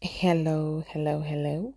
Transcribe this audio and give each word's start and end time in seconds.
Hello, 0.00 0.84
hello, 0.90 1.22
hello. 1.22 1.74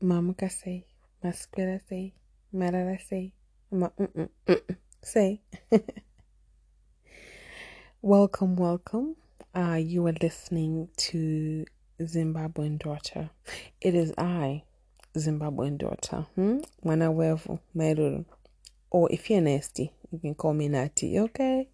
Mama 0.00 0.32
ka 0.34 0.46
say, 0.46 0.84
masquera 1.24 1.80
say, 1.88 2.14
marara 2.54 3.00
say, 3.00 3.32
ma 3.72 3.88
mm 3.98 4.08
mm 4.14 4.28
mm 4.46 4.76
say. 5.02 5.40
welcome, 8.00 8.54
welcome. 8.54 9.16
Uh, 9.52 9.74
you 9.74 10.06
are 10.06 10.14
listening 10.22 10.88
to 10.96 11.64
Zimbabwean 12.00 12.78
Daughter. 12.78 13.30
It 13.80 13.96
is 13.96 14.14
I, 14.16 14.62
Zimbabwean 15.16 15.76
Daughter. 15.76 16.26
Hmm? 16.36 16.58
Mwanawevu, 16.84 17.58
Meruru. 17.76 18.24
Or 18.92 19.10
if 19.10 19.28
you're 19.28 19.40
nasty, 19.40 19.90
you 20.12 20.20
can 20.20 20.36
call 20.36 20.54
me 20.54 20.68
Natty, 20.68 21.18
okay? 21.18 21.66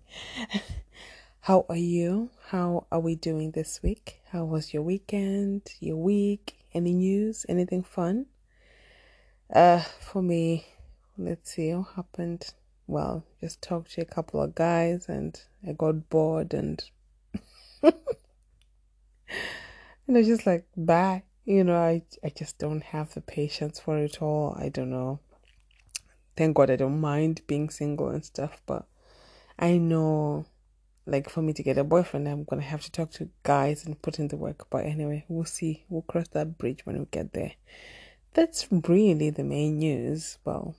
How 1.45 1.65
are 1.71 1.77
you? 1.77 2.29
How 2.49 2.87
are 2.93 3.01
we 3.01 3.15
doing 3.15 3.53
this 3.53 3.83
week? 3.83 4.21
How 4.31 4.45
was 4.45 4.75
your 4.75 4.83
weekend, 4.83 5.73
your 5.81 5.97
week? 5.97 6.59
Any 6.75 6.93
news? 6.93 7.47
Anything 7.49 7.83
fun? 7.83 8.27
Uh, 9.51 9.81
for 9.81 10.21
me, 10.21 10.67
let's 11.17 11.53
see 11.53 11.73
what 11.73 11.95
happened. 11.97 12.53
Well, 12.87 13.25
just 13.41 13.63
talked 13.63 13.93
to 13.93 14.03
a 14.03 14.05
couple 14.05 14.43
of 14.43 14.55
guys 14.55 15.09
and 15.09 15.41
I 15.67 15.73
got 15.73 16.11
bored 16.11 16.53
and 16.53 16.85
and 17.83 17.95
I 20.11 20.13
was 20.13 20.27
just 20.27 20.45
like, 20.47 20.67
bye. 20.77 21.23
You 21.47 21.65
know, 21.65 21.79
I 21.79 22.03
I 22.23 22.29
just 22.29 22.59
don't 22.59 22.83
have 22.83 23.15
the 23.15 23.23
patience 23.23 23.81
for 23.81 23.97
it 23.97 24.21
all. 24.21 24.55
I 24.61 24.69
don't 24.69 24.91
know. 24.91 25.21
Thank 26.37 26.55
God 26.57 26.71
I 26.71 26.77
don't 26.77 27.01
mind 27.01 27.41
being 27.47 27.71
single 27.71 28.11
and 28.11 28.23
stuff, 28.23 28.61
but 28.67 28.87
I 29.59 29.79
know 29.79 30.45
like 31.11 31.29
for 31.29 31.43
me 31.43 31.53
to 31.53 31.63
get 31.63 31.79
a 31.79 31.85
boyfriend 31.85 32.29
i'm 32.29 32.45
gonna 32.45 32.63
have 32.63 32.83
to 32.83 32.91
talk 32.91 33.11
to 33.11 33.29
guys 33.43 33.85
and 33.85 34.01
put 34.01 34.19
in 34.19 34.29
the 34.29 34.37
work. 34.37 34.67
But 34.71 34.85
anyway 34.87 35.25
we'll 35.29 35.45
see. 35.45 35.85
We'll 35.89 36.03
cross 36.03 36.29
that 36.29 36.59
bridge 36.59 36.87
when 36.87 36.99
we 36.99 37.07
get 37.11 37.33
there. 37.33 37.53
That's 38.35 38.69
really 38.71 39.31
the 39.31 39.45
main 39.45 39.79
news. 39.79 40.39
Well 40.45 40.75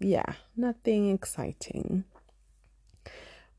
yeah 0.00 0.34
nothing 0.56 1.10
exciting. 1.10 2.04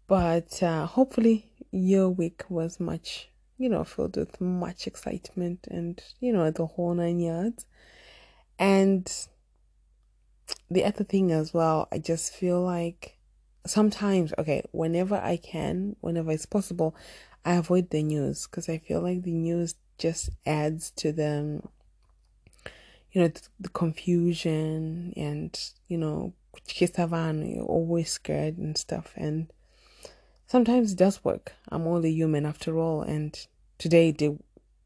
But 0.08 0.64
uh, 0.64 0.86
hopefully 0.86 1.46
your 1.72 2.10
week 2.10 2.44
was 2.50 2.80
much 2.80 3.30
you 3.58 3.70
know 3.70 3.84
filled 3.84 4.18
with 4.18 4.40
much 4.42 4.88
excitement 4.88 5.68
and 5.70 6.02
you 6.20 6.34
know 6.34 6.50
the 6.52 6.66
whole 6.66 6.94
nine 6.94 7.20
yards. 7.20 7.66
And 8.60 9.12
the 10.70 10.84
other 10.84 11.04
thing 11.04 11.32
as 11.32 11.54
well 11.54 11.88
i 11.92 11.98
just 11.98 12.34
feel 12.34 12.62
like 12.62 13.17
sometimes 13.68 14.34
okay 14.38 14.64
whenever 14.72 15.16
i 15.16 15.38
can 15.38 15.96
whenever 16.02 16.32
it's 16.32 16.46
possible 16.46 16.96
i 17.46 17.54
avoid 17.54 17.90
the 17.90 18.04
news 18.04 18.48
because 18.48 18.70
i 18.70 18.78
feel 18.78 19.02
like 19.02 19.24
the 19.24 19.32
news 19.32 19.76
just 19.98 20.30
adds 20.46 20.92
to 20.92 21.12
the 21.12 21.62
you 23.12 23.22
know 23.22 23.32
the, 23.60 23.70
confusion 23.70 25.14
and 25.16 25.72
you 25.88 25.98
know 25.98 26.34
you're 26.80 27.64
always 27.64 28.12
scared 28.12 28.58
and 28.58 28.78
stuff. 28.78 29.14
And 29.16 29.52
sometimes 30.46 30.92
it 30.92 30.98
does 30.98 31.24
work. 31.24 31.54
I'm 31.70 31.88
only 31.88 32.12
human 32.12 32.46
after 32.46 32.78
all. 32.78 33.02
And 33.02 33.38
today 33.78 34.12
did 34.12 34.40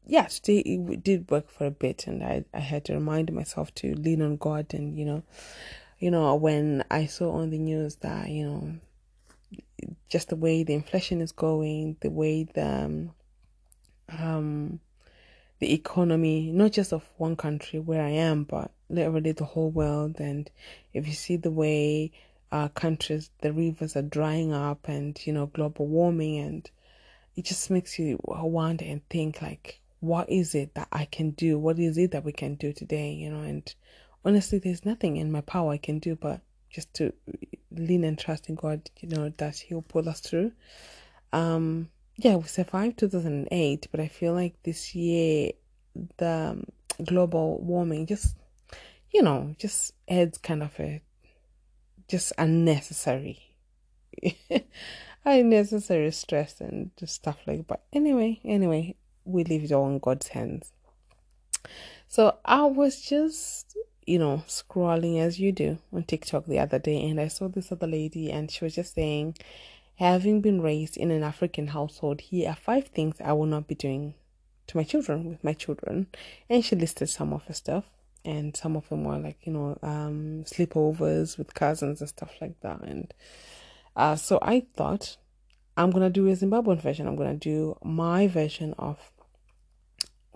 yeah 0.04 0.26
today 0.26 0.58
it 0.58 1.04
did 1.04 1.30
work 1.30 1.50
for 1.50 1.66
a 1.66 1.70
bit. 1.70 2.06
And 2.06 2.22
i 2.22 2.44
i 2.54 2.60
had 2.60 2.84
to 2.86 2.94
remind 2.94 3.32
myself 3.32 3.74
to 3.76 3.94
lean 3.94 4.22
on 4.22 4.36
god 4.36 4.74
and 4.74 4.98
you 4.98 5.04
know 5.04 5.22
you 6.02 6.10
know, 6.10 6.34
when 6.34 6.82
I 6.90 7.06
saw 7.06 7.30
on 7.30 7.50
the 7.50 7.58
news 7.58 7.94
that, 8.00 8.28
you 8.28 8.44
know, 8.44 8.74
just 10.08 10.30
the 10.30 10.36
way 10.36 10.64
the 10.64 10.74
inflation 10.74 11.20
is 11.20 11.30
going, 11.30 11.96
the 12.00 12.10
way 12.10 12.42
the 12.42 12.66
um, 12.66 13.10
um 14.18 14.80
the 15.60 15.72
economy, 15.72 16.50
not 16.50 16.72
just 16.72 16.92
of 16.92 17.08
one 17.18 17.36
country 17.36 17.78
where 17.78 18.02
I 18.02 18.08
am, 18.08 18.42
but 18.42 18.72
literally 18.90 19.30
the 19.30 19.44
whole 19.44 19.70
world. 19.70 20.16
And 20.18 20.50
if 20.92 21.06
you 21.06 21.12
see 21.12 21.36
the 21.36 21.52
way 21.52 22.10
our 22.50 22.68
countries, 22.68 23.30
the 23.40 23.52
rivers 23.52 23.94
are 23.94 24.02
drying 24.02 24.52
up, 24.52 24.88
and 24.88 25.16
you 25.24 25.32
know, 25.32 25.46
global 25.46 25.86
warming, 25.86 26.38
and 26.38 26.68
it 27.36 27.44
just 27.44 27.70
makes 27.70 27.96
you 27.96 28.18
wonder 28.24 28.84
and 28.84 29.08
think 29.08 29.40
like, 29.40 29.78
what 30.00 30.28
is 30.28 30.56
it 30.56 30.74
that 30.74 30.88
I 30.90 31.04
can 31.04 31.30
do? 31.30 31.60
What 31.60 31.78
is 31.78 31.96
it 31.96 32.10
that 32.10 32.24
we 32.24 32.32
can 32.32 32.56
do 32.56 32.72
today? 32.72 33.12
You 33.12 33.30
know, 33.30 33.42
and 33.42 33.72
honestly, 34.24 34.58
there's 34.58 34.84
nothing 34.84 35.16
in 35.16 35.32
my 35.32 35.40
power 35.40 35.72
I 35.72 35.78
can 35.78 35.98
do 35.98 36.16
but 36.16 36.40
just 36.70 36.92
to 36.94 37.12
lean 37.70 38.04
and 38.04 38.18
trust 38.18 38.48
in 38.48 38.54
God, 38.54 38.90
you 39.00 39.08
know, 39.08 39.32
that 39.36 39.56
He'll 39.56 39.82
pull 39.82 40.08
us 40.08 40.20
through. 40.20 40.52
Um, 41.32 41.88
yeah, 42.16 42.36
we 42.36 42.44
survived 42.44 42.98
2008, 42.98 43.88
but 43.90 44.00
I 44.00 44.08
feel 44.08 44.32
like 44.32 44.62
this 44.62 44.94
year, 44.94 45.52
the 46.16 46.62
global 47.04 47.58
warming 47.62 48.06
just, 48.06 48.36
you 49.10 49.22
know, 49.22 49.54
just 49.58 49.94
adds 50.08 50.38
kind 50.38 50.62
of 50.62 50.78
a 50.78 51.02
just 52.08 52.32
unnecessary, 52.38 53.54
unnecessary 55.24 56.10
stress 56.12 56.60
and 56.60 56.90
just 56.96 57.14
stuff 57.14 57.38
like. 57.46 57.66
But 57.66 57.82
anyway, 57.92 58.40
anyway, 58.44 58.96
we 59.24 59.44
leave 59.44 59.64
it 59.64 59.72
all 59.72 59.88
in 59.88 59.98
God's 59.98 60.28
hands. 60.28 60.72
So 62.08 62.36
I 62.44 62.64
was 62.64 63.00
just 63.00 63.76
you 64.06 64.18
know, 64.18 64.42
scrolling 64.46 65.20
as 65.20 65.38
you 65.38 65.52
do 65.52 65.78
on 65.92 66.04
TikTok 66.04 66.46
the 66.46 66.58
other 66.58 66.78
day, 66.78 67.08
and 67.08 67.20
I 67.20 67.28
saw 67.28 67.48
this 67.48 67.72
other 67.72 67.86
lady, 67.86 68.30
and 68.30 68.50
she 68.50 68.64
was 68.64 68.74
just 68.74 68.94
saying, 68.94 69.36
Having 69.96 70.40
been 70.40 70.60
raised 70.60 70.96
in 70.96 71.10
an 71.10 71.22
African 71.22 71.68
household, 71.68 72.20
here 72.22 72.48
are 72.50 72.56
five 72.56 72.88
things 72.88 73.16
I 73.22 73.32
will 73.34 73.46
not 73.46 73.68
be 73.68 73.74
doing 73.74 74.14
to 74.66 74.76
my 74.76 74.84
children, 74.84 75.28
with 75.28 75.44
my 75.44 75.52
children. 75.52 76.06
And 76.48 76.64
she 76.64 76.74
listed 76.74 77.08
some 77.08 77.32
of 77.32 77.44
her 77.44 77.54
stuff, 77.54 77.84
and 78.24 78.56
some 78.56 78.76
of 78.76 78.88
them 78.88 79.04
were 79.04 79.18
like, 79.18 79.38
you 79.44 79.52
know, 79.52 79.78
um, 79.82 80.44
sleepovers 80.44 81.38
with 81.38 81.54
cousins 81.54 82.00
and 82.00 82.08
stuff 82.08 82.32
like 82.40 82.58
that. 82.60 82.80
And 82.80 83.12
uh, 83.94 84.16
so 84.16 84.38
I 84.42 84.66
thought, 84.74 85.18
I'm 85.76 85.90
gonna 85.90 86.10
do 86.10 86.28
a 86.28 86.32
Zimbabwean 86.32 86.82
version. 86.82 87.06
I'm 87.06 87.16
gonna 87.16 87.34
do 87.34 87.76
my 87.82 88.26
version 88.26 88.74
of 88.78 88.98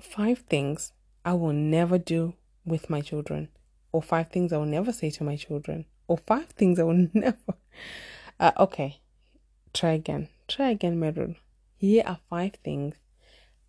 five 0.00 0.41
things 0.41 0.93
I 1.25 1.34
will 1.34 1.53
never 1.53 1.99
do 1.99 2.34
with 2.66 2.91
my 2.91 3.00
children 3.00 3.49
or 3.97 4.03
five 4.03 4.28
things 4.28 4.53
I 4.53 4.59
will 4.59 4.66
never 4.66 4.93
say 4.93 5.10
to 5.10 5.25
my 5.25 5.37
children, 5.37 5.87
or 6.06 6.19
five 6.19 6.49
things 6.49 6.78
I 6.78 6.82
will 6.82 7.09
never. 7.15 7.54
Uh, 8.38 8.53
okay, 8.59 9.00
try 9.72 9.93
again. 9.93 10.28
Try 10.49 10.69
again, 10.69 11.00
Merul. 11.00 11.37
Here 11.76 12.05
are 12.06 12.19
five 12.28 12.56
things 12.62 12.97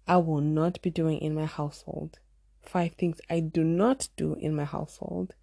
I 0.06 0.18
will 0.18 0.42
not 0.42 0.82
be 0.82 0.90
doing 0.90 1.20
in 1.20 1.34
my 1.34 1.46
household. 1.46 2.20
Five 2.62 2.96
things 2.96 3.22
I 3.30 3.40
do 3.40 3.64
not 3.64 4.10
do 4.18 4.36
in 4.36 4.54
my 4.54 4.66
household. 4.66 5.34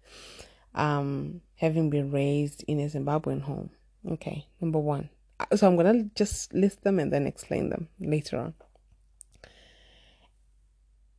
Um, 0.75 1.41
having 1.55 1.89
been 1.89 2.11
raised 2.11 2.63
in 2.67 2.79
a 2.79 2.87
Zimbabwean 2.87 3.41
home. 3.41 3.71
Okay, 4.07 4.47
number 4.61 4.79
one. 4.79 5.09
Uh, 5.39 5.55
so 5.55 5.67
I'm 5.67 5.75
gonna 5.75 6.03
just 6.13 6.53
list 6.53 6.83
them 6.83 6.99
and 6.99 7.11
then 7.11 7.25
explain 7.25 7.69
them 7.69 7.89
later 7.99 8.37
on. 8.37 8.53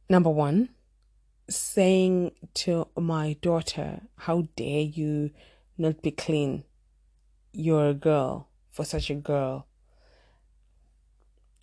Number 0.08 0.30
one, 0.30 0.68
saying 1.48 2.32
to 2.54 2.88
my 2.96 3.36
daughter, 3.40 4.02
How 4.16 4.48
dare 4.56 4.82
you 4.82 5.30
not 5.78 6.02
be 6.02 6.10
clean? 6.10 6.64
You're 7.52 7.90
a 7.90 7.94
girl 7.94 8.48
for 8.70 8.84
such 8.84 9.10
a 9.10 9.14
girl. 9.14 9.66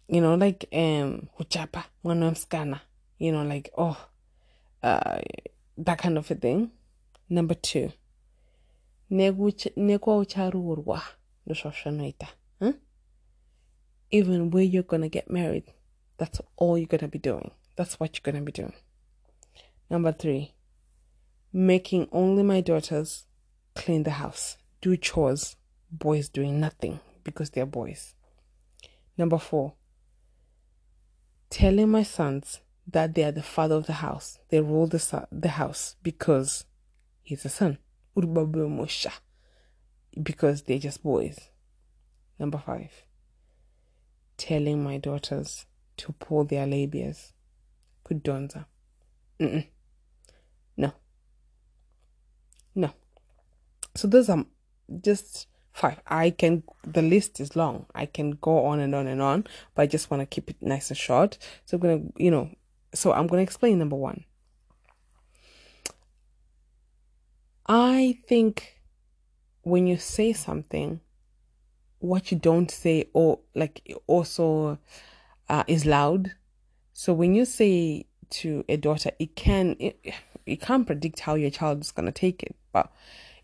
You 0.07 0.21
know, 0.21 0.35
like 0.35 0.66
um 0.73 1.29
Huchapa, 1.39 1.85
Mwanamskana. 2.03 2.81
You 3.17 3.31
know, 3.31 3.44
like 3.44 3.69
oh 3.77 3.97
uh 4.81 5.19
that 5.77 5.97
kind 5.97 6.17
of 6.17 6.29
a 6.31 6.35
thing. 6.35 6.71
Number 7.29 7.53
two. 7.53 7.91
Even 14.11 14.51
where 14.51 14.63
you're 14.63 14.83
gonna 14.83 15.09
get 15.09 15.29
married, 15.29 15.71
that's 16.17 16.39
all 16.57 16.77
you're 16.77 16.88
gonna 16.88 17.07
be 17.07 17.19
doing. 17.19 17.51
That's 17.75 18.00
what 18.00 18.15
you're 18.15 18.31
gonna 18.31 18.44
be 18.44 18.51
doing. 18.51 18.74
Number 19.89 20.12
three, 20.12 20.53
making 21.51 22.07
only 22.12 22.44
my 22.44 22.62
daughters 22.62 23.25
clean 23.75 24.03
the 24.03 24.12
house, 24.12 24.57
do 24.81 24.97
chores, 24.97 25.56
boys 25.91 26.30
doing 26.30 26.59
nothing 26.59 27.00
because 27.24 27.51
they're 27.51 27.65
boys. 27.65 28.15
Number 29.18 29.38
four, 29.38 29.74
telling 31.50 31.89
my 31.89 32.03
sons 32.03 32.62
that 32.88 33.13
they 33.15 33.24
are 33.24 33.31
the 33.31 33.44
father 33.44 33.75
of 33.75 33.85
the 33.85 33.94
house. 33.94 34.39
They 34.50 34.59
rule 34.59 34.88
the, 34.88 35.27
the 35.31 35.50
house 35.50 35.95
because 36.03 36.65
he's 37.21 37.45
a 37.45 37.50
son. 37.50 37.77
Because 40.21 40.62
they're 40.63 40.80
just 40.80 41.03
boys. 41.03 41.50
Number 42.39 42.62
five, 42.63 43.06
telling 44.38 44.83
my 44.83 44.97
daughters 44.97 45.65
to 45.97 46.12
pull 46.13 46.44
their 46.44 46.65
labias. 46.68 47.31
Kudonza. 48.06 48.65
Mm-mm. 49.39 49.68
No. 50.77 50.94
No. 52.75 52.91
So 53.95 54.07
those 54.07 54.30
are 54.30 54.45
just 55.01 55.47
five. 55.71 56.00
I 56.07 56.30
can, 56.30 56.63
the 56.85 57.01
list 57.01 57.39
is 57.39 57.56
long. 57.56 57.85
I 57.95 58.06
can 58.06 58.31
go 58.31 58.65
on 58.65 58.80
and 58.80 58.94
on 58.94 59.07
and 59.07 59.21
on, 59.21 59.45
but 59.75 59.83
I 59.83 59.88
just 59.88 60.12
want 60.12 60.21
to 60.21 60.25
keep 60.25 60.50
it 60.50 60.57
nice 60.62 60.89
and 60.89 60.97
short. 60.97 61.38
So 61.65 61.77
I'm 61.77 61.81
going 61.81 62.07
to, 62.07 62.24
you 62.24 62.31
know, 62.31 62.50
so 62.94 63.12
I'm 63.12 63.27
going 63.27 63.39
to 63.39 63.44
explain 63.44 63.80
number 63.80 63.95
one. 63.95 64.25
I 67.65 68.19
think 68.27 68.81
when 69.62 69.88
you 69.88 69.97
say 69.97 70.33
something, 70.33 71.00
what 72.00 72.31
you 72.31 72.38
don't 72.38 72.69
say 72.69 73.09
or 73.13 73.39
like 73.56 73.81
also 74.07 74.77
uh, 75.50 75.63
is 75.68 75.85
loud. 75.85 76.33
So 76.91 77.13
when 77.13 77.33
you 77.33 77.45
say 77.45 78.06
to 78.33 78.65
a 78.68 78.77
daughter, 78.77 79.12
it 79.19 79.35
can 79.35 79.75
it, 79.80 80.00
you 80.45 80.57
can't 80.57 80.85
predict 80.88 81.21
how 81.21 81.35
your 81.35 81.50
child 81.50 81.81
is 81.81 81.91
gonna 81.91 82.12
take 82.12 82.44
it. 82.44 82.56
But 82.71 82.91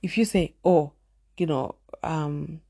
if 0.01 0.17
you 0.17 0.25
say, 0.25 0.53
"Oh, 0.63 0.93
you 1.37 1.45
know, 1.45 1.75
um, 2.03 2.61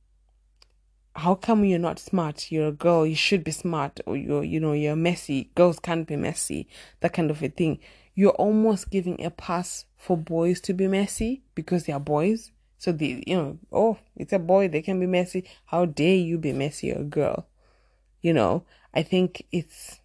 how 1.16 1.36
come 1.36 1.66
you're 1.66 1.80
not 1.80 2.00
smart? 2.00 2.52
You're 2.52 2.68
a 2.68 2.72
girl. 2.72 3.06
You 3.06 3.16
should 3.16 3.44
be 3.44 3.52
smart, 3.52 4.00
or 4.06 4.16
you're, 4.16 4.44
you 4.44 4.60
know, 4.60 4.74
you're 4.74 4.96
messy. 4.96 5.50
Girls 5.56 5.80
can't 5.80 6.08
be 6.08 6.16
messy. 6.16 6.68
That 7.02 7.14
kind 7.14 7.32
of 7.32 7.42
a 7.44 7.50
thing." 7.50 7.80
You're 8.16 8.32
almost 8.32 8.90
giving 8.90 9.24
a 9.24 9.30
pass 9.30 9.86
for 9.96 10.18
boys 10.18 10.60
to 10.62 10.74
be 10.74 10.88
messy 10.88 11.42
because 11.56 11.86
they 11.86 11.94
are 11.94 12.02
boys. 12.02 12.52
So 12.78 12.92
the 12.92 13.24
you 13.26 13.36
know, 13.36 13.60
oh, 13.72 13.98
it's 14.18 14.34
a 14.34 14.40
boy, 14.40 14.68
they 14.68 14.82
can 14.82 15.00
be 15.00 15.06
messy. 15.06 15.46
How 15.66 15.86
dare 15.86 16.18
you 16.18 16.38
be 16.38 16.52
messy, 16.52 16.90
a 16.90 17.04
girl? 17.04 17.48
You 18.22 18.34
know, 18.34 18.66
I 18.94 19.04
think 19.04 19.46
it's 19.52 19.99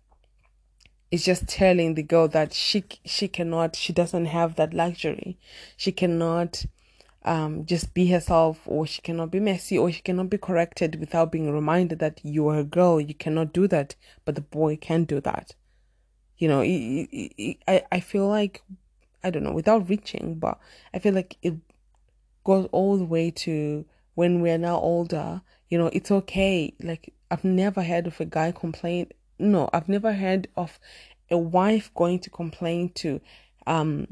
it's 1.14 1.24
just 1.24 1.46
telling 1.46 1.94
the 1.94 2.02
girl 2.02 2.26
that 2.26 2.52
she 2.52 2.82
she 3.04 3.28
cannot, 3.28 3.76
she 3.76 3.92
doesn't 3.92 4.26
have 4.26 4.56
that 4.56 4.74
luxury. 4.74 5.38
She 5.76 5.92
cannot 5.92 6.64
um, 7.24 7.64
just 7.66 7.94
be 7.94 8.08
herself, 8.08 8.58
or 8.66 8.84
she 8.84 9.00
cannot 9.00 9.30
be 9.30 9.38
messy, 9.38 9.78
or 9.78 9.92
she 9.92 10.02
cannot 10.02 10.28
be 10.28 10.38
corrected 10.38 10.98
without 10.98 11.30
being 11.30 11.52
reminded 11.52 12.00
that 12.00 12.20
you 12.24 12.48
are 12.48 12.58
a 12.58 12.64
girl. 12.64 13.00
You 13.00 13.14
cannot 13.14 13.52
do 13.52 13.68
that, 13.68 13.94
but 14.24 14.34
the 14.34 14.40
boy 14.40 14.76
can 14.76 15.04
do 15.04 15.20
that. 15.20 15.54
You 16.36 16.48
know, 16.48 16.62
I 16.62 17.84
I 17.92 18.00
feel 18.00 18.26
like 18.26 18.64
I 19.22 19.30
don't 19.30 19.44
know 19.44 19.52
without 19.52 19.88
reaching, 19.88 20.34
but 20.40 20.58
I 20.92 20.98
feel 20.98 21.14
like 21.14 21.36
it 21.42 21.54
goes 22.42 22.68
all 22.72 22.96
the 22.96 23.04
way 23.04 23.30
to 23.30 23.84
when 24.14 24.40
we're 24.40 24.58
now 24.58 24.78
older, 24.80 25.42
you 25.68 25.78
know, 25.78 25.90
it's 25.92 26.10
okay. 26.10 26.74
Like, 26.80 27.14
I've 27.30 27.44
never 27.44 27.84
heard 27.84 28.08
of 28.08 28.20
a 28.20 28.24
guy 28.24 28.50
complain. 28.50 29.12
No, 29.38 29.68
I've 29.72 29.88
never 29.88 30.12
heard 30.12 30.48
of 30.56 30.78
a 31.30 31.38
wife 31.38 31.90
going 31.94 32.20
to 32.20 32.30
complain 32.30 32.90
to 32.90 33.20
um 33.66 34.06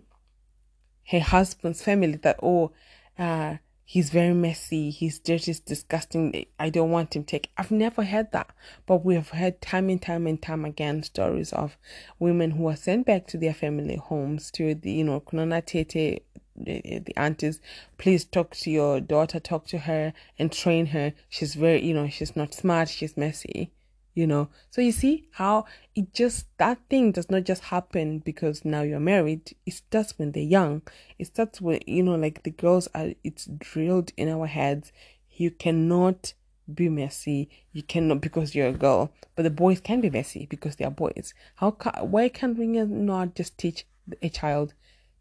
her 1.11 1.21
husband's 1.21 1.83
family 1.83 2.17
that, 2.17 2.39
oh, 2.43 2.73
uh, 3.19 3.57
he's 3.85 4.11
very 4.11 4.33
messy, 4.33 4.91
he's 4.91 5.19
dirty, 5.19 5.55
disgusting, 5.67 6.47
I 6.59 6.71
don't 6.71 6.91
want 6.91 7.15
him 7.15 7.25
take. 7.25 7.51
I've 7.59 7.71
never 7.71 8.05
heard 8.05 8.33
that. 8.33 8.49
But 8.87 9.05
we 9.05 9.17
have 9.17 9.31
heard 9.31 9.61
time 9.61 9.91
and 9.91 10.01
time 10.01 10.27
and 10.27 10.41
time 10.41 10.65
again 10.65 11.03
stories 11.03 11.53
of 11.53 11.77
women 12.19 12.53
who 12.53 12.69
are 12.69 12.77
sent 12.77 13.07
back 13.07 13.27
to 13.29 13.39
their 13.39 13.53
family 13.53 13.97
homes 13.97 14.51
to 14.53 14.75
the, 14.75 14.93
you 14.93 15.05
know, 15.05 15.21
Kunana 15.21 15.65
Tete 15.65 16.23
the 16.55 17.13
aunties, 17.17 17.61
please 17.99 18.25
talk 18.25 18.55
to 18.55 18.71
your 18.71 19.01
daughter, 19.01 19.41
talk 19.41 19.67
to 19.67 19.79
her 19.79 20.13
and 20.39 20.53
train 20.53 20.87
her. 20.87 21.13
She's 21.29 21.55
very, 21.55 21.85
you 21.85 21.95
know, 21.95 22.09
she's 22.09 22.37
not 22.37 22.55
smart, 22.55 22.89
she's 22.89 23.17
messy, 23.17 23.71
you 24.15 24.27
know. 24.27 24.49
So 24.71 24.81
you 24.81 24.93
see 24.93 25.29
how 25.33 25.67
it 25.95 26.13
just, 26.13 26.47
that 26.59 26.79
thing 26.91 27.13
does 27.13 27.31
not 27.31 27.45
just 27.45 27.65
happen 27.65 28.19
because 28.19 28.65
now 28.65 28.83
you're 28.83 29.01
married. 29.01 29.55
It 29.67 29.75
starts 29.75 30.19
when 30.19 30.33
they're 30.33 30.43
young. 30.43 30.83
It 31.19 31.27
starts 31.27 31.61
when, 31.61 31.81
you 31.87 32.03
know, 32.03 32.17
like 32.17 32.43
the 32.43 32.51
girls 32.51 32.89
are, 32.95 33.13
it's 33.25 33.47
drilled 33.47 34.13
in 34.17 34.29
our 34.29 34.47
heads. 34.47 34.93
You 35.31 35.51
cannot 35.51 36.35
be 36.73 36.89
messy. 36.89 37.51
You 37.73 37.83
cannot 37.83 38.21
because 38.21 38.55
you're 38.55 38.69
a 38.69 38.73
girl, 38.73 39.13
but 39.35 39.43
the 39.43 39.51
boys 39.51 39.81
can 39.81 40.01
be 40.01 40.11
messy 40.11 40.47
because 40.47 40.77
they 40.77 40.85
are 40.85 40.91
boys. 40.91 41.35
How, 41.57 41.71
why 42.01 42.29
can't 42.29 42.59
we 42.59 42.67
not 42.67 43.35
just 43.35 43.59
teach 43.59 43.87
a 44.21 44.29
child 44.29 44.75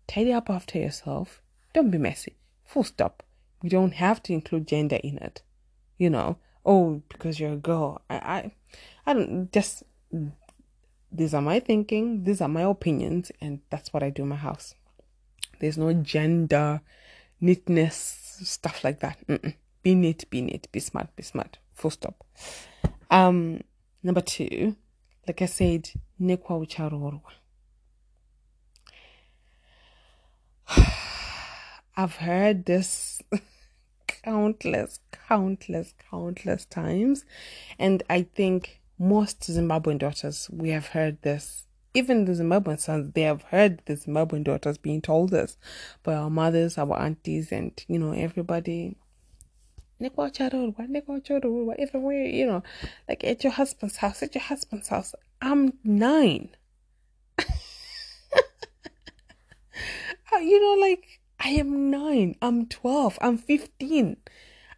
tidy 0.08 0.34
up 0.34 0.50
after 0.50 0.80
yourself. 0.80 1.42
Don't 1.74 1.92
be 1.92 1.98
messy. 1.98 2.36
Full 2.66 2.84
stop. 2.84 3.24
We 3.62 3.70
don't 3.70 3.94
have 3.94 4.22
to 4.24 4.34
include 4.34 4.68
gender 4.68 4.98
in 5.04 5.18
it. 5.18 5.42
You 5.98 6.10
know, 6.10 6.38
oh, 6.66 7.02
because 7.10 7.40
you're 7.40 7.54
a 7.54 7.58
girl. 7.58 8.02
I, 8.10 8.16
I, 8.16 8.52
I 9.06 9.14
don't 9.14 9.52
just. 9.52 9.84
These 11.12 11.34
are 11.34 11.42
my 11.42 11.60
thinking. 11.60 12.24
These 12.24 12.42
are 12.42 12.48
my 12.48 12.62
opinions, 12.62 13.32
and 13.42 13.60
that's 13.70 13.92
what 13.94 14.04
I 14.04 14.10
do 14.10 14.24
in 14.24 14.30
my 14.30 14.36
house. 14.36 14.76
There's 15.60 15.78
no 15.78 15.94
gender, 15.94 16.82
neatness, 17.40 18.40
stuff 18.44 18.84
like 18.84 19.00
that. 19.02 19.18
Mm-mm. 19.28 19.56
Be 19.84 19.96
neat, 19.96 20.30
be 20.30 20.42
neat, 20.42 20.72
be 20.72 20.80
smart, 20.80 21.16
be 21.16 21.24
smart. 21.24 21.58
Full 21.74 21.92
stop. 21.92 22.24
Um, 23.10 23.62
number 24.04 24.22
two, 24.22 24.76
like 25.28 25.42
I 25.42 25.48
said, 25.48 25.90
nekwa 26.20 26.60
ucharorwa. 26.66 27.22
I've 31.98 32.16
heard 32.18 32.66
this 32.66 33.22
countless, 34.08 35.00
countless, 35.12 35.94
countless 36.10 36.66
times. 36.66 37.26
And 37.80 38.04
I 38.10 38.24
think 38.24 38.81
most 39.02 39.42
Zimbabwean 39.42 39.98
daughters, 39.98 40.50
we 40.52 40.70
have 40.70 40.88
heard 40.88 41.22
this. 41.22 41.68
Even 41.94 42.24
the 42.24 42.32
Zimbabwean 42.32 42.80
sons, 42.80 43.12
they 43.14 43.24
have 43.24 43.42
heard 43.44 43.82
the 43.86 43.96
Zimbabwean 43.96 44.46
daughters 44.46 44.78
being 44.78 45.02
told 45.02 45.32
this 45.32 45.58
by 46.04 46.14
our 46.14 46.30
mothers, 46.30 46.78
our 46.78 46.98
aunties, 46.98 47.52
and 47.52 47.84
you 47.88 48.00
know, 48.00 48.14
everybody. 48.14 48.96
Everywhere, 51.78 52.24
you 52.24 52.46
know, 52.46 52.64
like 53.10 53.24
at 53.24 53.44
your 53.44 53.52
husband's 53.52 53.98
house, 53.98 54.24
at 54.24 54.34
your 54.34 54.44
husband's 54.44 54.88
house. 54.88 55.14
I'm 55.42 55.74
nine. 55.84 56.56
Uh, 60.34 60.38
you 60.38 60.62
know, 60.62 60.82
like 60.82 61.20
I 61.40 61.50
am 61.50 61.90
nine, 61.90 62.36
I'm 62.42 62.66
12, 62.68 63.18
I'm 63.22 63.38
15. 63.38 64.18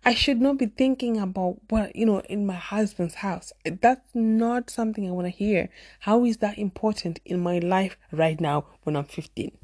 I 0.06 0.14
should 0.14 0.42
not 0.42 0.58
be 0.58 0.66
thinking 0.66 1.18
about 1.18 1.58
what, 1.70 1.96
you 1.96 2.06
know, 2.06 2.20
in 2.22 2.46
my 2.46 2.56
husband's 2.56 3.16
house. 3.16 3.54
That's 3.64 4.14
not 4.14 4.70
something 4.70 5.08
I 5.08 5.12
want 5.12 5.28
to 5.28 5.32
hear. 5.32 5.70
How 6.02 6.26
is 6.26 6.38
that 6.38 6.58
important 6.58 7.20
in 7.26 7.40
my 7.40 7.60
life 7.60 7.98
right 8.12 8.40
now 8.40 8.66
when 8.84 8.96
I'm 8.98 9.06
15? 9.06 9.58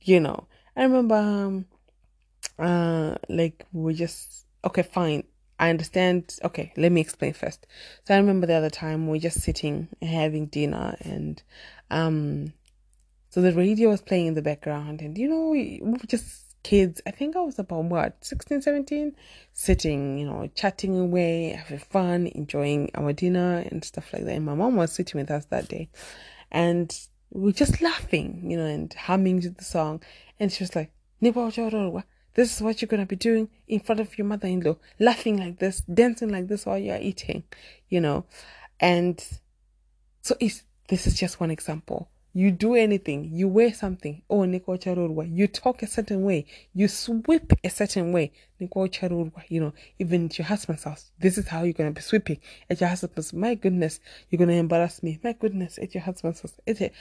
You 0.00 0.20
know, 0.20 0.48
I 0.76 0.82
remember, 0.82 1.14
um, 1.14 1.66
uh, 2.58 3.16
like, 3.28 3.64
we 3.72 3.94
just, 3.94 4.46
okay, 4.64 4.82
fine. 4.82 5.24
I 5.58 5.70
understand. 5.70 6.38
Okay, 6.44 6.72
let 6.76 6.92
me 6.92 7.00
explain 7.00 7.32
first. 7.32 7.66
So 8.04 8.14
I 8.14 8.18
remember 8.18 8.46
the 8.46 8.54
other 8.54 8.70
time 8.70 9.08
we 9.08 9.18
are 9.18 9.22
just 9.22 9.40
sitting 9.40 9.88
having 10.02 10.46
dinner 10.46 10.96
and, 11.00 11.42
um, 11.90 12.52
so 13.30 13.42
the 13.42 13.52
radio 13.52 13.90
was 13.90 14.00
playing 14.00 14.28
in 14.28 14.34
the 14.34 14.40
background, 14.40 15.02
and 15.02 15.18
you 15.18 15.28
know, 15.28 15.48
we 15.50 15.82
just 16.06 16.45
kids. 16.66 17.00
I 17.06 17.12
think 17.12 17.36
I 17.36 17.40
was 17.42 17.60
about 17.60 17.84
what 17.84 18.24
16, 18.24 18.60
17, 18.60 19.14
sitting, 19.52 20.18
you 20.18 20.26
know, 20.26 20.50
chatting 20.56 20.98
away, 20.98 21.50
having 21.50 21.78
fun, 21.78 22.26
enjoying 22.26 22.90
our 22.96 23.12
dinner 23.12 23.58
and 23.70 23.84
stuff 23.84 24.12
like 24.12 24.24
that. 24.24 24.34
And 24.34 24.44
my 24.44 24.54
mom 24.54 24.74
was 24.74 24.92
sitting 24.92 25.20
with 25.20 25.30
us 25.30 25.44
that 25.46 25.68
day, 25.68 25.88
and 26.50 26.92
we 27.30 27.42
were 27.42 27.52
just 27.52 27.80
laughing, 27.80 28.50
you 28.50 28.56
know, 28.56 28.64
and 28.64 28.92
humming 28.92 29.40
to 29.42 29.50
the 29.50 29.62
song. 29.62 30.02
And 30.40 30.50
she 30.52 30.64
was 30.64 30.74
like, 30.74 30.90
this 31.20 32.56
is 32.56 32.60
what 32.60 32.82
you're 32.82 32.88
going 32.88 33.00
to 33.00 33.06
be 33.06 33.14
doing 33.14 33.48
in 33.68 33.78
front 33.78 34.00
of 34.00 34.18
your 34.18 34.26
mother 34.26 34.48
in 34.48 34.60
law, 34.60 34.76
laughing 34.98 35.36
like 35.36 35.60
this, 35.60 35.82
dancing 35.82 36.30
like 36.30 36.48
this 36.48 36.66
while 36.66 36.78
you're 36.78 36.98
eating, 36.98 37.44
you 37.88 38.00
know. 38.00 38.24
And 38.80 39.24
so 40.20 40.34
it's, 40.40 40.64
this 40.88 41.06
is 41.06 41.14
just 41.14 41.38
one 41.38 41.52
example 41.52 42.08
you 42.36 42.50
do 42.50 42.74
anything, 42.74 43.30
you 43.32 43.48
wear 43.48 43.72
something, 43.72 44.20
oh, 44.28 44.42
you 44.42 45.48
talk 45.48 45.82
a 45.82 45.86
certain 45.86 46.22
way, 46.22 46.44
you 46.74 46.86
sweep 46.86 47.50
a 47.64 47.70
certain 47.70 48.12
way, 48.12 48.30
you 48.58 49.60
know, 49.62 49.72
even 49.98 50.26
at 50.26 50.36
your 50.36 50.44
husband's 50.44 50.84
house, 50.84 51.12
this 51.18 51.38
is 51.38 51.48
how 51.48 51.62
you're 51.62 51.72
going 51.72 51.88
to 51.88 51.98
be 51.98 52.02
sweeping 52.02 52.38
at 52.68 52.78
your 52.78 52.90
husband's, 52.90 53.32
my 53.32 53.54
goodness, 53.54 54.00
you're 54.28 54.36
going 54.36 54.50
to 54.50 54.54
embarrass 54.54 55.02
me, 55.02 55.18
my 55.24 55.32
goodness, 55.32 55.78
at 55.78 55.94
your 55.94 56.02
husband's 56.02 56.42
house, 56.42 56.52
it, 56.66 56.92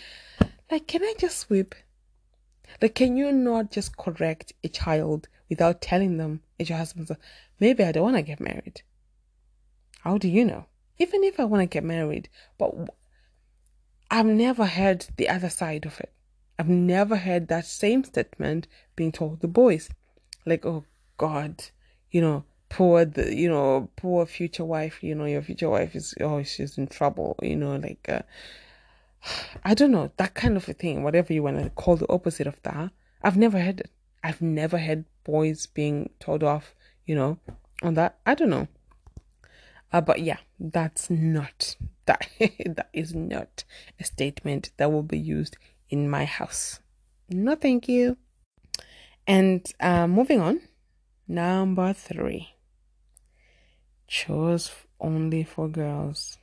like, 0.72 0.88
can 0.88 1.04
I 1.04 1.14
just 1.20 1.40
sweep? 1.40 1.76
Like, 2.82 2.96
can 2.96 3.18
you 3.18 3.30
not 3.34 3.72
just 3.72 3.98
correct 3.98 4.54
a 4.64 4.70
child 4.70 5.28
without 5.50 5.82
telling 5.82 6.16
them 6.16 6.44
at 6.62 6.70
your 6.70 6.78
husband's 6.78 7.10
house, 7.10 7.20
maybe 7.60 7.84
I 7.84 7.92
don't 7.92 8.04
want 8.04 8.16
to 8.16 8.22
get 8.22 8.40
married? 8.40 8.84
How 10.00 10.18
do 10.18 10.30
you 10.30 10.46
know? 10.46 10.68
Even 10.98 11.26
if 11.26 11.42
I 11.42 11.44
want 11.44 11.62
to 11.62 11.66
get 11.66 11.84
married, 11.84 12.30
but 12.58 12.74
I've 14.10 14.26
never 14.26 14.66
heard 14.66 15.08
the 15.18 15.30
other 15.30 15.50
side 15.50 15.86
of 15.86 16.00
it. 16.00 16.12
I've 16.58 16.70
never 16.70 17.18
heard 17.18 17.48
that 17.48 17.66
same 17.66 18.04
statement 18.04 18.68
being 18.96 19.12
told 19.12 19.42
the 19.42 19.48
boys. 19.48 19.90
Like, 20.46 20.66
oh 20.66 20.86
God, 21.18 21.66
you 22.12 22.22
know, 22.22 22.46
poor 22.70 23.06
the 23.06 23.36
you 23.36 23.50
know, 23.50 23.90
poor 23.96 24.26
future 24.26 24.66
wife, 24.66 25.04
you 25.04 25.16
know, 25.16 25.26
your 25.26 25.42
future 25.42 25.70
wife 25.70 25.96
is 25.96 26.14
oh 26.22 26.44
she's 26.44 26.78
in 26.78 26.88
trouble, 26.88 27.36
you 27.42 27.56
know, 27.56 27.76
like 27.76 28.08
uh, 28.08 28.22
I 29.64 29.74
don't 29.74 29.92
know, 29.92 30.12
that 30.18 30.36
kind 30.36 30.56
of 30.56 30.70
a 30.70 30.74
thing, 30.74 31.04
whatever 31.04 31.34
you 31.34 31.44
want 31.44 31.62
to 31.62 31.70
call 31.72 31.98
the 31.98 32.12
opposite 32.12 32.48
of 32.48 32.62
that. 32.64 32.92
I've 33.24 33.38
never 33.38 33.60
heard 33.60 33.82
it. 33.82 33.92
I've 34.24 34.42
never 34.42 34.78
heard 34.78 35.06
boys 35.24 35.66
being 35.66 36.10
told 36.20 36.44
off, 36.44 36.76
you 37.06 37.16
know, 37.16 37.38
on 37.84 37.96
that. 37.96 38.18
I 38.26 38.36
don't 38.36 38.50
know. 38.50 38.68
Uh, 39.96 40.02
but 40.02 40.20
yeah, 40.20 40.40
that's 40.60 41.10
not 41.10 41.78
that 42.06 42.28
that 42.66 42.90
is 42.92 43.16
not 43.16 43.64
a 43.98 44.04
statement 44.04 44.72
that 44.76 44.92
will 44.92 45.04
be 45.04 45.18
used 45.18 45.56
in 45.90 46.10
my 46.10 46.26
house. 46.26 46.82
No, 47.30 47.56
thank 47.56 47.88
you. 47.88 48.18
And 49.26 49.66
uh, 49.80 50.06
moving 50.06 50.42
on, 50.42 50.60
number 51.30 51.94
three. 51.94 52.56
Chores 54.06 54.70
only 55.00 55.46
for 55.46 55.70
girls. 55.70 56.40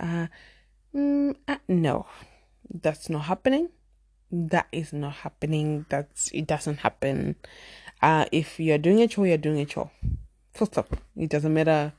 Uh, 0.00 0.28
mm, 0.94 1.36
uh, 1.46 1.58
no, 1.68 2.06
that's 2.72 3.10
not 3.10 3.24
happening. 3.24 3.68
That 4.32 4.68
is 4.72 4.94
not 4.94 5.12
happening. 5.12 5.84
That's 5.90 6.30
it 6.32 6.46
doesn't 6.46 6.78
happen. 6.78 7.36
Uh, 8.00 8.24
if 8.32 8.58
you're 8.58 8.78
doing 8.78 9.02
a 9.02 9.08
chore, 9.08 9.26
you're 9.26 9.36
doing 9.36 9.60
a 9.60 9.66
chore. 9.66 9.90
Full 10.54 10.68
stop. 10.68 10.96
It 11.14 11.28
doesn't 11.28 11.52
matter 11.52 11.92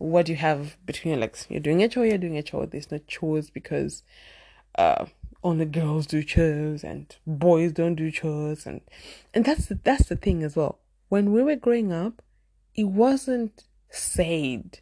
what 0.00 0.24
do 0.24 0.32
you 0.32 0.38
have 0.38 0.78
between 0.86 1.12
your 1.12 1.20
legs. 1.20 1.46
You're 1.50 1.60
doing 1.60 1.82
a 1.82 1.88
chore, 1.88 2.06
you're 2.06 2.16
doing 2.16 2.38
a 2.38 2.42
chore. 2.42 2.64
There's 2.64 2.90
no 2.90 2.98
chores 3.06 3.50
because 3.50 4.02
uh, 4.76 5.04
only 5.44 5.66
girls 5.66 6.06
do 6.06 6.22
chores 6.22 6.82
and 6.82 7.14
boys 7.26 7.72
don't 7.72 7.96
do 7.96 8.10
chores 8.10 8.66
and 8.66 8.80
and 9.34 9.44
that's 9.44 9.66
the, 9.66 9.74
that's 9.74 10.08
the 10.08 10.16
thing 10.16 10.42
as 10.42 10.56
well. 10.56 10.78
When 11.10 11.32
we 11.32 11.42
were 11.42 11.56
growing 11.56 11.92
up, 11.92 12.22
it 12.74 12.84
wasn't 12.84 13.64
said. 13.90 14.80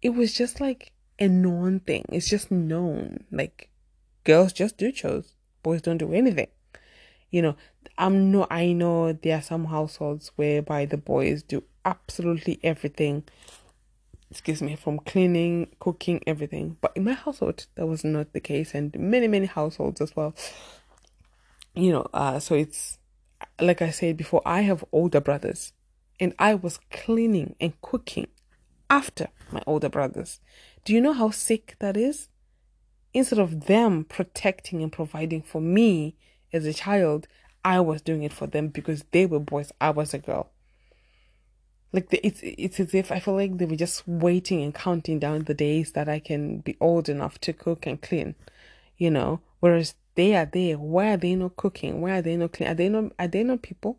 It 0.00 0.10
was 0.10 0.32
just 0.32 0.60
like 0.60 0.92
a 1.18 1.26
known 1.26 1.80
thing. 1.80 2.04
It's 2.12 2.28
just 2.28 2.52
known. 2.52 3.24
Like 3.32 3.68
girls 4.22 4.52
just 4.52 4.78
do 4.78 4.92
chores, 4.92 5.32
boys 5.64 5.82
don't 5.82 5.98
do 5.98 6.12
anything. 6.12 6.48
You 7.32 7.42
know, 7.42 7.56
I'm 7.98 8.30
no 8.30 8.46
I 8.48 8.72
know 8.74 9.12
there 9.12 9.38
are 9.38 9.42
some 9.42 9.64
households 9.64 10.30
whereby 10.36 10.86
the 10.86 10.98
boys 10.98 11.42
do 11.42 11.64
absolutely 11.84 12.60
everything 12.62 13.24
excuse 14.30 14.62
me, 14.62 14.76
from 14.76 14.98
cleaning, 14.98 15.68
cooking, 15.78 16.22
everything. 16.26 16.76
But 16.80 16.92
in 16.96 17.04
my 17.04 17.12
household, 17.12 17.66
that 17.76 17.86
was 17.86 18.04
not 18.04 18.32
the 18.32 18.40
case, 18.40 18.74
and 18.74 18.94
many, 18.98 19.28
many 19.28 19.46
households 19.46 20.00
as 20.00 20.14
well. 20.16 20.34
You 21.74 21.92
know, 21.92 22.06
uh, 22.12 22.38
so 22.40 22.54
it's 22.54 22.98
like 23.60 23.82
I 23.82 23.90
said 23.90 24.16
before, 24.16 24.42
I 24.44 24.62
have 24.62 24.84
older 24.92 25.20
brothers, 25.20 25.72
and 26.18 26.34
I 26.38 26.54
was 26.54 26.80
cleaning 26.90 27.54
and 27.60 27.80
cooking 27.80 28.28
after 28.88 29.28
my 29.50 29.62
older 29.66 29.88
brothers. 29.88 30.40
Do 30.84 30.92
you 30.92 31.00
know 31.00 31.12
how 31.12 31.30
sick 31.30 31.76
that 31.80 31.96
is? 31.96 32.28
Instead 33.12 33.38
of 33.38 33.66
them 33.66 34.04
protecting 34.04 34.82
and 34.82 34.92
providing 34.92 35.42
for 35.42 35.60
me 35.60 36.16
as 36.52 36.66
a 36.66 36.74
child, 36.74 37.26
I 37.64 37.80
was 37.80 38.02
doing 38.02 38.22
it 38.22 38.32
for 38.32 38.46
them 38.46 38.68
because 38.68 39.04
they 39.10 39.26
were 39.26 39.40
boys, 39.40 39.72
I 39.80 39.90
was 39.90 40.14
a 40.14 40.18
girl. 40.18 40.50
Like 41.92 42.10
the, 42.10 42.26
it's 42.26 42.40
it's 42.42 42.80
as 42.80 42.94
if 42.94 43.10
I 43.10 43.20
feel 43.20 43.34
like 43.34 43.56
they 43.56 43.64
were 43.64 43.76
just 43.76 44.06
waiting 44.06 44.62
and 44.62 44.74
counting 44.74 45.18
down 45.18 45.44
the 45.44 45.54
days 45.54 45.92
that 45.92 46.08
I 46.08 46.18
can 46.18 46.58
be 46.58 46.76
old 46.80 47.08
enough 47.08 47.38
to 47.40 47.52
cook 47.52 47.86
and 47.86 48.00
clean, 48.00 48.34
you 48.98 49.10
know. 49.10 49.40
Whereas 49.60 49.94
they 50.14 50.34
are 50.34 50.46
there. 50.46 50.78
Why 50.78 51.12
are 51.12 51.16
they 51.16 51.34
not 51.34 51.56
cooking? 51.56 52.00
Why 52.00 52.18
are 52.18 52.22
they 52.22 52.36
not 52.36 52.52
clean? 52.52 52.68
Are 52.68 52.74
they 52.74 52.88
not 52.88 53.12
are 53.18 53.28
they 53.28 53.44
not 53.44 53.62
people? 53.62 53.98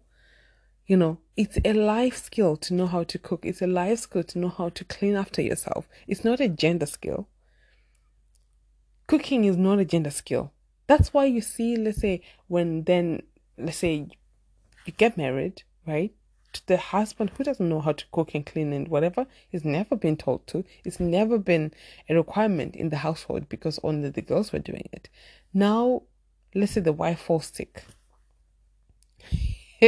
You 0.86 0.98
know, 0.98 1.18
it's 1.36 1.58
a 1.66 1.74
life 1.74 2.18
skill 2.18 2.56
to 2.58 2.74
know 2.74 2.88
how 2.88 3.04
to 3.04 3.20
cook. 3.20 3.46
It's 3.46 3.62
a 3.62 3.68
life 3.68 4.00
skill 4.00 4.24
to 4.24 4.40
know 4.40 4.50
how 4.50 4.70
to 4.70 4.86
clean 4.86 5.16
after 5.16 5.42
yourself. 5.42 5.88
It's 6.08 6.24
not 6.24 6.40
a 6.40 6.48
gender 6.48 6.86
skill. 6.86 7.28
Cooking 9.08 9.44
is 9.44 9.58
not 9.58 9.80
a 9.80 9.86
gender 9.86 10.12
skill. 10.12 10.52
That's 10.88 11.14
why 11.14 11.26
you 11.26 11.42
see, 11.42 11.76
let's 11.76 12.00
say, 12.00 12.22
when 12.48 12.84
then, 12.84 13.24
let's 13.58 13.78
say, 13.78 14.08
you 14.86 14.94
get 14.94 15.18
married, 15.18 15.64
right? 15.86 16.14
The 16.66 16.78
husband 16.78 17.32
who 17.32 17.44
doesn't 17.44 17.70
know 17.70 17.82
how 17.82 17.92
to 17.92 18.06
cook 18.12 18.34
and 18.34 18.46
clean 18.46 18.74
and 18.74 18.88
whatever 18.88 19.28
is 19.52 19.64
never 19.64 19.96
been 19.96 20.18
told 20.18 20.46
to. 20.48 20.64
It's 20.84 21.00
never 21.00 21.38
been 21.38 21.74
a 22.10 22.16
requirement 22.16 22.76
in 22.76 22.90
the 22.90 22.98
household 22.98 23.50
because 23.50 23.80
only 23.84 24.10
the 24.10 24.22
girls 24.22 24.52
were 24.52 24.60
doing 24.60 24.90
it. 24.92 25.10
Now, 25.54 26.04
let's 26.54 26.74
say 26.74 26.82
the 26.82 26.94
wife 26.94 27.20
falls 27.20 27.48
sick. 27.48 27.84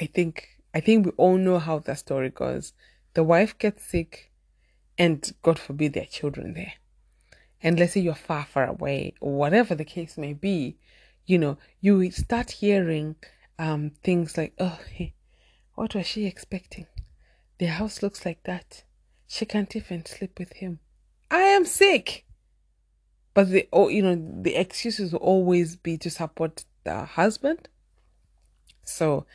I 0.00 0.06
think 0.06 0.48
I 0.74 0.80
think 0.80 1.06
we 1.06 1.12
all 1.16 1.36
know 1.36 1.58
how 1.58 1.78
that 1.80 1.98
story 1.98 2.30
goes. 2.30 2.72
The 3.14 3.24
wife 3.24 3.58
gets 3.58 3.84
sick 3.84 4.30
and 4.96 5.32
God 5.42 5.58
forbid 5.58 5.92
there 5.92 6.04
are 6.04 6.06
children 6.06 6.54
there 6.54 6.74
and 7.62 7.78
let's 7.78 7.94
say 7.94 8.00
you're 8.00 8.14
far, 8.14 8.46
far 8.46 8.66
away, 8.66 9.14
or 9.20 9.32
whatever 9.32 9.74
the 9.74 9.84
case 9.84 10.16
may 10.16 10.32
be, 10.32 10.76
you 11.26 11.38
know, 11.38 11.58
you 11.80 12.10
start 12.10 12.52
hearing 12.52 13.16
um, 13.58 13.92
things 14.02 14.36
like, 14.36 14.54
oh, 14.58 14.78
hey, 14.92 15.14
what 15.74 15.94
was 15.94 16.06
she 16.06 16.26
expecting? 16.26 16.86
Their 17.58 17.72
house 17.72 18.02
looks 18.02 18.24
like 18.24 18.42
that. 18.44 18.84
She 19.26 19.44
can't 19.44 19.74
even 19.74 20.06
sleep 20.06 20.38
with 20.38 20.54
him. 20.54 20.78
I 21.30 21.40
am 21.40 21.64
sick. 21.64 22.24
But 23.34 23.50
the 23.50 23.68
oh, 23.72 23.88
you 23.88 24.02
know, 24.02 24.16
the 24.42 24.56
excuses 24.56 25.12
will 25.12 25.20
always 25.20 25.76
be 25.76 25.98
to 25.98 26.10
support 26.10 26.64
the 26.84 27.04
husband. 27.04 27.68
So 28.84 29.26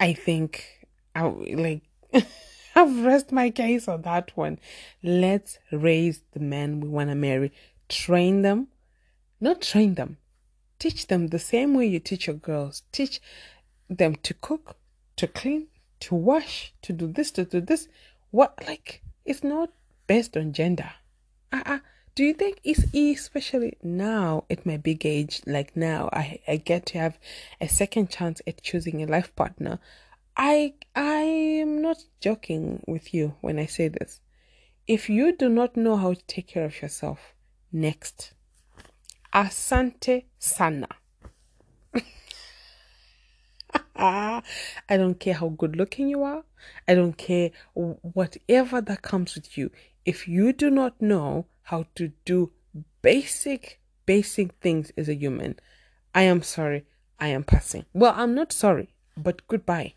I 0.00 0.14
think 0.14 0.88
I 1.14 1.22
like 1.26 1.82
I've 2.74 3.04
rest 3.04 3.30
my 3.30 3.50
case 3.50 3.86
on 3.86 4.02
that 4.02 4.36
one. 4.36 4.58
Let's 5.02 5.58
raise 5.70 6.22
the 6.32 6.40
man 6.40 6.80
we 6.80 6.88
want 6.88 7.10
to 7.10 7.14
marry 7.14 7.52
train 7.92 8.42
them, 8.42 8.68
not 9.40 9.60
train 9.60 9.94
them, 9.94 10.16
teach 10.78 11.06
them 11.06 11.28
the 11.28 11.38
same 11.38 11.74
way 11.74 11.86
you 11.86 12.00
teach 12.00 12.26
your 12.26 12.36
girls. 12.36 12.82
Teach 12.90 13.20
them 13.88 14.16
to 14.22 14.34
cook, 14.34 14.76
to 15.16 15.26
clean, 15.26 15.68
to 16.00 16.14
wash, 16.14 16.72
to 16.82 16.92
do 16.92 17.06
this, 17.06 17.30
to 17.32 17.44
do 17.44 17.60
this. 17.60 17.88
What, 18.30 18.58
like, 18.66 19.02
it's 19.24 19.44
not 19.44 19.70
based 20.06 20.36
on 20.36 20.52
gender. 20.52 20.90
Uh-uh. 21.52 21.80
Do 22.14 22.24
you 22.24 22.34
think 22.34 22.60
it's 22.64 22.84
especially 22.94 23.78
now 23.82 24.44
at 24.50 24.66
my 24.66 24.76
big 24.76 25.06
age, 25.06 25.40
like 25.46 25.76
now, 25.76 26.10
I, 26.12 26.40
I 26.46 26.56
get 26.56 26.86
to 26.86 26.98
have 26.98 27.18
a 27.60 27.68
second 27.68 28.10
chance 28.10 28.42
at 28.46 28.62
choosing 28.62 29.02
a 29.02 29.06
life 29.06 29.34
partner? 29.34 29.78
I 30.36 30.74
I 30.94 31.24
am 31.64 31.82
not 31.82 32.04
joking 32.20 32.82
with 32.86 33.14
you 33.14 33.34
when 33.40 33.58
I 33.58 33.66
say 33.66 33.88
this. 33.88 34.20
If 34.86 35.08
you 35.08 35.36
do 35.36 35.48
not 35.48 35.76
know 35.76 35.96
how 35.96 36.14
to 36.14 36.24
take 36.26 36.48
care 36.48 36.64
of 36.64 36.82
yourself, 36.82 37.34
Next. 37.72 38.34
Asante 39.32 40.24
sana. 40.38 40.88
I 43.96 44.42
don't 44.90 45.18
care 45.18 45.32
how 45.32 45.48
good 45.48 45.74
looking 45.76 46.08
you 46.08 46.22
are. 46.22 46.44
I 46.86 46.94
don't 46.94 47.16
care 47.16 47.50
whatever 47.72 48.82
that 48.82 49.00
comes 49.00 49.34
with 49.34 49.56
you. 49.56 49.70
If 50.04 50.28
you 50.28 50.52
do 50.52 50.68
not 50.70 51.00
know 51.00 51.46
how 51.62 51.86
to 51.94 52.12
do 52.26 52.52
basic, 53.00 53.80
basic 54.04 54.52
things 54.60 54.92
as 54.98 55.08
a 55.08 55.14
human, 55.14 55.58
I 56.14 56.24
am 56.24 56.42
sorry. 56.42 56.84
I 57.18 57.28
am 57.28 57.42
passing. 57.42 57.86
Well, 57.94 58.12
I'm 58.14 58.34
not 58.34 58.52
sorry, 58.52 58.92
but 59.16 59.46
goodbye. 59.48 59.94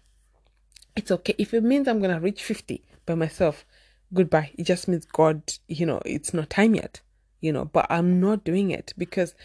It's 0.95 1.11
okay. 1.11 1.35
If 1.37 1.53
it 1.53 1.63
means 1.63 1.89
I'm 1.89 1.99
going 1.99 2.13
to 2.13 2.21
reach 2.21 2.41
50 2.41 2.85
by 3.05 3.15
myself, 3.15 3.65
goodbye. 4.13 4.51
It 4.57 4.63
just 4.63 4.87
means 4.87 5.05
God, 5.05 5.41
you 5.67 5.85
know, 5.85 6.01
it's 6.05 6.33
not 6.33 6.49
time 6.49 6.75
yet 6.75 7.01
you 7.45 7.53
know, 7.53 7.65
but 7.65 7.85
I'm 7.91 8.19
not 8.19 8.43
doing 8.43 8.71
it 8.71 8.93
because 8.97 9.35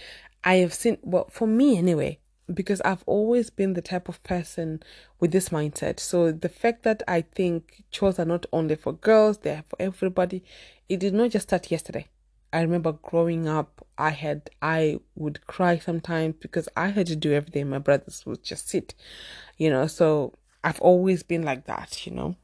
I 0.42 0.56
have 0.56 0.72
seen, 0.72 0.96
well, 1.02 1.28
for 1.30 1.46
me 1.46 1.76
anyway, 1.76 2.18
because 2.52 2.80
I've 2.80 3.04
always 3.04 3.50
been 3.50 3.74
the 3.74 3.82
type 3.82 4.08
of 4.08 4.22
person 4.22 4.82
with 5.20 5.32
this 5.32 5.50
mindset. 5.50 6.00
So 6.00 6.32
the 6.32 6.48
fact 6.48 6.82
that 6.84 7.02
I 7.06 7.20
think 7.20 7.84
chores 7.90 8.18
are 8.18 8.24
not 8.24 8.46
only 8.54 8.74
for 8.74 8.94
girls, 8.94 9.38
they're 9.38 9.64
for 9.68 9.76
everybody, 9.78 10.42
it 10.88 10.98
did 10.98 11.12
not 11.12 11.30
just 11.30 11.48
start 11.48 11.70
yesterday. 11.70 12.06
I 12.54 12.62
remember 12.62 12.92
growing 12.92 13.46
up, 13.46 13.86
I 13.98 14.10
had, 14.10 14.48
I 14.62 15.00
would 15.14 15.46
cry 15.46 15.78
sometimes 15.78 16.36
because 16.40 16.68
I 16.74 16.88
had 16.88 17.06
to 17.08 17.16
do 17.16 17.32
everything. 17.32 17.68
My 17.68 17.78
brothers 17.78 18.24
would 18.24 18.42
just 18.42 18.70
sit, 18.70 18.94
you 19.58 19.68
know, 19.68 19.86
so 19.86 20.32
I've 20.64 20.80
always 20.80 21.22
been 21.22 21.42
like 21.42 21.66
that, 21.66 22.06
you 22.06 22.12
know. 22.12 22.36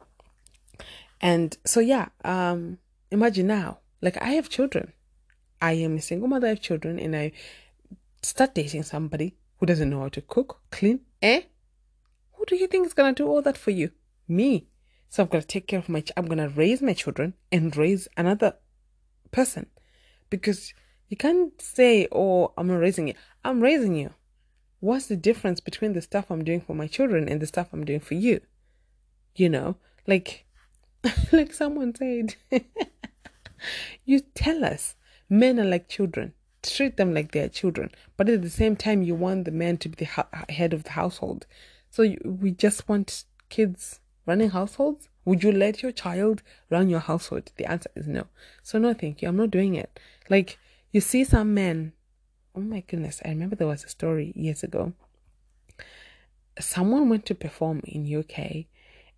And 1.21 1.57
so, 1.65 1.81
yeah, 1.81 2.09
um, 2.25 2.79
imagine 3.11 3.47
now, 3.47 3.79
like 4.03 4.21
I 4.23 4.29
have 4.33 4.51
children 4.51 4.93
I 5.61 5.73
am 5.73 5.97
a 5.97 6.03
single 6.03 6.29
mother 6.29 6.49
of 6.49 6.61
children 6.61 6.99
and 6.99 7.17
I 7.17 7.33
start 8.23 8.55
dating 8.55 8.83
somebody 8.83 9.37
who 9.59 9.67
doesn't 9.67 9.89
know 9.89 10.01
how 10.01 10.09
to 10.09 10.21
cook, 10.21 10.61
clean, 10.71 11.01
eh? 11.23 11.43
Who 12.33 12.45
do 12.45 12.57
you 12.57 12.67
think 12.67 12.87
is 12.87 12.93
gonna 12.95 13.13
do 13.13 13.27
all 13.27 13.43
that 13.43 13.57
for 13.57 13.71
you? 13.71 13.91
Me. 14.29 14.67
So 15.09 15.23
I'm 15.23 15.29
gonna 15.29 15.45
take 15.45 15.67
care 15.67 15.79
of 15.79 15.89
my. 15.89 16.01
Ch- 16.01 16.13
I'm 16.17 16.27
gonna 16.27 16.49
raise 16.49 16.83
my 16.83 16.93
children 16.93 17.35
and 17.51 17.75
raise 17.77 18.09
another 18.17 18.57
person, 19.31 19.67
because 20.29 20.75
you 21.09 21.17
can't 21.17 21.61
say, 21.61 22.09
"Oh, 22.13 22.53
I'm 22.59 22.67
not 22.67 22.81
raising 22.81 23.09
you." 23.09 23.15
I'm 23.45 23.61
raising 23.61 23.95
you. 23.95 24.11
What's 24.81 25.07
the 25.07 25.17
difference 25.17 25.61
between 25.61 25.93
the 25.93 26.03
stuff 26.03 26.31
I'm 26.31 26.45
doing 26.45 26.61
for 26.61 26.75
my 26.75 26.87
children 26.87 27.29
and 27.29 27.41
the 27.41 27.47
stuff 27.47 27.69
I'm 27.73 27.85
doing 27.85 28.01
for 28.01 28.15
you? 28.15 28.41
You 29.35 29.49
know, 29.49 29.77
like, 30.07 30.45
like 31.33 31.55
someone 31.55 31.95
said, 31.95 32.35
you 34.05 34.21
tell 34.35 34.65
us 34.65 34.96
Men 35.28 35.59
are 35.59 35.64
like 35.64 35.88
children. 35.88 36.33
treat 36.62 36.97
them 36.97 37.14
like 37.14 37.33
they're 37.33 37.49
children, 37.49 37.90
but 38.16 38.28
at 38.28 38.42
the 38.42 38.50
same 38.50 38.76
time, 38.76 39.02
you 39.02 39.14
want 39.14 39.45
the 39.45 39.50
man 39.50 39.76
to 39.78 39.88
be 39.88 39.95
the 39.97 40.04
ha- 40.04 40.28
head 40.49 40.73
of 40.73 40.85
the 40.85 40.90
household. 40.90 41.47
So 41.90 42.02
you, 42.02 42.18
we 42.25 42.50
just 42.50 42.88
want 42.88 43.25
kids 43.49 44.00
running 44.26 44.50
households. 44.50 45.09
Would 45.25 45.42
you 45.42 45.52
let 45.52 45.83
your 45.83 45.92
child 45.92 46.42
run 46.71 46.88
your 46.88 47.00
household? 47.00 47.52
The 47.56 47.66
answer 47.66 47.90
is 47.95 48.06
no. 48.06 48.26
So 48.62 48.78
no, 48.78 48.95
thank 48.95 49.23
you. 49.23 49.28
I'm 49.28 49.37
not 49.37 49.50
doing 49.50 49.75
it. 49.75 49.99
Like 50.28 50.59
you 50.92 51.00
see 51.00 51.25
some 51.25 51.54
men. 51.54 51.92
Oh 52.54 52.61
my 52.61 52.80
goodness! 52.80 53.21
I 53.25 53.28
remember 53.28 53.56
there 53.56 53.66
was 53.66 53.85
a 53.85 53.88
story 53.88 54.33
years 54.35 54.62
ago. 54.62 54.92
Someone 56.59 57.09
went 57.09 57.26
to 57.26 57.35
perform 57.35 57.83
in 57.85 58.12
UK, 58.12 58.64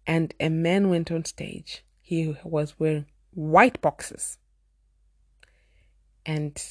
and 0.07 0.35
a 0.41 0.49
man 0.49 0.91
went 0.91 1.13
on 1.13 1.25
stage. 1.25 1.85
He 2.01 2.37
was 2.43 2.79
wearing 2.81 3.07
white 3.33 3.81
boxes, 3.81 4.39
and 6.25 6.63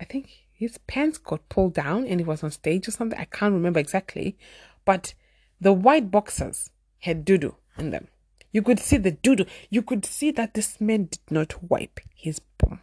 I 0.00 0.04
think 0.04 0.28
his 0.52 0.78
pants 0.86 1.18
got 1.18 1.48
pulled 1.48 1.74
down 1.74 2.06
and 2.06 2.20
he 2.20 2.24
was 2.24 2.42
on 2.42 2.50
stage 2.50 2.88
or 2.88 2.90
something. 2.90 3.18
I 3.18 3.26
can't 3.26 3.52
remember 3.52 3.78
exactly. 3.80 4.36
But 4.84 5.14
the 5.60 5.72
white 5.72 6.10
boxers 6.10 6.70
had 7.00 7.24
doo 7.24 7.56
in 7.78 7.90
them. 7.90 8.08
You 8.52 8.62
could 8.62 8.78
see 8.78 8.96
the 8.96 9.10
doo 9.10 9.44
You 9.68 9.82
could 9.82 10.06
see 10.06 10.30
that 10.30 10.54
this 10.54 10.80
man 10.80 11.08
did 11.10 11.30
not 11.30 11.62
wipe 11.62 12.00
his 12.14 12.38
bum. 12.38 12.80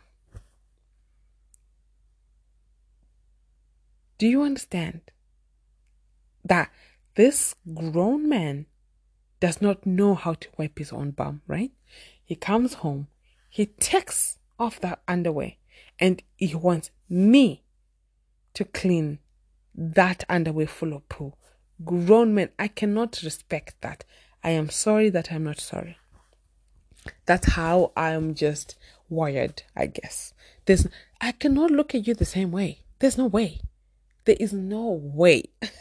Do 4.19 4.27
you 4.27 4.43
understand 4.43 5.01
that 6.45 6.71
this 7.15 7.55
grown 7.73 8.29
man 8.29 8.67
does 9.39 9.61
not 9.61 9.85
know 9.85 10.15
how 10.15 10.35
to 10.35 10.47
wipe 10.57 10.77
his 10.77 10.93
own 10.93 11.11
bum, 11.11 11.41
right? 11.47 11.71
He 12.23 12.35
comes 12.35 12.75
home, 12.75 13.07
he 13.49 13.65
takes 13.65 14.37
off 14.59 14.79
that 14.81 15.01
underwear 15.07 15.53
and 15.99 16.21
he 16.37 16.55
wants 16.55 16.91
me 17.09 17.63
to 18.53 18.63
clean 18.65 19.19
that 19.75 20.23
underwear 20.29 20.67
full 20.67 20.93
of 20.93 21.07
poo. 21.09 21.33
Grown 21.83 22.33
men, 22.35 22.49
I 22.59 22.67
cannot 22.67 23.21
respect 23.23 23.75
that. 23.81 24.05
I 24.43 24.51
am 24.51 24.69
sorry 24.69 25.09
that 25.09 25.31
I'm 25.31 25.43
not 25.43 25.59
sorry. 25.59 25.97
That's 27.25 27.53
how 27.53 27.91
I'm 27.97 28.35
just 28.35 28.75
wired, 29.09 29.63
I 29.75 29.87
guess. 29.87 30.33
There's 30.65 30.87
I 31.19 31.31
cannot 31.31 31.71
look 31.71 31.95
at 31.95 32.07
you 32.07 32.13
the 32.13 32.25
same 32.25 32.51
way. 32.51 32.83
There's 32.99 33.17
no 33.17 33.25
way. 33.25 33.61
There 34.25 34.37
is 34.39 34.53
no 34.53 34.89
way. 34.89 35.43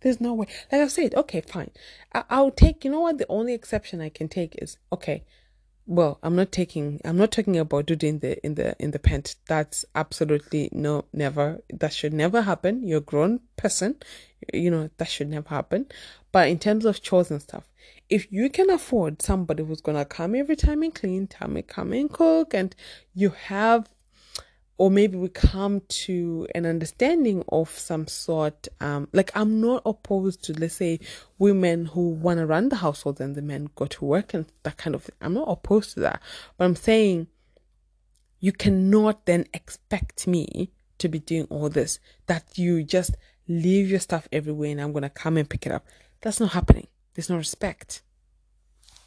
There's 0.00 0.20
no 0.20 0.34
way. 0.34 0.46
Like 0.70 0.82
I 0.82 0.88
said, 0.88 1.14
okay, 1.14 1.40
fine. 1.40 1.70
I- 2.12 2.40
will 2.40 2.50
take. 2.50 2.84
You 2.84 2.92
know 2.92 3.00
what? 3.00 3.18
The 3.18 3.26
only 3.28 3.54
exception 3.54 4.00
I 4.00 4.08
can 4.08 4.28
take 4.28 4.54
is 4.62 4.78
okay 4.92 5.24
well 5.90 6.20
i'm 6.22 6.36
not 6.36 6.52
taking 6.52 7.00
i'm 7.04 7.16
not 7.16 7.32
talking 7.32 7.58
about 7.58 7.84
doing 7.84 8.20
the 8.20 8.42
in 8.46 8.54
the 8.54 8.76
in 8.78 8.92
the 8.92 8.98
pant. 8.98 9.34
That's 9.48 9.84
absolutely 9.96 10.68
no 10.70 11.04
never. 11.12 11.62
That 11.68 11.92
should 11.92 12.14
never 12.14 12.42
happen. 12.42 12.86
You're 12.86 12.98
a 12.98 13.12
grown 13.12 13.40
person. 13.56 13.96
You 14.54 14.70
know 14.70 14.90
that 14.98 15.08
should 15.08 15.28
never 15.28 15.48
happen. 15.48 15.86
But 16.30 16.48
in 16.48 16.60
terms 16.60 16.84
of 16.84 17.02
chores 17.02 17.30
and 17.32 17.42
stuff 17.42 17.64
if 18.08 18.30
you 18.30 18.48
can 18.50 18.70
afford 18.70 19.20
somebody 19.20 19.64
who's 19.64 19.80
gonna 19.80 20.04
come 20.04 20.34
every 20.36 20.56
time 20.56 20.82
and 20.82 20.94
clean 20.94 21.26
tell 21.26 21.48
me 21.48 21.62
come 21.62 21.92
and 21.92 22.12
cook 22.12 22.54
and 22.54 22.74
you 23.14 23.30
have 23.30 23.88
or 24.80 24.90
maybe 24.90 25.18
we 25.18 25.28
come 25.28 25.82
to 25.88 26.48
an 26.54 26.64
understanding 26.64 27.44
of 27.50 27.68
some 27.68 28.06
sort. 28.06 28.66
Um, 28.80 29.08
like 29.12 29.30
I'm 29.34 29.60
not 29.60 29.82
opposed 29.84 30.42
to, 30.44 30.54
let's 30.54 30.76
say, 30.76 31.00
women 31.38 31.84
who 31.84 32.08
want 32.08 32.38
to 32.38 32.46
run 32.46 32.70
the 32.70 32.76
household 32.76 33.20
and 33.20 33.34
the 33.34 33.42
men 33.42 33.68
go 33.74 33.84
to 33.84 34.04
work 34.06 34.32
and 34.32 34.46
that 34.62 34.78
kind 34.78 34.94
of 34.94 35.02
thing. 35.02 35.16
I'm 35.20 35.34
not 35.34 35.50
opposed 35.50 35.92
to 35.94 36.00
that, 36.00 36.22
but 36.56 36.64
I'm 36.64 36.76
saying 36.76 37.26
you 38.38 38.52
cannot 38.52 39.26
then 39.26 39.44
expect 39.52 40.26
me 40.26 40.70
to 40.96 41.10
be 41.10 41.18
doing 41.18 41.46
all 41.50 41.68
this. 41.68 42.00
That 42.26 42.56
you 42.56 42.82
just 42.82 43.16
leave 43.46 43.90
your 43.90 44.00
stuff 44.00 44.28
everywhere 44.32 44.70
and 44.70 44.80
I'm 44.80 44.94
gonna 44.94 45.10
come 45.10 45.36
and 45.36 45.46
pick 45.46 45.66
it 45.66 45.72
up. 45.72 45.84
That's 46.22 46.40
not 46.40 46.52
happening. 46.52 46.86
There's 47.12 47.28
no 47.28 47.36
respect 47.36 48.00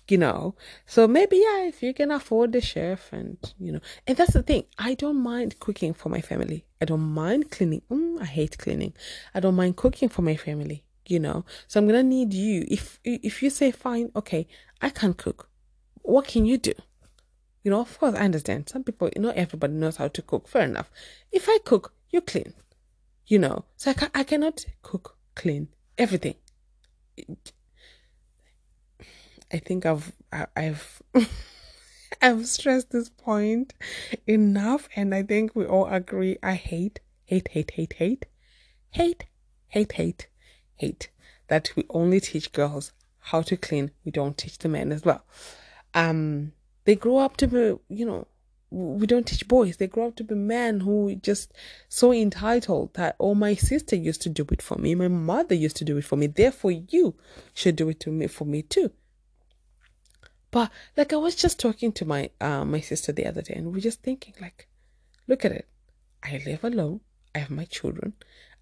you 0.07 0.17
know. 0.17 0.55
So 0.86 1.08
maybe 1.08 1.38
yeah, 1.38 1.63
if 1.63 1.82
you 1.82 1.93
can 1.93 2.12
afford 2.12 2.51
the 2.51 2.62
chef 2.62 3.12
and 3.13 3.38
you 3.60 3.71
know, 3.71 3.80
and 4.08 4.17
that's 4.17 4.34
the 4.34 4.43
thing. 4.43 4.65
I 4.78 4.93
don't 4.93 5.21
mind 5.21 5.60
cooking 5.60 5.93
for 5.93 6.10
my 6.10 6.21
family. 6.21 6.65
I 6.82 6.86
don't 6.86 7.01
mind 7.01 7.51
cleaning. 7.51 7.82
Mm, 7.89 8.21
I 8.21 8.25
hate 8.25 8.58
cleaning. 8.58 8.93
I 9.34 9.39
don't 9.39 9.56
mind 9.56 9.78
cooking 9.78 10.10
for 10.10 10.21
my 10.21 10.36
family. 10.36 10.84
You 11.06 11.19
know, 11.19 11.45
so 11.67 11.80
I'm 11.80 11.88
gonna 11.88 12.04
need 12.04 12.34
you. 12.34 12.65
If 12.67 12.99
if 13.04 13.43
you 13.43 13.49
say 13.49 13.71
fine, 13.71 14.12
okay, 14.15 14.47
I 14.82 14.89
can 14.89 15.13
cook. 15.13 15.49
What 16.01 16.28
can 16.28 16.45
you 16.45 16.58
do? 16.58 16.73
You 17.63 17.71
know, 17.71 17.80
of 17.80 17.97
course, 17.97 18.15
I 18.15 18.25
understand. 18.25 18.69
Some 18.69 18.84
people, 18.84 19.10
you 19.15 19.21
know, 19.21 19.32
everybody 19.36 19.73
knows 19.73 19.97
how 19.97 20.10
to 20.10 20.21
cook. 20.21 20.47
Fair 20.47 20.63
enough. 20.63 20.91
If 21.32 21.47
I 21.47 21.60
cook, 21.63 21.93
you 22.10 22.21
clean. 22.21 22.54
You 23.25 23.39
know, 23.39 23.63
so 23.78 23.91
I, 23.91 23.93
ca- 23.93 24.12
I 24.13 24.23
cannot 24.23 24.65
cook, 24.82 25.17
clean, 25.34 25.69
everything 25.97 26.36
I 29.54 29.60
think 29.60 29.86
I've 29.86 30.12
I've 30.58 31.02
I've 32.22 32.48
stressed 32.48 32.89
this 32.89 33.10
point 33.10 33.74
enough, 34.26 34.89
and 34.96 35.13
I 35.13 35.22
think 35.24 35.56
we 35.56 35.66
all 35.66 35.86
agree. 35.86 36.38
I 36.42 36.56
hate, 36.56 37.00
hate, 37.26 37.50
hate, 37.50 37.72
hate, 37.74 37.94
hate, 37.94 38.26
hate, 38.89 39.26
hate, 39.68 39.92
hate, 39.94 40.28
hate 40.76 41.10
that 41.48 41.72
we 41.76 41.86
only 41.92 42.20
teach 42.20 42.52
girls 42.52 42.94
how 43.20 43.42
to 43.44 43.56
clean. 43.56 43.92
We 44.04 44.12
don't 44.12 44.38
teach 44.38 44.58
the 44.58 44.70
men 44.70 44.92
as 44.92 45.06
well. 45.06 45.24
Um, 45.94 46.54
they 46.86 46.96
grow 46.96 47.18
up 47.18 47.38
to 47.38 47.48
be, 47.48 47.76
you 47.89 48.06
know, 48.06 48.28
we 48.72 49.06
don't 49.06 49.28
teach 49.28 49.48
boys. 49.48 49.78
They 49.78 49.86
grow 49.86 50.08
up 50.08 50.16
to 50.16 50.24
be 50.24 50.34
men 50.34 50.80
who 50.80 51.16
just 51.16 51.54
so 51.89 52.12
entitled 52.12 52.96
that, 52.96 53.16
oh, 53.20 53.36
my 53.36 53.54
sister 53.54 53.96
used 53.96 54.24
to 54.24 54.30
do 54.30 54.48
it 54.52 54.63
for 54.63 54.78
me. 54.80 54.96
My 54.96 55.10
mother 55.10 55.54
used 55.54 55.76
to 55.78 55.86
do 55.86 55.98
it 55.98 56.06
for 56.06 56.16
me. 56.16 56.26
Therefore, 56.26 56.72
you 56.72 57.16
should 57.54 57.76
do 57.76 57.89
it 57.89 58.00
to 58.00 58.10
me 58.10 58.26
for 58.26 58.46
me 58.46 58.63
too. 58.63 58.92
But 60.54 60.70
like 60.96 61.12
I 61.13 61.16
was 61.16 61.34
just 61.34 61.60
talking 61.60 61.92
to 61.94 62.06
my 62.06 62.30
uh, 62.39 62.63
my 62.63 62.80
sister 62.80 63.12
the 63.12 63.26
other 63.26 63.42
day, 63.42 63.56
and 63.56 63.74
we 63.74 63.80
are 63.80 63.82
just 63.89 64.04
thinking 64.04 64.36
like, 64.39 64.68
look 65.28 65.44
at 65.44 65.52
it. 65.52 65.68
I 66.22 66.39
live 66.46 66.63
alone. 66.63 67.02
I 67.34 67.39
have 67.39 67.50
my 67.50 67.66
children. 67.66 68.13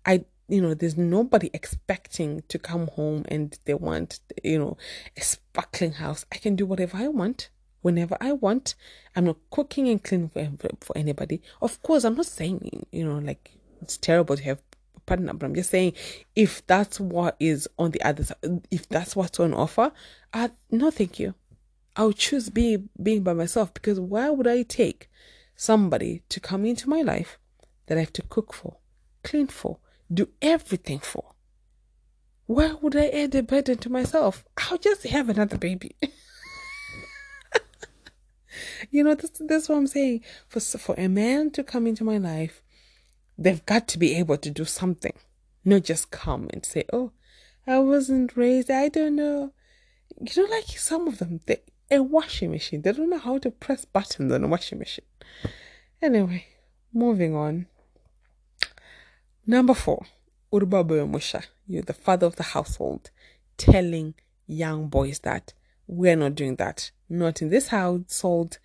I 0.06 0.24
you 0.48 0.62
know 0.62 0.74
there's 0.74 0.96
nobody 0.96 1.50
expecting 1.54 2.44
to 2.48 2.58
come 2.58 2.88
home 2.88 3.26
and 3.28 3.60
they 3.66 3.74
want 3.74 4.22
you 4.42 4.58
know 4.58 4.78
a 5.18 5.22
sparkling 5.22 5.92
house. 5.92 6.26
I 6.32 6.38
can 6.38 6.56
do 6.56 6.66
whatever 6.66 6.96
I 6.96 7.10
want 7.10 7.50
whenever 7.82 8.16
I 8.22 8.32
want. 8.32 8.76
I'm 9.14 9.26
not 9.26 9.38
cooking 9.50 9.90
and 9.90 10.02
cleaning 10.02 10.30
for, 10.30 10.70
for 10.80 10.98
anybody. 10.98 11.42
Of 11.62 11.84
course, 11.84 12.06
I'm 12.06 12.16
not 12.16 12.26
saying 12.26 12.86
you 12.94 13.04
know 13.04 13.18
like 13.18 13.52
it's 13.82 13.98
terrible 13.98 14.38
to 14.38 14.44
have 14.44 14.62
a 14.96 15.00
partner, 15.02 15.34
but 15.34 15.46
I'm 15.46 15.56
just 15.56 15.72
saying 15.72 15.92
if 16.38 16.66
that's 16.68 17.02
what 17.02 17.36
is 17.42 17.68
on 17.78 17.92
the 17.92 18.02
other 18.02 18.24
side, 18.24 18.66
if 18.72 18.88
that's 18.88 19.14
what's 19.14 19.42
on 19.42 19.54
offer, 19.54 19.92
uh, 20.32 20.48
no, 20.72 20.90
thank 20.90 21.20
you. 21.20 21.36
I'll 21.96 22.14
choose 22.14 22.50
being 22.50 22.90
being 23.02 23.24
by 23.24 23.34
myself 23.34 23.74
because 23.74 24.00
why 24.00 24.30
would 24.30 24.48
I 24.48 24.64
take 24.64 25.10
somebody 25.56 26.24
to 26.30 26.40
come 26.40 26.66
into 26.66 26.90
my 26.90 27.02
life 27.02 27.38
that 27.88 27.98
I 27.98 28.02
have 28.02 28.14
to 28.14 28.22
cook 28.22 28.54
for, 28.54 28.78
clean 29.24 29.48
for, 29.48 29.80
do 30.12 30.30
everything 30.42 31.00
for? 31.00 31.34
Why 32.46 32.74
would 32.82 32.96
I 32.96 33.08
add 33.08 33.36
a 33.36 33.44
burden 33.44 33.78
to 33.80 33.90
myself? 33.90 34.44
I'll 34.58 34.78
just 34.78 35.04
have 35.04 35.30
another 35.30 35.58
baby. 35.58 35.96
you 38.92 39.04
know, 39.04 39.16
this 39.16 39.32
is 39.40 39.70
what 39.70 39.78
I'm 39.78 39.88
saying. 39.88 40.22
For 40.48 40.60
for 40.60 40.96
a 40.98 41.08
man 41.08 41.52
to 41.52 41.64
come 41.64 41.88
into 41.88 42.04
my 42.04 42.18
life, 42.18 42.62
they've 43.38 43.66
got 43.66 43.88
to 43.90 44.00
be 44.00 44.16
able 44.16 44.38
to 44.38 44.50
do 44.50 44.66
something, 44.66 45.14
not 45.64 45.84
just 45.84 46.12
come 46.12 46.50
and 46.52 46.66
say, 46.66 46.86
"Oh, 46.92 47.12
I 47.68 47.80
wasn't 47.80 48.36
raised. 48.36 48.70
I 48.70 48.90
don't 48.90 49.16
know." 49.16 49.54
You 50.20 50.44
know, 50.44 50.50
like 50.50 50.68
some 50.78 51.08
of 51.08 51.20
them, 51.20 51.40
they 51.46 51.62
a 51.92 52.02
washing 52.02 52.52
machine. 52.52 52.82
They 52.82 52.94
don't 52.94 53.10
know 53.10 53.20
how 53.20 53.38
to 53.40 53.52
press 53.52 53.86
buttons 53.86 54.32
on 54.32 54.44
a 54.44 54.48
washing 54.48 54.80
machine. 54.80 55.06
Anyway, 56.02 56.46
moving 56.94 57.36
on. 57.36 57.68
Number 59.46 59.74
four, 59.74 60.06
Urba 60.54 61.06
Musha. 61.06 61.44
You're 61.68 61.84
the 61.84 61.94
father 61.94 62.28
of 62.28 62.38
the 62.38 62.44
household, 62.44 63.12
telling 63.58 64.16
young 64.48 64.88
boys 64.88 65.20
that 65.20 65.54
we're 65.88 66.16
not 66.16 66.36
doing 66.36 66.56
that. 66.56 66.92
Not 67.10 67.42
in 67.42 67.50
this 67.50 67.68
household. 67.68 68.60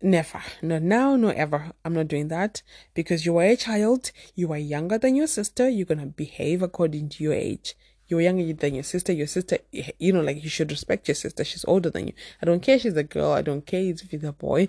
Never. 0.00 0.42
Not 0.62 0.82
now, 0.82 1.16
nor 1.16 1.32
ever. 1.32 1.72
I'm 1.84 1.94
not 1.94 2.08
doing 2.08 2.28
that 2.28 2.62
because 2.92 3.24
you 3.24 3.36
are 3.38 3.44
a 3.44 3.56
child. 3.56 4.12
You 4.34 4.52
are 4.52 4.58
younger 4.58 4.98
than 4.98 5.16
your 5.16 5.26
sister. 5.26 5.68
You're 5.68 5.86
going 5.86 6.00
to 6.00 6.06
behave 6.06 6.62
according 6.62 7.08
to 7.10 7.24
your 7.24 7.32
age 7.32 7.74
you're 8.08 8.20
younger 8.20 8.52
than 8.52 8.74
your 8.74 8.84
sister. 8.84 9.12
Your 9.12 9.26
sister, 9.26 9.58
you 9.72 10.12
know, 10.12 10.20
like 10.20 10.42
you 10.42 10.50
should 10.50 10.70
respect 10.70 11.08
your 11.08 11.14
sister. 11.14 11.44
She's 11.44 11.64
older 11.66 11.90
than 11.90 12.08
you. 12.08 12.12
I 12.40 12.46
don't 12.46 12.60
care 12.60 12.76
if 12.76 12.82
she's 12.82 12.96
a 12.96 13.02
girl. 13.02 13.32
I 13.32 13.42
don't 13.42 13.66
care 13.66 13.82
if 13.82 14.00
she's 14.08 14.24
a 14.24 14.32
boy. 14.32 14.68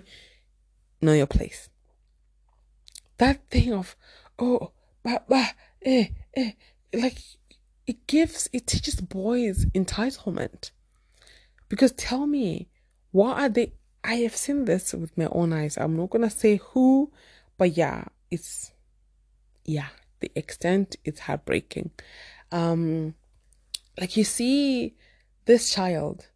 Know 1.00 1.12
your 1.12 1.26
place. 1.26 1.68
That 3.18 3.48
thing 3.50 3.72
of, 3.72 3.96
oh, 4.38 4.72
bah, 5.02 5.20
bah, 5.28 5.48
eh, 5.82 6.08
eh, 6.34 6.52
like 6.92 7.18
it 7.86 8.06
gives, 8.06 8.48
it 8.52 8.66
teaches 8.66 9.00
boys 9.00 9.66
entitlement. 9.66 10.70
Because 11.68 11.92
tell 11.92 12.26
me, 12.26 12.68
what 13.12 13.38
are 13.38 13.48
they, 13.48 13.72
I 14.04 14.16
have 14.16 14.36
seen 14.36 14.64
this 14.66 14.92
with 14.92 15.16
my 15.18 15.26
own 15.26 15.52
eyes. 15.52 15.76
I'm 15.76 15.96
not 15.96 16.10
gonna 16.10 16.30
say 16.30 16.60
who, 16.62 17.10
but 17.58 17.76
yeah, 17.76 18.04
it's 18.30 18.72
yeah, 19.64 19.88
the 20.20 20.30
extent 20.34 20.96
is 21.04 21.20
heartbreaking. 21.20 21.90
Um, 22.52 23.14
like 23.98 24.16
you 24.16 24.24
see 24.24 24.94
this 25.46 25.72
child 25.72 26.26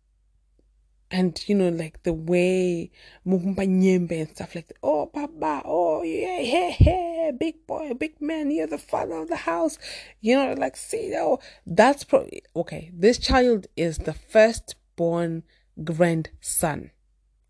and 1.10 1.42
you 1.48 1.54
know 1.54 1.68
like 1.68 2.02
the 2.04 2.12
way 2.12 2.90
Mumba 3.26 3.66
Nyembe 3.66 4.20
and 4.20 4.30
stuff 4.30 4.54
like 4.54 4.68
that. 4.68 4.76
Oh 4.82 5.06
Papa, 5.06 5.62
oh 5.64 6.02
yeah, 6.02 6.38
hey, 6.38 6.70
hey, 6.70 7.32
big 7.38 7.66
boy, 7.66 7.94
big 7.94 8.20
man, 8.20 8.50
you're 8.50 8.66
the 8.66 8.78
father 8.78 9.16
of 9.16 9.28
the 9.28 9.36
house. 9.36 9.78
You 10.20 10.36
know, 10.36 10.54
like 10.54 10.76
see 10.76 11.14
oh 11.16 11.40
that's 11.66 12.04
probably 12.04 12.42
okay. 12.54 12.90
This 12.94 13.18
child 13.18 13.66
is 13.76 13.98
the 13.98 14.14
firstborn 14.14 15.42
grandson. 15.82 16.92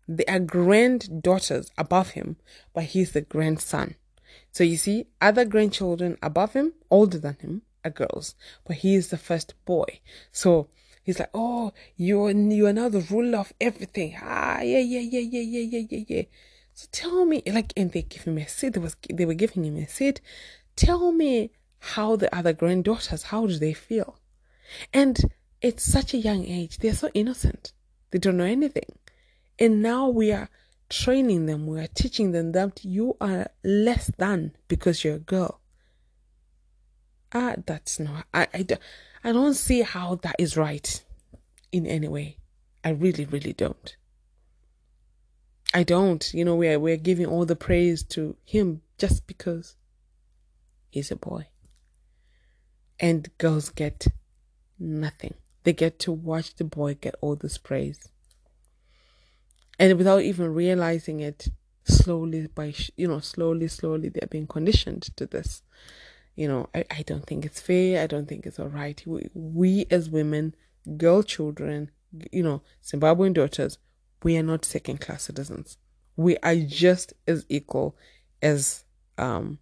There 0.07 0.25
are 0.27 0.39
granddaughters 0.39 1.71
above 1.77 2.11
him, 2.11 2.37
but 2.73 2.85
he's 2.85 3.11
the 3.11 3.21
grandson. 3.21 3.95
So 4.51 4.63
you 4.63 4.77
see, 4.77 5.07
other 5.21 5.45
grandchildren 5.45 6.17
above 6.21 6.53
him, 6.53 6.73
older 6.89 7.17
than 7.17 7.37
him, 7.39 7.61
are 7.83 7.91
girls, 7.91 8.35
but 8.65 8.77
he 8.77 8.95
is 8.95 9.09
the 9.09 9.17
first 9.17 9.53
boy. 9.65 9.99
So 10.31 10.69
He's 11.03 11.19
like, 11.19 11.31
oh, 11.33 11.73
you're 11.97 12.29
you 12.31 12.67
are 12.67 12.73
now 12.73 12.89
the 12.89 13.01
ruler 13.01 13.39
of 13.39 13.53
everything. 13.59 14.17
Ah, 14.21 14.61
yeah, 14.61 14.79
yeah, 14.79 14.99
yeah, 14.99 15.19
yeah, 15.19 15.41
yeah, 15.41 15.79
yeah, 15.79 15.87
yeah, 15.89 16.03
yeah. 16.07 16.23
So 16.73 16.87
tell 16.91 17.25
me, 17.25 17.41
like, 17.47 17.73
and 17.75 17.91
they 17.91 18.03
give 18.03 18.23
him 18.23 18.37
a 18.37 18.47
seat. 18.47 18.73
They 18.73 18.79
was 18.79 18.95
they 19.11 19.25
were 19.25 19.33
giving 19.33 19.65
him 19.65 19.77
a 19.77 19.87
seat. 19.87 20.21
Tell 20.75 21.11
me 21.11 21.51
how 21.79 22.15
the 22.15 22.33
other 22.35 22.53
granddaughters, 22.53 23.23
how 23.23 23.47
do 23.47 23.57
they 23.57 23.73
feel? 23.73 24.19
And 24.93 25.19
it's 25.61 25.83
such 25.83 26.13
a 26.13 26.17
young 26.17 26.45
age. 26.45 26.77
They're 26.77 26.93
so 26.93 27.09
innocent. 27.15 27.73
They 28.11 28.19
don't 28.19 28.37
know 28.37 28.43
anything. 28.43 28.97
And 29.57 29.81
now 29.81 30.07
we 30.07 30.31
are 30.31 30.49
training 30.89 31.47
them. 31.47 31.65
We 31.65 31.79
are 31.79 31.87
teaching 31.87 32.31
them 32.31 32.51
that 32.51 32.85
you 32.85 33.17
are 33.19 33.47
less 33.63 34.11
than 34.17 34.55
because 34.67 35.03
you're 35.03 35.15
a 35.15 35.19
girl. 35.19 35.60
Ah, 37.33 37.55
that's 37.65 37.99
not. 37.99 38.25
I, 38.33 38.47
I, 38.53 38.67
I 39.23 39.31
don't 39.31 39.53
see 39.53 39.81
how 39.81 40.15
that 40.15 40.35
is 40.37 40.57
right 40.57 41.03
in 41.71 41.85
any 41.85 42.07
way. 42.07 42.37
I 42.83 42.89
really, 42.89 43.25
really 43.25 43.53
don't. 43.53 43.95
I 45.73 45.83
don't. 45.83 46.33
You 46.33 46.43
know, 46.43 46.55
we're 46.55 46.79
we're 46.79 46.97
giving 46.97 47.27
all 47.27 47.45
the 47.45 47.55
praise 47.55 48.03
to 48.03 48.35
him 48.43 48.81
just 48.97 49.27
because 49.27 49.77
he's 50.89 51.11
a 51.11 51.15
boy. 51.15 51.47
And 52.99 53.29
girls 53.37 53.69
get 53.69 54.07
nothing. 54.77 55.35
They 55.63 55.73
get 55.73 55.99
to 55.99 56.11
watch 56.11 56.55
the 56.55 56.65
boy 56.65 56.95
get 56.95 57.15
all 57.21 57.35
this 57.35 57.57
praise. 57.57 58.09
And 59.79 59.97
without 59.97 60.21
even 60.21 60.53
realizing 60.53 61.21
it, 61.21 61.47
slowly 61.85 62.47
by 62.47 62.73
you 62.97 63.07
know, 63.07 63.19
slowly, 63.19 63.67
slowly 63.67 64.09
they're 64.09 64.27
being 64.29 64.47
conditioned 64.47 65.03
to 65.15 65.25
this 65.25 65.63
you 66.35 66.47
know, 66.47 66.69
I, 66.73 66.85
I 66.89 67.01
don't 67.03 67.25
think 67.25 67.45
it's 67.45 67.61
fair. 67.61 68.01
I 68.01 68.07
don't 68.07 68.27
think 68.27 68.45
it's 68.45 68.59
all 68.59 68.69
right. 68.69 69.01
We, 69.05 69.29
we 69.33 69.85
as 69.91 70.09
women, 70.09 70.55
girl 70.97 71.23
children, 71.23 71.91
you 72.31 72.43
know, 72.43 72.61
Zimbabwean 72.83 73.33
daughters, 73.33 73.77
we 74.23 74.37
are 74.37 74.43
not 74.43 74.65
second 74.65 75.01
class 75.01 75.23
citizens. 75.23 75.77
We 76.15 76.37
are 76.37 76.55
just 76.55 77.13
as 77.27 77.45
equal 77.49 77.95
as 78.41 78.83
um, 79.17 79.59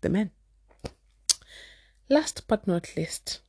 the 0.00 0.08
men. 0.08 0.30
Last 2.08 2.46
but 2.46 2.66
not 2.66 2.96
least, 2.96 3.40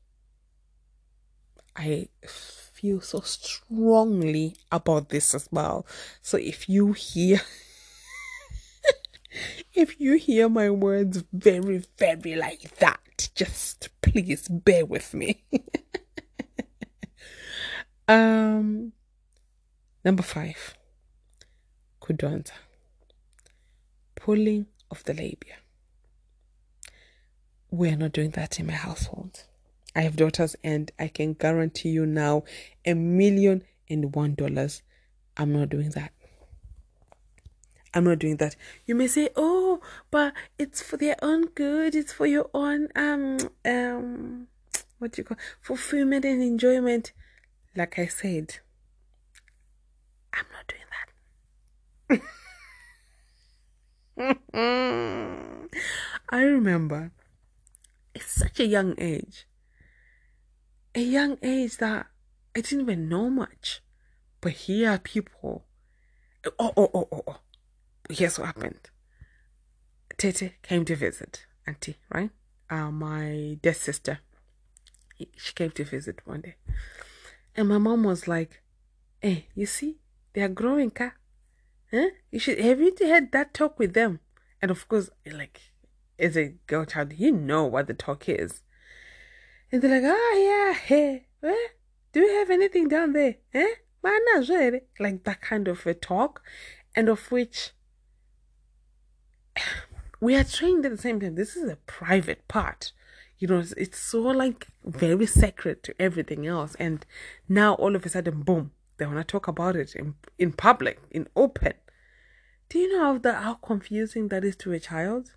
I 1.76 2.08
feel 2.26 3.02
so 3.02 3.20
strongly 3.20 4.56
about 4.72 5.10
this 5.10 5.36
as 5.36 5.50
well. 5.52 5.86
So 6.22 6.38
if 6.38 6.70
you 6.70 6.94
hear 6.94 7.42
if 9.74 10.00
you 10.00 10.18
hear 10.18 10.50
my 10.50 10.70
words 10.70 11.24
very, 11.34 11.84
very 11.98 12.36
like 12.36 12.78
that, 12.78 13.30
just 13.36 13.90
please 14.02 14.48
bear 14.48 14.86
with 14.86 15.14
me. 15.14 15.44
um, 18.08 18.94
number 20.04 20.24
five, 20.24 20.76
kudonza, 22.02 22.52
pulling 24.16 24.68
of 24.92 25.04
the 25.04 25.14
labia. 25.14 25.56
We 27.72 27.90
are 27.90 27.98
not 27.98 28.14
doing 28.14 28.32
that 28.32 28.60
in 28.60 28.68
my 28.68 28.74
household. 28.74 29.44
I 29.96 30.02
have 30.02 30.16
daughters, 30.18 30.56
and 30.64 30.92
I 31.00 31.08
can 31.08 31.34
guarantee 31.34 31.90
you 31.90 32.06
now 32.06 32.44
a 32.86 32.94
million 32.94 33.64
and 33.90 34.14
one 34.16 34.36
dollars. 34.36 34.82
I'm 35.38 35.54
not 35.54 35.70
doing 35.70 35.90
that. 35.92 36.12
I'm 37.96 38.04
not 38.04 38.20
doing 38.20 38.36
that. 38.38 38.58
You 38.86 38.94
may 38.94 39.08
say, 39.08 39.30
"Oh, 39.38 39.80
but 40.12 40.34
it's 40.60 40.82
for 40.82 40.98
their 40.98 41.16
own 41.22 41.48
good. 41.48 41.96
It's 41.96 42.12
for 42.12 42.28
your 42.28 42.50
own 42.54 42.90
um 42.94 43.38
um 43.64 44.48
what 45.00 45.14
do 45.14 45.22
you 45.22 45.24
call 45.24 45.38
fulfillment 45.62 46.26
and 46.26 46.44
enjoyment." 46.44 47.14
Like 47.74 47.98
I 47.98 48.08
said, 48.08 48.60
I'm 50.34 50.46
not 50.52 50.68
doing 50.68 50.82
that. 52.12 52.22
I 56.30 56.42
remember 56.42 57.12
it's 58.14 58.32
such 58.32 58.60
a 58.60 58.66
young 58.66 58.96
age. 58.98 59.48
A 60.96 61.02
young 61.02 61.38
age 61.42 61.78
that 61.78 62.08
I 62.56 62.62
didn't 62.62 62.82
even 62.82 63.08
know 63.08 63.30
much. 63.30 63.82
But 64.42 64.54
here 64.54 64.92
are 64.92 65.00
people. 65.00 65.66
Oh, 66.60 66.74
oh, 66.78 66.92
oh, 66.94 67.08
oh, 67.12 67.24
oh 67.28 67.40
here's 68.10 68.40
what 68.40 68.48
happened. 68.48 68.90
Tete 70.18 70.54
came 70.62 70.86
to 70.86 70.96
visit 70.96 71.46
Auntie, 71.68 71.98
right? 72.14 72.30
Uh, 72.70 72.92
my 72.92 73.58
dead 73.62 73.76
sister. 73.76 74.20
She 75.38 75.54
came 75.54 75.72
to 75.72 75.84
visit 75.84 76.20
one 76.26 76.42
day. 76.42 76.56
And 77.56 77.70
my 77.70 77.78
mom 77.78 78.04
was 78.04 78.28
like, 78.28 78.62
Hey, 79.22 79.48
you 79.56 79.66
see, 79.66 79.98
they 80.34 80.42
are 80.42 80.50
growing, 80.50 80.92
ka? 80.92 81.14
Huh? 81.92 82.10
You 82.32 82.40
should 82.40 82.60
have 82.60 82.80
you 82.80 82.94
had 83.02 83.32
that 83.32 83.54
talk 83.54 83.80
with 83.80 83.94
them? 83.94 84.20
And 84.62 84.72
of 84.72 84.88
course, 84.88 85.10
like, 85.26 85.62
as 86.20 86.36
a 86.38 86.56
girl 86.68 86.86
child, 86.86 87.14
you 87.14 87.32
know 87.32 87.66
what 87.66 87.88
the 87.88 87.94
talk 87.94 88.28
is. 88.28 88.62
And 89.72 89.82
they're 89.82 90.02
like, 90.02 90.04
oh 90.06 90.74
yeah, 90.74 90.78
hey, 90.78 91.28
eh? 91.44 91.68
do 92.14 92.20
you 92.22 92.40
have 92.40 92.50
anything 92.50 92.88
down 92.88 93.14
there? 93.14 93.36
Eh? 93.54 93.76
Like 95.00 95.24
that 95.24 95.42
kind 95.42 95.68
of 95.68 95.86
a 95.86 95.94
talk. 95.94 96.42
And 96.96 97.10
of 97.10 97.32
which 97.32 97.72
we 100.20 100.36
are 100.36 100.44
trained 100.44 100.86
at 100.86 100.92
the 100.92 100.98
same 100.98 101.20
time. 101.20 101.36
This 101.36 101.56
is 101.56 101.70
a 101.70 101.78
private 101.88 102.48
part. 102.48 102.92
You 103.38 103.48
know, 103.48 103.60
it's, 103.60 103.74
it's 103.74 104.00
so 104.00 104.22
like 104.22 104.68
very 104.84 105.26
sacred 105.26 105.84
to 105.84 105.96
everything 106.00 106.48
else. 106.48 106.76
And 106.80 107.06
now 107.50 107.74
all 107.76 107.96
of 107.96 108.06
a 108.06 108.10
sudden, 108.10 108.44
boom, 108.44 108.72
they 108.98 109.06
want 109.06 109.18
to 109.18 109.24
talk 109.24 109.48
about 109.48 109.76
it 109.76 109.96
in, 109.96 110.16
in 110.40 110.54
public, 110.54 111.00
in 111.12 111.28
open. 111.36 111.74
Do 112.70 112.80
you 112.80 112.98
know 112.98 113.04
how 113.04 113.18
that 113.20 113.44
how 113.44 113.56
confusing 113.56 114.30
that 114.30 114.44
is 114.44 114.56
to 114.58 114.72
a 114.72 114.80
child? 114.80 115.34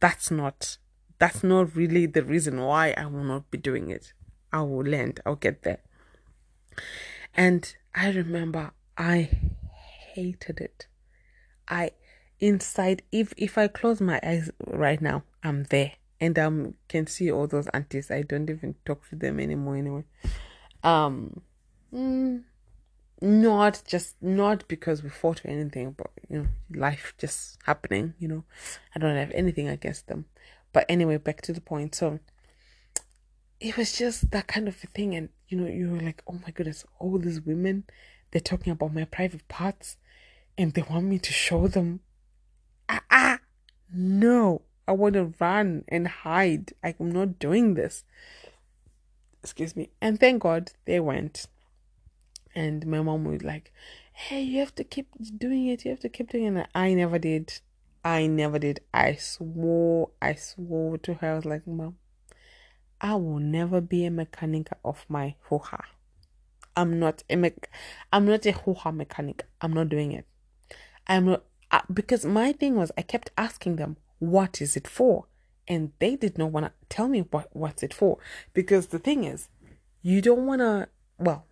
That's 0.00 0.30
not 0.30 0.76
that's 1.18 1.42
not 1.42 1.74
really 1.74 2.06
the 2.06 2.22
reason 2.22 2.60
why 2.60 2.94
I 2.96 3.06
will 3.06 3.24
not 3.24 3.50
be 3.50 3.58
doing 3.58 3.90
it. 3.90 4.12
I 4.52 4.62
will 4.62 4.84
learn. 4.84 5.14
I'll 5.26 5.36
get 5.36 5.62
there. 5.62 5.80
And 7.34 7.74
I 7.94 8.10
remember 8.10 8.72
I 8.96 9.30
hated 10.14 10.60
it. 10.60 10.86
I 11.66 11.92
inside 12.40 13.02
if 13.10 13.34
if 13.36 13.58
i 13.58 13.66
close 13.66 14.00
my 14.00 14.20
eyes 14.22 14.50
right 14.66 15.00
now 15.00 15.22
i'm 15.42 15.64
there. 15.64 15.92
And 16.20 16.38
um 16.38 16.74
can 16.88 17.06
see 17.06 17.30
all 17.30 17.46
those 17.46 17.68
aunties. 17.68 18.10
I 18.10 18.22
don't 18.22 18.50
even 18.50 18.74
talk 18.84 19.08
to 19.10 19.16
them 19.16 19.38
anymore 19.38 19.76
anyway. 19.76 20.04
Um 20.82 21.40
mm, 21.94 22.42
not 23.20 23.82
just 23.86 24.16
not 24.20 24.66
because 24.68 25.02
we 25.02 25.10
fought 25.10 25.44
or 25.44 25.48
anything 25.48 25.92
but 25.92 26.10
you 26.28 26.38
know 26.38 26.48
life 26.74 27.14
just 27.18 27.58
happening 27.64 28.14
you 28.18 28.28
know. 28.28 28.44
I 28.94 28.98
don't 28.98 29.16
have 29.16 29.30
anything 29.32 29.68
against 29.68 30.08
them. 30.08 30.26
But 30.72 30.86
anyway 30.88 31.18
back 31.18 31.40
to 31.42 31.52
the 31.52 31.60
point. 31.60 31.94
So 31.94 32.18
it 33.60 33.76
was 33.76 33.92
just 33.92 34.30
that 34.30 34.46
kind 34.46 34.68
of 34.68 34.76
a 34.82 34.86
thing. 34.88 35.14
And 35.14 35.28
you 35.48 35.56
know 35.56 35.68
you 35.68 35.90
were 35.90 36.00
like 36.00 36.22
oh 36.26 36.40
my 36.44 36.50
goodness 36.50 36.84
all 36.98 37.18
these 37.18 37.40
women 37.40 37.84
they're 38.30 38.40
talking 38.40 38.72
about 38.72 38.92
my 38.92 39.04
private 39.04 39.46
parts 39.48 39.96
and 40.58 40.74
they 40.74 40.82
want 40.82 41.06
me 41.06 41.18
to 41.18 41.32
show 41.32 41.68
them 41.68 42.00
ah, 42.88 43.02
ah, 43.10 43.38
no, 43.92 44.62
I 44.86 44.92
want 44.92 45.14
to 45.14 45.32
run 45.40 45.84
and 45.88 46.08
hide. 46.08 46.72
I'm 46.82 47.10
not 47.10 47.38
doing 47.38 47.74
this. 47.74 48.04
Excuse 49.42 49.76
me. 49.76 49.90
And 50.00 50.18
thank 50.18 50.42
God 50.42 50.72
they 50.84 51.00
went. 51.00 51.46
And 52.54 52.86
my 52.86 53.00
mom 53.02 53.24
was 53.24 53.42
like, 53.42 53.72
hey, 54.12 54.42
you 54.42 54.60
have 54.60 54.74
to 54.76 54.84
keep 54.84 55.08
doing 55.38 55.68
it. 55.68 55.84
You 55.84 55.92
have 55.92 56.00
to 56.00 56.08
keep 56.08 56.30
doing 56.30 56.56
it. 56.56 56.68
I 56.74 56.94
never 56.94 57.18
did. 57.18 57.60
I 58.04 58.26
never 58.26 58.58
did. 58.58 58.80
I 58.92 59.14
swore, 59.14 60.10
I 60.20 60.34
swore 60.34 60.98
to 60.98 61.14
her. 61.14 61.32
I 61.32 61.34
was 61.34 61.44
like, 61.44 61.66
Mom, 61.66 61.96
I 63.00 63.14
will 63.14 63.38
never 63.38 63.80
be 63.80 64.04
a 64.06 64.10
mechanic 64.10 64.70
of 64.84 65.04
my 65.08 65.34
hoo 65.42 65.60
I'm 66.76 66.98
not 66.98 67.22
a 67.28 67.36
me- 67.36 67.52
I'm 68.12 68.24
not 68.24 68.46
a 68.46 68.52
hoo-ha 68.52 68.92
mechanic. 68.92 69.46
I'm 69.60 69.72
not 69.72 69.88
doing 69.88 70.12
it. 70.12 70.26
I'm 71.06 71.26
not 71.26 71.42
because 71.92 72.24
my 72.24 72.52
thing 72.52 72.76
was 72.76 72.90
I 72.96 73.02
kept 73.02 73.30
asking 73.36 73.76
them, 73.76 73.96
"What 74.18 74.60
is 74.60 74.76
it 74.76 74.88
for?" 74.88 75.26
And 75.66 75.92
they 75.98 76.16
did 76.16 76.38
not 76.38 76.50
want 76.50 76.66
to 76.66 76.72
tell 76.88 77.08
me 77.08 77.20
what 77.20 77.54
what's 77.54 77.82
it 77.82 77.92
for 77.92 78.18
because 78.54 78.88
the 78.88 78.98
thing 78.98 79.24
is, 79.24 79.48
you 80.02 80.22
don't 80.22 80.46
want 80.46 80.60
to. 80.60 80.88
Well, 81.18 81.46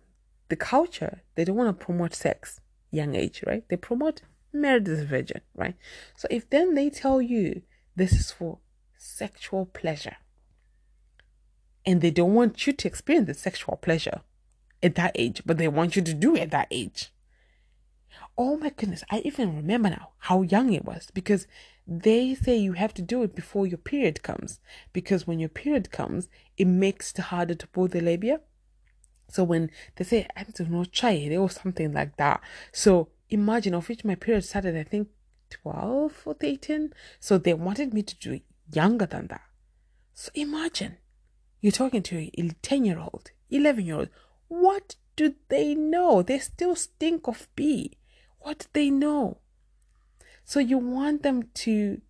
the 0.49 0.55
culture 0.55 1.21
they 1.35 1.43
don't 1.43 1.55
want 1.55 1.77
to 1.77 1.85
promote 1.85 2.13
sex 2.13 2.61
young 2.91 3.15
age, 3.15 3.43
right? 3.45 3.67
They 3.69 3.77
promote 3.77 4.21
married 4.53 4.85
this 4.85 5.03
virgin, 5.03 5.41
right? 5.55 5.75
So 6.15 6.27
if 6.31 6.49
then 6.49 6.73
they 6.73 6.89
tell 6.89 7.21
you 7.21 7.61
this 7.95 8.13
is 8.13 8.31
for 8.31 8.59
sexual 8.97 9.65
pleasure, 9.67 10.17
and 11.85 12.01
they 12.01 12.11
don't 12.11 12.33
want 12.33 12.65
you 12.65 12.73
to 12.73 12.87
experience 12.87 13.27
the 13.27 13.33
sexual 13.33 13.77
pleasure 13.77 14.21
at 14.81 14.95
that 14.95 15.11
age, 15.15 15.41
but 15.45 15.57
they 15.57 15.67
want 15.67 15.95
you 15.95 16.01
to 16.01 16.13
do 16.13 16.35
it 16.35 16.41
at 16.41 16.51
that 16.51 16.67
age. 16.71 17.11
Oh 18.37 18.55
my 18.57 18.69
goodness, 18.69 19.03
I 19.09 19.19
even 19.19 19.55
remember 19.55 19.89
now 19.89 20.09
how 20.19 20.43
young 20.43 20.71
it 20.71 20.85
was 20.85 21.09
because 21.11 21.47
they 21.87 22.35
say 22.35 22.55
you 22.55 22.73
have 22.73 22.93
to 22.95 23.01
do 23.01 23.23
it 23.23 23.33
before 23.33 23.65
your 23.65 23.79
period 23.79 24.21
comes. 24.21 24.59
Because 24.93 25.25
when 25.25 25.39
your 25.39 25.49
period 25.49 25.91
comes, 25.91 26.29
it 26.55 26.65
makes 26.67 27.11
it 27.13 27.17
harder 27.19 27.55
to 27.55 27.67
pull 27.67 27.87
the 27.87 28.01
labia. 28.01 28.41
So 29.29 29.43
when 29.43 29.71
they 29.95 30.03
say, 30.03 30.27
I 30.35 30.43
don't 30.43 30.69
know, 30.69 30.83
try 30.83 31.11
it 31.11 31.35
or 31.35 31.49
something 31.49 31.93
like 31.93 32.17
that. 32.17 32.41
So 32.71 33.09
imagine 33.29 33.73
of 33.73 33.89
which 33.89 34.05
my 34.05 34.15
period 34.15 34.43
started, 34.43 34.77
I 34.77 34.83
think 34.83 35.07
12 35.49 36.21
or 36.25 36.33
13. 36.35 36.93
So 37.19 37.37
they 37.37 37.53
wanted 37.53 37.93
me 37.93 38.03
to 38.03 38.15
do 38.17 38.33
it 38.33 38.43
younger 38.71 39.05
than 39.05 39.27
that. 39.27 39.41
So 40.13 40.31
imagine 40.35 40.97
you're 41.61 41.71
talking 41.71 42.03
to 42.03 42.17
a 42.17 42.49
10 42.61 42.85
year 42.85 42.99
old, 42.99 43.31
11 43.49 43.85
year 43.85 43.95
old. 43.95 44.09
What 44.47 44.95
do 45.15 45.33
they 45.49 45.73
know? 45.73 46.21
They 46.21 46.39
still 46.39 46.75
stink 46.75 47.27
of 47.27 47.47
pee. 47.55 47.97
What 48.39 48.59
do 48.59 48.65
they 48.73 48.89
know? 48.89 49.39
So 50.43 50.59
you 50.59 50.77
want 50.77 51.23
them 51.23 51.49
to 51.55 52.01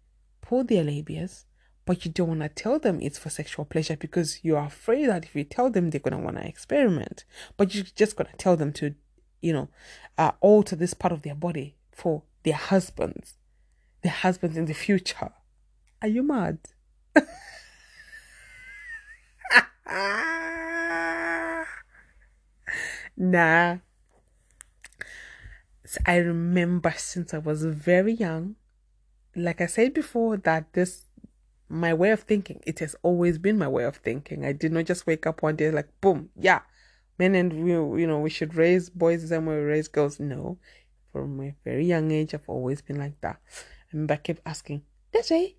pull 0.42 0.64
their 0.64 0.84
labias, 0.84 1.46
but 1.86 2.06
you 2.06 2.12
don't 2.12 2.28
want 2.28 2.42
to 2.42 2.50
tell 2.50 2.78
them 2.80 3.00
it's 3.02 3.18
for 3.18 3.30
sexual 3.30 3.66
pleasure 3.66 3.98
because 3.98 4.44
you're 4.44 4.60
afraid 4.60 5.08
that 5.08 5.26
if 5.26 5.36
you 5.36 5.44
tell 5.44 5.70
them, 5.70 5.90
they're 5.90 6.00
going 6.00 6.18
to 6.18 6.24
want 6.24 6.38
to 6.38 6.46
experiment. 6.46 7.26
But 7.56 7.74
you're 7.74 7.86
just 7.96 8.16
going 8.16 8.30
to 8.30 8.38
tell 8.38 8.56
them 8.56 8.74
to, 8.74 8.94
you 9.42 9.54
know, 9.54 9.70
uh, 10.18 10.34
alter 10.42 10.76
this 10.76 10.94
part 10.94 11.12
of 11.12 11.24
their 11.24 11.34
body 11.36 11.76
for 11.92 12.24
their 12.44 12.56
husbands, 12.56 13.36
their 14.04 14.12
husbands 14.12 14.58
in 14.58 14.66
the 14.66 14.74
future. 14.74 15.32
Are 16.02 16.08
you 16.08 16.24
mad? 16.24 16.60
nah. 23.18 23.78
I 26.06 26.18
remember 26.18 26.94
since 26.98 27.34
I 27.34 27.38
was 27.38 27.64
very 27.64 28.14
young, 28.14 28.56
like 29.36 29.62
I 29.62 29.68
said 29.68 29.94
before, 29.94 30.38
that 30.38 30.74
this 30.74 31.06
my 31.70 31.94
way 31.94 32.12
of 32.12 32.22
thinking. 32.22 32.62
It 32.66 32.80
has 32.80 32.96
always 33.04 33.38
been 33.38 33.58
my 33.58 33.68
way 33.68 33.84
of 33.84 33.98
thinking. 33.98 34.46
I 34.46 34.54
did 34.54 34.72
not 34.72 34.86
just 34.86 35.06
wake 35.06 35.28
up 35.28 35.42
one 35.42 35.56
day 35.56 35.72
like 35.72 35.90
boom, 36.02 36.30
yeah, 36.40 36.62
men 37.18 37.36
and 37.36 37.64
we, 37.64 37.72
you 37.72 38.08
know, 38.08 38.20
we 38.20 38.30
should 38.30 38.56
raise 38.56 38.90
boys 38.90 39.22
the 39.22 39.28
same 39.30 39.46
way 39.46 39.56
we 39.56 39.64
raise 39.64 39.88
girls. 39.88 40.20
No, 40.20 40.58
from 41.12 41.40
a 41.42 41.56
very 41.64 41.86
young 41.86 42.12
age, 42.12 42.34
I've 42.34 42.48
always 42.48 42.82
been 42.82 42.98
like 42.98 43.20
that. 43.22 43.40
I 43.48 43.94
remember 43.94 44.16
I 44.16 44.18
kept 44.18 44.42
asking, 44.46 44.84
Desiree, 45.12 45.58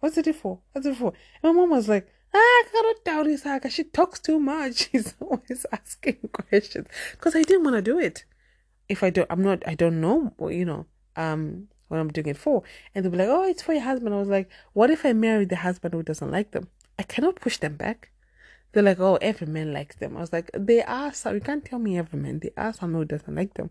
what's 0.00 0.18
it 0.18 0.34
for? 0.34 0.60
What's 0.72 0.86
it 0.86 0.96
for? 0.96 1.12
And 1.42 1.54
my 1.54 1.60
mom 1.60 1.70
was 1.70 1.88
like, 1.88 2.08
ah, 2.34 2.62
cannot 2.70 3.04
doubt 3.04 3.26
this. 3.26 3.72
She 3.72 3.84
talks 3.84 4.20
too 4.20 4.38
much. 4.38 4.88
She's 4.92 5.14
always 5.20 5.66
asking 5.72 6.18
questions 6.32 6.86
because 7.12 7.34
I 7.34 7.42
didn't 7.42 7.64
want 7.64 7.76
to 7.76 7.82
do 7.82 7.98
it. 7.98 8.24
If 8.88 9.02
I 9.02 9.10
don't, 9.10 9.30
I'm 9.30 9.42
not, 9.42 9.62
I 9.66 9.74
don't 9.74 10.00
know, 10.00 10.32
you 10.48 10.64
know, 10.64 10.86
um, 11.16 11.68
what 11.88 12.00
I'm 12.00 12.08
doing 12.08 12.28
it 12.28 12.38
for. 12.38 12.62
And 12.94 13.04
they'll 13.04 13.12
be 13.12 13.18
like, 13.18 13.28
oh, 13.28 13.44
it's 13.44 13.62
for 13.62 13.72
your 13.72 13.82
husband. 13.82 14.14
I 14.14 14.18
was 14.18 14.28
like, 14.28 14.48
what 14.72 14.90
if 14.90 15.04
I 15.04 15.12
marry 15.12 15.44
the 15.44 15.56
husband 15.56 15.94
who 15.94 16.02
doesn't 16.02 16.30
like 16.30 16.52
them? 16.52 16.68
I 16.98 17.02
cannot 17.02 17.36
push 17.36 17.58
them 17.58 17.76
back. 17.76 18.10
They're 18.72 18.82
like, 18.82 19.00
oh, 19.00 19.16
every 19.16 19.46
man 19.46 19.72
likes 19.72 19.96
them. 19.96 20.16
I 20.16 20.20
was 20.20 20.32
like, 20.32 20.50
they 20.54 20.82
are 20.82 21.12
some, 21.12 21.34
you 21.34 21.40
can't 21.40 21.64
tell 21.64 21.78
me 21.78 21.98
every 21.98 22.18
man. 22.18 22.40
They 22.40 22.52
are 22.56 22.72
some 22.72 22.92
who 22.92 23.04
doesn't 23.04 23.34
like 23.34 23.54
them. 23.54 23.70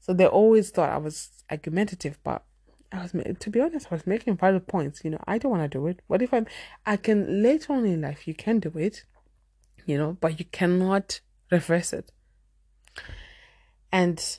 So 0.00 0.14
they 0.14 0.26
always 0.26 0.70
thought 0.70 0.90
I 0.90 0.96
was 0.96 1.30
argumentative, 1.50 2.18
but 2.24 2.42
I 2.90 3.02
was, 3.02 3.12
to 3.12 3.50
be 3.50 3.60
honest, 3.60 3.88
I 3.90 3.94
was 3.94 4.06
making 4.06 4.36
valid 4.36 4.66
points. 4.66 5.02
You 5.04 5.10
know, 5.10 5.20
I 5.26 5.38
don't 5.38 5.50
want 5.50 5.70
to 5.70 5.78
do 5.78 5.86
it. 5.86 6.00
What 6.06 6.22
if 6.22 6.32
I'm, 6.32 6.46
I 6.86 6.96
can 6.96 7.42
later 7.42 7.74
on 7.74 7.84
in 7.84 8.00
life, 8.00 8.26
you 8.26 8.34
can 8.34 8.60
do 8.60 8.72
it, 8.76 9.04
you 9.84 9.98
know, 9.98 10.16
but 10.20 10.38
you 10.38 10.46
cannot 10.46 11.20
reverse 11.50 11.92
it. 11.92 12.10
And 13.92 14.38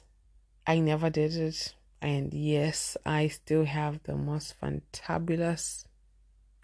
I 0.66 0.80
never 0.80 1.10
did 1.10 1.36
it. 1.36 1.74
And 2.02 2.34
yes, 2.34 2.98
I 3.06 3.28
still 3.28 3.66
have 3.66 4.02
the 4.04 4.16
most 4.16 4.56
fantabulous, 4.60 5.86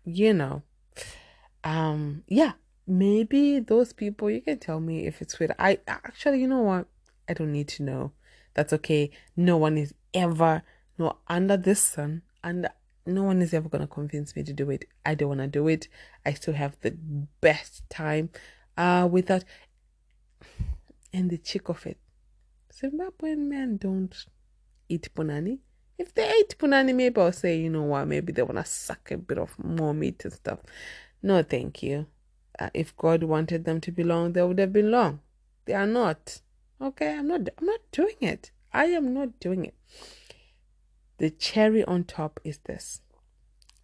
you 0.03 0.33
know, 0.33 0.63
um, 1.63 2.23
yeah, 2.27 2.53
maybe 2.87 3.59
those 3.59 3.93
people, 3.93 4.29
you 4.31 4.41
can 4.41 4.57
tell 4.57 4.79
me 4.79 5.05
if 5.05 5.21
it's 5.21 5.37
weird. 5.37 5.53
I 5.59 5.79
actually, 5.87 6.41
you 6.41 6.47
know 6.47 6.61
what? 6.61 6.87
I 7.29 7.33
don't 7.33 7.51
need 7.51 7.67
to 7.69 7.83
know. 7.83 8.11
That's 8.53 8.73
okay. 8.73 9.11
No 9.35 9.57
one 9.57 9.77
is 9.77 9.93
ever 10.13 10.63
no, 10.97 11.17
under 11.27 11.57
this 11.57 11.81
sun, 11.81 12.23
and 12.43 12.67
no 13.05 13.23
one 13.23 13.41
is 13.41 13.53
ever 13.53 13.69
gonna 13.69 13.87
convince 13.87 14.35
me 14.35 14.43
to 14.43 14.53
do 14.53 14.69
it. 14.71 14.85
I 15.05 15.13
don't 15.13 15.29
wanna 15.29 15.47
do 15.47 15.67
it. 15.67 15.87
I 16.25 16.33
still 16.33 16.55
have 16.55 16.77
the 16.81 16.91
best 17.41 17.87
time 17.89 18.29
uh 18.77 19.07
without 19.09 19.43
and 21.13 21.29
the 21.29 21.37
chick 21.37 21.69
of 21.69 21.85
it. 21.85 21.97
Zimbabwean 22.79 23.47
men 23.49 23.77
don't 23.77 24.25
eat 24.89 25.09
punani. 25.15 25.59
If 25.97 26.13
they 26.13 26.29
ate 26.29 26.57
punani, 26.59 26.93
maybe 26.93 27.19
I'll 27.19 27.31
say, 27.31 27.57
you 27.57 27.69
know 27.69 27.83
what, 27.83 28.07
maybe 28.07 28.31
they 28.31 28.43
wanna 28.43 28.65
suck 28.65 29.11
a 29.11 29.17
bit 29.17 29.37
of 29.37 29.57
more 29.63 29.93
meat 29.93 30.23
and 30.25 30.33
stuff. 30.33 30.59
No, 31.23 31.41
thank 31.41 31.81
you. 31.81 32.05
Uh, 32.59 32.69
if 32.73 32.95
God 32.97 33.23
wanted 33.23 33.65
them 33.65 33.81
to 33.81 33.91
be 33.91 34.03
long, 34.03 34.33
they 34.33 34.43
would 34.43 34.59
have 34.59 34.73
been 34.73 34.91
long. 34.91 35.21
They 35.65 35.73
are 35.73 35.87
not. 35.87 36.41
Okay, 36.79 37.15
I'm 37.15 37.27
not. 37.27 37.41
I'm 37.57 37.65
not 37.65 37.79
doing 37.91 38.17
it. 38.21 38.51
I 38.71 38.85
am 38.85 39.13
not 39.13 39.39
doing 39.39 39.65
it 39.65 39.73
the 41.17 41.29
cherry 41.29 41.83
on 41.83 42.03
top 42.03 42.39
is 42.43 42.59
this 42.65 43.01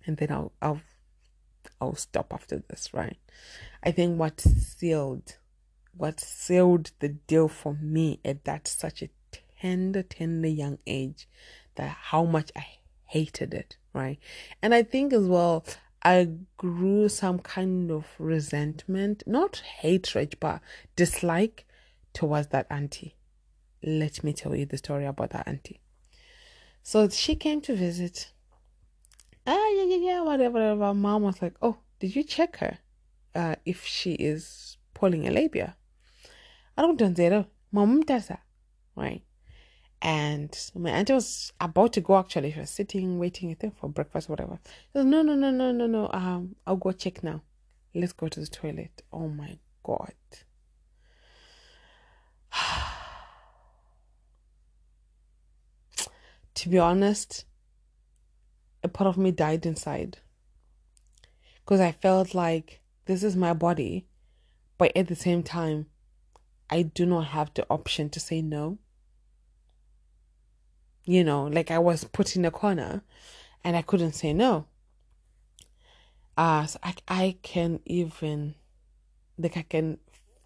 and 0.05 0.17
then 0.17 0.31
i'll 0.31 0.51
i'll 0.61 0.81
i'll 1.81 1.95
stop 1.95 2.33
after 2.33 2.63
this 2.69 2.93
right 2.93 3.17
i 3.83 3.91
think 3.91 4.19
what 4.19 4.39
sealed 4.39 5.37
what 5.95 6.19
sealed 6.19 6.91
the 6.99 7.09
deal 7.09 7.47
for 7.47 7.75
me 7.75 8.19
at 8.25 8.43
that 8.45 8.67
such 8.67 9.01
a 9.01 9.09
tender 9.61 10.03
tender 10.03 10.47
young 10.47 10.77
age 10.85 11.27
that 11.75 11.89
how 11.89 12.23
much 12.23 12.51
i 12.55 12.65
hated 13.05 13.53
it 13.53 13.77
right 13.93 14.19
and 14.61 14.73
i 14.73 14.83
think 14.83 15.13
as 15.13 15.25
well 15.25 15.63
i 16.03 16.27
grew 16.57 17.07
some 17.07 17.39
kind 17.39 17.91
of 17.91 18.05
resentment 18.17 19.23
not 19.25 19.61
hatred 19.79 20.35
but 20.39 20.61
dislike 20.95 21.65
towards 22.11 22.47
that 22.47 22.67
auntie 22.69 23.15
let 23.83 24.23
me 24.23 24.33
tell 24.33 24.55
you 24.55 24.65
the 24.65 24.77
story 24.77 25.05
about 25.05 25.29
that 25.29 25.47
auntie 25.47 25.79
so 26.83 27.07
she 27.07 27.35
came 27.35 27.61
to 27.61 27.75
visit. 27.75 28.31
Ah, 29.47 29.69
yeah, 29.69 29.83
yeah, 29.83 29.95
yeah, 29.95 30.21
whatever, 30.21 30.53
whatever. 30.53 30.93
Mom 30.93 31.23
was 31.23 31.41
like, 31.41 31.55
oh, 31.61 31.77
did 31.99 32.13
you 32.15 32.23
check 32.23 32.57
her? 32.57 32.77
Uh, 33.33 33.55
if 33.65 33.85
she 33.85 34.13
is 34.13 34.77
pulling 34.93 35.27
a 35.27 35.31
labia. 35.31 35.75
I 36.77 36.81
don't 36.81 36.97
do 36.97 37.09
that. 37.09 37.47
Mom 37.71 38.01
does 38.01 38.27
that, 38.27 38.41
right? 38.95 39.23
And 40.01 40.57
my 40.75 40.89
auntie 40.89 41.13
was 41.13 41.53
about 41.61 41.93
to 41.93 42.01
go 42.01 42.17
actually. 42.17 42.51
She 42.51 42.59
was 42.59 42.69
sitting, 42.69 43.19
waiting, 43.19 43.51
I 43.51 43.53
think, 43.53 43.77
for 43.77 43.87
breakfast, 43.89 44.27
whatever. 44.27 44.59
She 44.91 45.03
no, 45.03 45.21
no, 45.21 45.33
no, 45.33 45.49
no, 45.49 45.71
no, 45.71 45.87
no. 45.87 46.09
Um, 46.11 46.55
I'll 46.67 46.75
go 46.75 46.91
check 46.91 47.23
now. 47.23 47.41
Let's 47.95 48.11
go 48.11 48.27
to 48.27 48.39
the 48.39 48.47
toilet. 48.47 49.03
Oh 49.11 49.29
my 49.29 49.57
God. 49.83 50.13
to 56.55 56.69
be 56.69 56.79
honest, 56.79 57.45
a 58.83 58.87
part 58.89 59.07
of 59.07 59.17
me 59.17 59.31
died 59.31 59.65
inside. 59.65 60.17
Because 61.63 61.79
I 61.79 61.93
felt 61.93 62.35
like 62.35 62.81
this 63.05 63.23
is 63.23 63.37
my 63.37 63.53
body, 63.53 64.05
but 64.77 64.91
at 64.97 65.07
the 65.07 65.15
same 65.15 65.43
time, 65.43 65.85
I 66.69 66.83
do 66.83 67.05
not 67.05 67.27
have 67.27 67.51
the 67.53 67.65
option 67.69 68.09
to 68.11 68.19
say 68.19 68.41
no. 68.41 68.77
You 71.05 71.23
know, 71.23 71.45
like 71.45 71.69
I 71.69 71.79
was 71.79 72.03
put 72.05 72.35
in 72.35 72.45
a 72.45 72.51
corner 72.51 73.03
and 73.63 73.75
I 73.75 73.81
couldn't 73.81 74.13
say 74.13 74.33
no. 74.33 74.65
Uh, 76.37 76.65
so 76.65 76.79
I, 76.81 76.95
I 77.07 77.37
can 77.43 77.79
even, 77.85 78.55
like, 79.37 79.57
I 79.57 79.61
can 79.63 79.99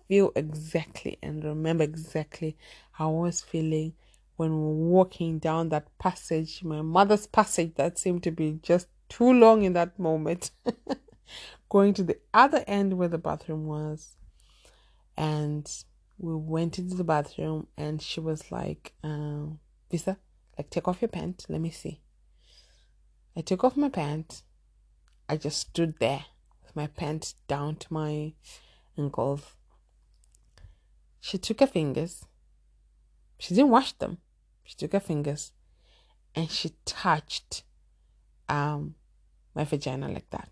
feel 0.08 0.32
exactly 0.36 1.17
and 1.21 1.43
remember 1.43 1.84
exactly 1.84 2.58
how 2.91 3.10
I 3.10 3.19
was 3.21 3.41
feeling 3.41 3.93
when 4.38 4.56
walking 4.56 5.39
down 5.39 5.69
that 5.69 5.97
passage, 5.97 6.63
my 6.63 6.82
mother's 6.82 7.27
passage 7.27 7.73
that 7.75 7.97
seemed 7.97 8.23
to 8.23 8.32
be 8.32 8.60
just 8.62 8.88
too 9.10 9.34
long 9.34 9.63
in 9.63 9.73
that 9.73 9.97
moment, 9.97 10.51
going 11.69 11.93
to 11.95 12.03
the 12.03 12.17
other 12.34 12.63
end 12.67 12.97
where 12.97 13.08
the 13.08 13.17
bathroom 13.17 13.65
was. 13.65 14.15
And 15.17 15.67
we 16.17 16.36
went 16.36 16.80
into 16.80 16.95
the 16.95 17.03
bathroom 17.03 17.67
and 17.77 18.01
she 18.01 18.19
was 18.19 18.51
like, 18.51 18.93
um, 19.03 19.60
Visa, 19.91 20.17
like, 20.58 20.69
take 20.69 20.88
off 20.88 21.01
your 21.01 21.10
pants. 21.10 21.45
Let 21.49 21.62
me 21.62 21.69
see. 21.69 22.01
I 23.36 23.41
took 23.41 23.63
off 23.63 23.77
my 23.77 23.89
pants. 23.89 24.43
I 25.30 25.38
just 25.38 25.60
stood 25.60 25.95
there 25.99 26.25
with 26.63 26.75
my 26.75 26.88
pants 26.88 27.36
down 27.47 27.75
to 27.77 27.93
my 27.93 28.34
ankles. 28.97 29.56
She 31.19 31.38
took 31.38 31.60
her 31.60 31.67
fingers. 31.67 32.25
She 33.38 33.53
didn't 33.53 33.69
wash 33.69 33.91
them. 33.93 34.17
She 34.63 34.75
took 34.75 34.93
her 34.93 34.99
fingers 34.99 35.51
and 36.36 36.49
she 36.49 36.73
touched 36.86 37.63
um 38.49 38.95
my 39.56 39.63
vagina 39.63 40.08
like 40.08 40.30
that. 40.30 40.49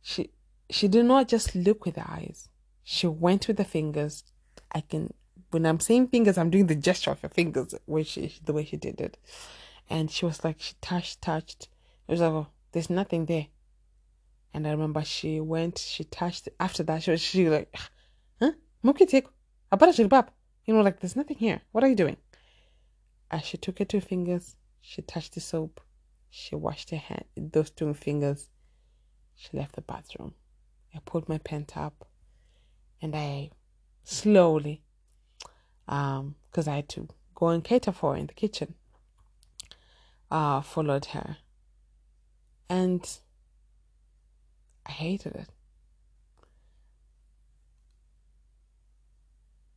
She 0.00 0.30
she 0.70 0.88
did 0.88 1.04
not 1.04 1.28
just 1.28 1.54
look 1.54 1.84
with 1.84 1.96
her 1.96 2.08
eyes. 2.08 2.48
She 2.84 3.06
went 3.06 3.46
with 3.48 3.56
the 3.56 3.64
fingers. 3.64 4.24
I 4.72 4.80
can 4.80 5.12
when 5.50 5.66
I'm 5.66 5.80
saying 5.80 6.08
fingers, 6.08 6.38
I'm 6.38 6.50
doing 6.50 6.66
the 6.66 6.74
gesture 6.74 7.10
of 7.10 7.20
her 7.20 7.28
fingers 7.28 7.74
which 7.84 8.08
she 8.08 8.34
the 8.44 8.52
way 8.52 8.64
she 8.64 8.76
did 8.76 9.00
it. 9.00 9.18
And 9.88 10.10
she 10.10 10.24
was 10.24 10.42
like 10.42 10.60
she 10.60 10.74
touched, 10.80 11.20
touched. 11.20 11.68
It 12.08 12.12
was 12.12 12.20
like, 12.20 12.32
oh, 12.32 12.46
there's 12.72 12.90
nothing 12.90 13.26
there. 13.26 13.48
And 14.54 14.66
I 14.66 14.70
remember 14.70 15.04
she 15.04 15.40
went, 15.40 15.78
she 15.78 16.04
touched 16.04 16.48
after 16.58 16.82
that, 16.84 17.02
she 17.02 17.10
was 17.10 17.20
she 17.20 17.44
was 17.44 17.52
like, 17.52 17.76
huh? 18.40 18.52
Muki 18.82 19.06
take 19.06 19.26
You 19.70 20.74
know, 20.74 20.82
like 20.82 21.00
there's 21.00 21.16
nothing 21.16 21.36
here. 21.36 21.60
What 21.72 21.84
are 21.84 21.88
you 21.88 21.96
doing? 21.96 22.16
As 23.30 23.44
she 23.44 23.56
took 23.56 23.78
her 23.78 23.84
two 23.84 24.00
fingers, 24.00 24.56
she 24.80 25.02
touched 25.02 25.34
the 25.34 25.40
soap. 25.40 25.80
She 26.30 26.54
washed 26.54 26.90
her 26.90 26.96
hand, 26.96 27.24
those 27.36 27.70
two 27.70 27.92
fingers. 27.94 28.48
She 29.34 29.56
left 29.56 29.74
the 29.74 29.82
bathroom. 29.82 30.34
I 30.94 30.98
pulled 31.04 31.28
my 31.28 31.38
pant 31.38 31.76
up 31.76 32.06
and 33.02 33.16
I 33.16 33.50
slowly, 34.04 34.82
um, 35.88 36.36
because 36.50 36.68
I 36.68 36.76
had 36.76 36.88
to 36.90 37.08
go 37.34 37.48
and 37.48 37.64
cater 37.64 37.92
for 37.92 38.12
her 38.12 38.18
in 38.18 38.28
the 38.28 38.32
kitchen, 38.32 38.74
uh, 40.30 40.60
followed 40.60 41.06
her. 41.06 41.38
And 42.70 43.06
I 44.86 44.92
hated 44.92 45.34
it. 45.34 45.48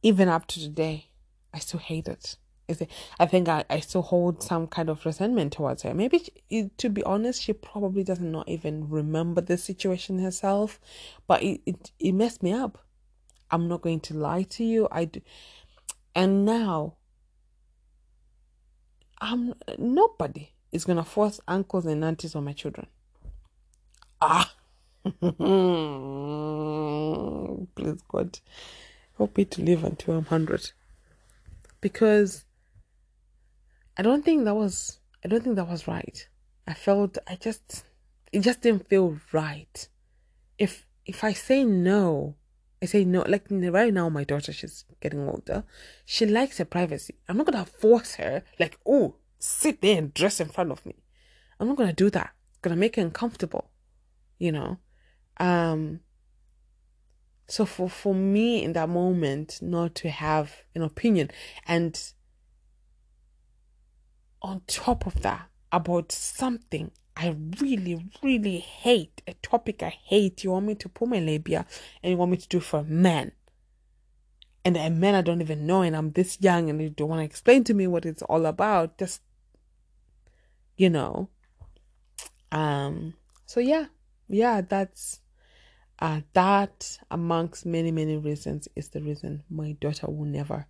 Even 0.03 0.29
up 0.29 0.45
to 0.47 0.59
today, 0.59 1.07
I 1.53 1.59
still 1.59 1.79
hate 1.79 2.07
it. 2.07 2.38
I 3.19 3.25
think 3.25 3.47
I, 3.47 3.63
I 3.69 3.79
still 3.79 4.01
hold 4.01 4.41
some 4.41 4.67
kind 4.67 4.89
of 4.89 5.05
resentment 5.05 5.53
towards 5.53 5.83
her. 5.83 5.93
Maybe, 5.93 6.19
she, 6.49 6.71
to 6.77 6.89
be 6.89 7.03
honest, 7.03 7.41
she 7.41 7.53
probably 7.53 8.03
does 8.03 8.19
not 8.19 8.47
even 8.47 8.89
remember 8.89 9.41
the 9.41 9.57
situation 9.57 10.19
herself, 10.19 10.79
but 11.27 11.43
it, 11.43 11.61
it, 11.65 11.91
it 11.99 12.11
messed 12.13 12.41
me 12.41 12.53
up. 12.53 12.85
I'm 13.51 13.67
not 13.67 13.81
going 13.81 13.99
to 14.01 14.13
lie 14.13 14.43
to 14.43 14.63
you. 14.63 14.88
I 14.91 15.05
do. 15.05 15.21
And 16.13 16.45
now, 16.45 16.95
I'm 19.19 19.53
nobody 19.77 20.49
is 20.71 20.86
gonna 20.86 21.03
force 21.03 21.39
uncles 21.47 21.86
and 21.86 22.03
aunties 22.03 22.36
on 22.36 22.43
my 22.43 22.53
children. 22.53 22.88
Ah, 24.21 24.53
please 27.75 28.01
God, 28.08 28.39
help 29.17 29.38
me 29.38 29.45
to 29.45 29.62
live 29.62 29.84
until 29.84 30.15
I'm 30.15 30.25
hundred, 30.25 30.71
because 31.81 32.45
I 33.97 34.01
don't 34.01 34.23
think 34.25 34.45
that 34.45 34.55
was 34.55 34.99
I 35.23 35.27
don't 35.27 35.43
think 35.43 35.55
that 35.55 35.67
was 35.67 35.88
right. 35.88 36.27
I 36.67 36.73
felt 36.73 37.17
I 37.27 37.36
just 37.36 37.84
it 38.31 38.41
just 38.41 38.62
didn't 38.62 38.88
feel 38.89 39.17
right. 39.31 39.88
If 40.58 40.86
if 41.05 41.23
I 41.23 41.34
say 41.34 41.63
no, 41.63 42.36
I 42.86 42.88
say 42.88 43.04
no. 43.04 43.26
Like 43.28 43.48
right 43.50 43.91
now, 43.91 44.10
my 44.10 44.24
daughter 44.24 44.54
she's 44.54 44.86
getting 45.02 45.28
older. 45.28 45.63
She 46.06 46.28
likes 46.28 46.60
her 46.60 46.65
privacy. 46.65 47.15
I'm 47.28 47.38
not 47.38 47.48
gonna 47.48 47.65
force 47.65 48.15
her. 48.15 48.43
Like 48.60 48.78
oh, 48.86 49.15
sit 49.39 49.82
there 49.82 49.98
and 49.98 50.13
dress 50.13 50.39
in 50.39 50.50
front 50.50 50.71
of 50.71 50.86
me. 50.86 50.95
I'm 51.60 51.67
not 51.67 51.78
gonna 51.78 51.93
do 51.93 52.12
that. 52.12 52.32
Gonna 52.62 52.76
make 52.76 52.98
her 52.98 53.02
uncomfortable. 53.02 53.71
You 54.38 54.52
know, 54.52 54.78
um. 55.38 56.02
So 57.48 57.65
for 57.65 57.89
for 57.89 58.13
me 58.13 58.63
in 58.63 58.74
that 58.74 58.89
moment, 58.89 59.60
not 59.63 59.95
to 59.95 60.10
have 60.10 60.58
an 60.76 60.84
opinion 60.84 61.32
and 61.65 62.00
on 64.43 64.62
top 64.67 65.08
of 65.08 65.24
that 65.24 65.48
about 65.71 66.12
something 66.12 66.91
I 67.17 67.36
really, 67.62 68.06
really 68.21 68.58
hate, 68.58 69.21
a 69.28 69.34
topic 69.36 69.82
I 69.82 69.89
hate. 69.89 70.43
You 70.43 70.51
want 70.51 70.65
me 70.65 70.75
to 70.75 70.89
pull 70.89 71.08
my 71.08 71.19
labia 71.19 71.65
and 72.04 72.12
you 72.12 72.17
want 72.17 72.32
me 72.32 72.38
to 72.38 72.47
do 72.47 72.60
for 72.60 72.84
men. 72.84 73.32
And 74.65 74.75
a 74.75 74.89
man 74.89 75.15
I 75.15 75.21
don't 75.21 75.41
even 75.41 75.65
know, 75.65 75.82
and 75.82 75.95
I'm 75.95 76.12
this 76.12 76.39
young 76.41 76.69
and 76.69 76.82
you 76.82 76.89
don't 76.89 77.08
want 77.08 77.21
to 77.21 77.25
explain 77.25 77.63
to 77.65 77.73
me 77.73 77.88
what 77.88 78.06
it's 78.06 78.23
all 78.23 78.45
about. 78.45 78.97
Just, 78.97 79.21
you 80.75 80.89
know. 80.89 81.30
Um, 82.51 83.13
so 83.45 83.60
yeah, 83.60 83.86
yeah, 84.28 84.62
that's 84.62 85.21
uh 85.99 86.21
that 86.34 86.97
amongst 87.10 87.65
many, 87.65 87.91
many 87.91 88.17
reasons 88.17 88.67
is 88.75 88.89
the 88.89 89.01
reason 89.01 89.43
my 89.49 89.73
daughter 89.73 90.08
will 90.08 90.25
never 90.25 90.67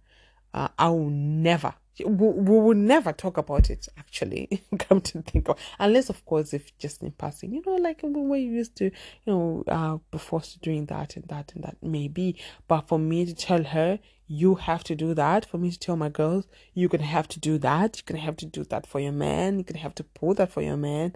uh, 0.55 0.69
I 0.79 0.89
will 0.89 1.09
never 1.09 1.75
we, 1.99 2.13
will 2.13 2.73
never 2.73 3.13
talk 3.13 3.37
about 3.37 3.69
it 3.69 3.87
actually 3.97 4.63
come 4.79 4.99
to 4.99 5.21
think 5.21 5.47
of 5.47 5.57
unless 5.79 6.09
of 6.09 6.25
course 6.25 6.53
if 6.53 6.77
just 6.77 7.01
in 7.01 7.11
passing 7.11 7.53
you 7.53 7.61
know 7.65 7.75
like 7.75 8.01
when 8.01 8.27
we 8.27 8.39
used 8.39 8.75
to 8.77 8.85
you 8.85 8.91
know 9.27 9.63
uh 9.67 9.97
be 10.11 10.19
doing 10.61 10.85
that 10.87 11.15
and 11.15 11.25
that 11.27 11.53
and 11.53 11.63
that 11.63 11.77
maybe. 11.81 12.37
But 12.67 12.87
for 12.87 12.97
me 12.99 13.25
to 13.25 13.33
tell 13.33 13.63
her 13.63 13.99
you 14.27 14.55
have 14.55 14.83
to 14.85 14.95
do 14.95 15.13
that 15.13 15.45
for 15.45 15.57
me 15.57 15.69
to 15.71 15.79
tell 15.79 15.95
my 15.95 16.09
girls 16.09 16.47
you're 16.73 16.89
gonna 16.89 17.03
have 17.03 17.27
to 17.27 17.39
do 17.39 17.57
that 17.59 17.97
you're 17.97 18.13
gonna 18.13 18.25
have 18.25 18.37
to 18.37 18.45
do 18.45 18.63
that 18.63 18.87
for 18.87 18.99
your 18.99 19.11
man 19.11 19.55
you're 19.55 19.63
gonna 19.63 19.79
have 19.79 19.95
to 19.95 20.03
pull 20.03 20.33
that 20.33 20.51
for 20.51 20.63
your 20.63 20.77
man 20.77 21.13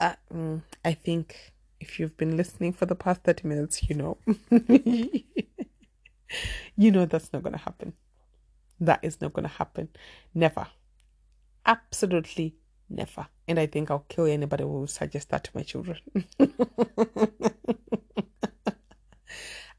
uh, 0.00 0.14
mm, 0.32 0.60
i 0.84 0.92
think 0.92 1.52
if 1.80 1.98
you've 1.98 2.18
been 2.18 2.36
listening 2.36 2.74
for 2.74 2.84
the 2.84 2.94
past 2.94 3.22
30 3.22 3.48
minutes 3.48 3.88
you 3.88 3.96
know. 3.96 4.18
You 6.76 6.90
know 6.90 7.06
that's 7.06 7.32
not 7.32 7.42
gonna 7.42 7.58
happen 7.58 7.92
that 8.80 9.00
is 9.02 9.20
not 9.20 9.32
going 9.32 9.44
to 9.48 9.54
happen. 9.54 9.88
Never. 10.34 10.66
Absolutely 11.66 12.54
never. 12.88 13.26
And 13.46 13.58
I 13.58 13.66
think 13.66 13.90
I'll 13.90 14.06
kill 14.08 14.26
anybody 14.26 14.64
who 14.64 14.86
suggests 14.86 15.30
that 15.30 15.44
to 15.44 15.50
my 15.54 15.62
children. 15.62 15.98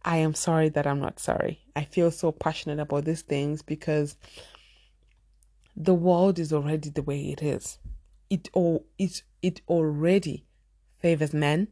I 0.03 0.17
am 0.17 0.33
sorry 0.33 0.69
that 0.69 0.87
I'm 0.87 0.99
not 0.99 1.19
sorry. 1.19 1.59
I 1.75 1.83
feel 1.83 2.09
so 2.11 2.31
passionate 2.31 2.79
about 2.79 3.05
these 3.05 3.21
things 3.21 3.61
because 3.61 4.17
the 5.75 5.93
world 5.93 6.39
is 6.39 6.51
already 6.51 6.89
the 6.89 7.03
way 7.03 7.29
it 7.29 7.43
is. 7.43 7.77
It 8.29 8.49
all 8.53 8.85
it 8.97 9.23
it 9.41 9.61
already 9.67 10.45
favors 10.97 11.33
men. 11.33 11.67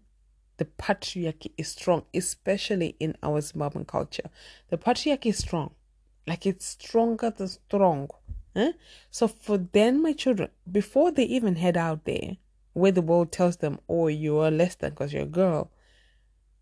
The 0.57 0.65
patriarchy 0.65 1.53
is 1.57 1.69
strong, 1.69 2.03
especially 2.13 2.97
in 2.99 3.15
our 3.23 3.39
Zimbabwean 3.39 3.87
culture. 3.87 4.29
The 4.69 4.77
patriarchy 4.77 5.27
is 5.27 5.37
strong. 5.37 5.71
Like 6.29 6.45
it's 6.45 6.67
stronger 6.67 7.31
than 7.31 7.47
strong. 7.47 8.07
Eh? 8.55 8.73
So 9.09 9.27
for 9.27 9.57
then 9.57 10.03
my 10.03 10.13
children, 10.13 10.49
before 10.71 11.09
they 11.09 11.23
even 11.23 11.55
head 11.55 11.75
out 11.75 12.05
there, 12.05 12.37
where 12.73 12.91
the 12.91 13.01
world 13.01 13.31
tells 13.31 13.57
them, 13.57 13.79
"Oh, 13.89 14.09
you 14.09 14.37
are 14.37 14.51
less 14.51 14.75
than 14.75 14.91
because 14.91 15.11
you're 15.11 15.23
a 15.23 15.37
girl," 15.41 15.71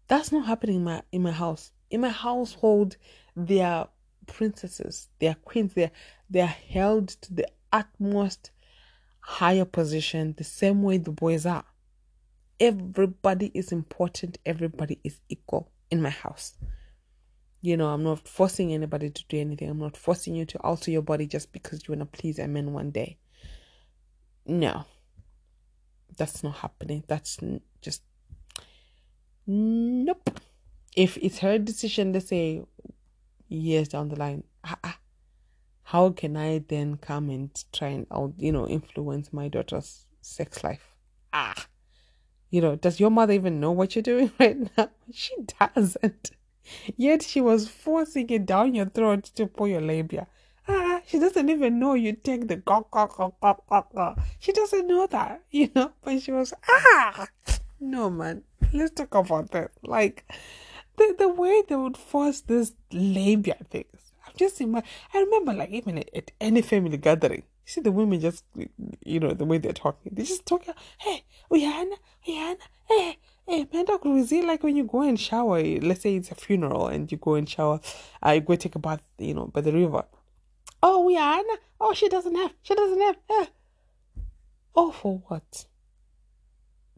that's 0.07 0.31
not 0.31 0.45
happening 0.47 0.77
in 0.77 0.83
my 0.85 1.03
in 1.11 1.21
my 1.21 1.31
house. 1.31 1.73
In 1.89 1.99
my 1.99 2.13
household, 2.27 2.95
they 3.35 3.59
are 3.59 3.89
princesses, 4.25 5.09
they 5.19 5.27
are 5.27 5.41
queens, 5.43 5.73
they 5.73 5.83
are, 5.83 5.91
they 6.29 6.39
are 6.39 6.57
held 6.75 7.09
to 7.23 7.33
the 7.33 7.49
utmost 7.73 8.51
higher 9.19 9.65
position, 9.65 10.33
the 10.37 10.45
same 10.45 10.81
way 10.81 10.97
the 10.97 11.11
boys 11.11 11.45
are. 11.45 11.65
Everybody 12.57 13.51
is 13.53 13.73
important. 13.73 14.37
Everybody 14.45 15.01
is 15.03 15.19
equal 15.27 15.69
in 15.91 16.01
my 16.01 16.11
house 16.11 16.53
you 17.61 17.75
know, 17.77 17.87
I'm 17.87 18.03
not 18.03 18.27
forcing 18.27 18.73
anybody 18.73 19.09
to 19.09 19.23
do 19.27 19.39
anything. 19.39 19.69
I'm 19.69 19.79
not 19.79 19.97
forcing 19.97 20.35
you 20.35 20.45
to 20.45 20.59
alter 20.59 20.91
your 20.91 21.01
body 21.01 21.25
just 21.25 21.51
because 21.51 21.87
you 21.87 21.95
want 21.95 22.11
to 22.11 22.17
please 22.17 22.39
a 22.39 22.47
man 22.47 22.73
one 22.73 22.91
day. 22.91 23.17
No, 24.45 24.85
that's 26.15 26.43
not 26.43 26.57
happening. 26.57 27.03
That's 27.07 27.37
just 27.81 28.03
nope. 29.45 30.39
If 30.95 31.17
it's 31.17 31.39
her 31.39 31.57
decision 31.57 32.13
to 32.13 32.21
say 32.21 32.63
years 33.49 33.89
down 33.89 34.09
the 34.09 34.15
line, 34.17 34.43
how 35.83 36.09
can 36.09 36.37
I 36.37 36.63
then 36.67 36.97
come 36.97 37.29
and 37.29 37.49
try 37.73 37.89
and 37.89 38.33
you 38.37 38.51
know 38.51 38.67
influence 38.67 39.33
my 39.33 39.47
daughter's 39.47 40.05
sex 40.21 40.63
life? 40.63 40.87
Ah, 41.33 41.67
you 42.49 42.61
know, 42.61 42.75
does 42.75 42.99
your 42.99 43.09
mother 43.09 43.33
even 43.33 43.59
know 43.59 43.71
what 43.71 43.95
you're 43.95 44.03
doing 44.03 44.31
right 44.39 44.57
now? 44.77 44.89
She 45.11 45.35
doesn't. 45.59 46.31
Yet 46.95 47.23
she 47.23 47.41
was 47.41 47.67
forcing 47.67 48.29
it 48.29 48.45
down 48.45 48.75
your 48.75 48.87
throat 48.87 49.25
to 49.35 49.47
pull 49.47 49.67
your 49.67 49.81
labia. 49.81 50.27
Ah, 50.67 51.01
she 51.05 51.17
doesn't 51.17 51.49
even 51.49 51.79
know 51.79 51.93
you 51.93 52.13
take 52.13 52.47
the 52.47 52.57
gawk, 52.57 52.91
gawk, 52.91 53.15
gawk, 53.17 53.39
gawk, 53.39 53.65
gawk, 53.67 53.93
gawk. 53.93 54.19
She 54.39 54.51
doesn't 54.51 54.87
know 54.87 55.07
that, 55.07 55.41
you 55.51 55.69
know? 55.73 55.91
But 56.03 56.21
she 56.21 56.31
was, 56.31 56.53
ah! 56.69 57.27
No, 57.79 58.09
man. 58.09 58.43
Let's 58.73 58.93
talk 58.93 59.15
about 59.15 59.51
that. 59.51 59.71
Like, 59.83 60.25
the, 60.97 61.15
the 61.17 61.29
way 61.29 61.63
they 61.67 61.75
would 61.75 61.95
force 61.95 62.41
this 62.41 62.73
labia 62.91 63.55
things. 63.69 64.11
I'm 64.25 64.33
just 64.35 64.59
in 64.59 64.71
my. 64.71 64.83
I 65.13 65.19
remember, 65.19 65.53
like, 65.53 65.69
even 65.69 65.99
at, 65.99 66.09
at 66.13 66.31
any 66.41 66.61
family 66.61 66.97
gathering, 66.97 67.43
you 67.43 67.71
see 67.71 67.81
the 67.81 67.91
women 67.91 68.19
just, 68.19 68.43
you 69.05 69.19
know, 69.19 69.31
the 69.31 69.45
way 69.45 69.59
they're 69.59 69.73
talking. 69.73 70.11
They 70.13 70.23
just 70.23 70.45
talk, 70.45 70.65
hey, 70.97 71.23
Uyana, 71.49 71.93
Uyana, 72.27 72.57
hey, 72.89 73.19
hey, 73.47 73.67
man, 73.73 73.85
Dr. 73.85 74.09
Ruzi, 74.09 74.43
like 74.43 74.63
when 74.63 74.75
you 74.75 74.83
go 74.83 75.01
and 75.01 75.19
shower, 75.19 75.61
let's 75.61 76.01
say 76.01 76.15
it's 76.15 76.31
a 76.31 76.35
funeral 76.35 76.87
and 76.87 77.11
you 77.11 77.17
go 77.17 77.35
and 77.35 77.49
shower, 77.49 77.79
uh, 78.21 78.39
go 78.39 78.55
take 78.55 78.75
a 78.75 78.79
bath, 78.79 79.01
you 79.17 79.33
know, 79.33 79.45
by 79.45 79.61
the 79.61 79.71
river. 79.71 80.05
Oh, 80.83 81.07
Uyana, 81.09 81.57
oh, 81.79 81.93
she 81.93 82.09
doesn't 82.09 82.35
have, 82.35 82.53
she 82.61 82.75
doesn't 82.75 83.01
have, 83.01 83.17
eh. 83.29 83.45
Oh, 84.75 84.91
for 84.91 85.23
what? 85.27 85.65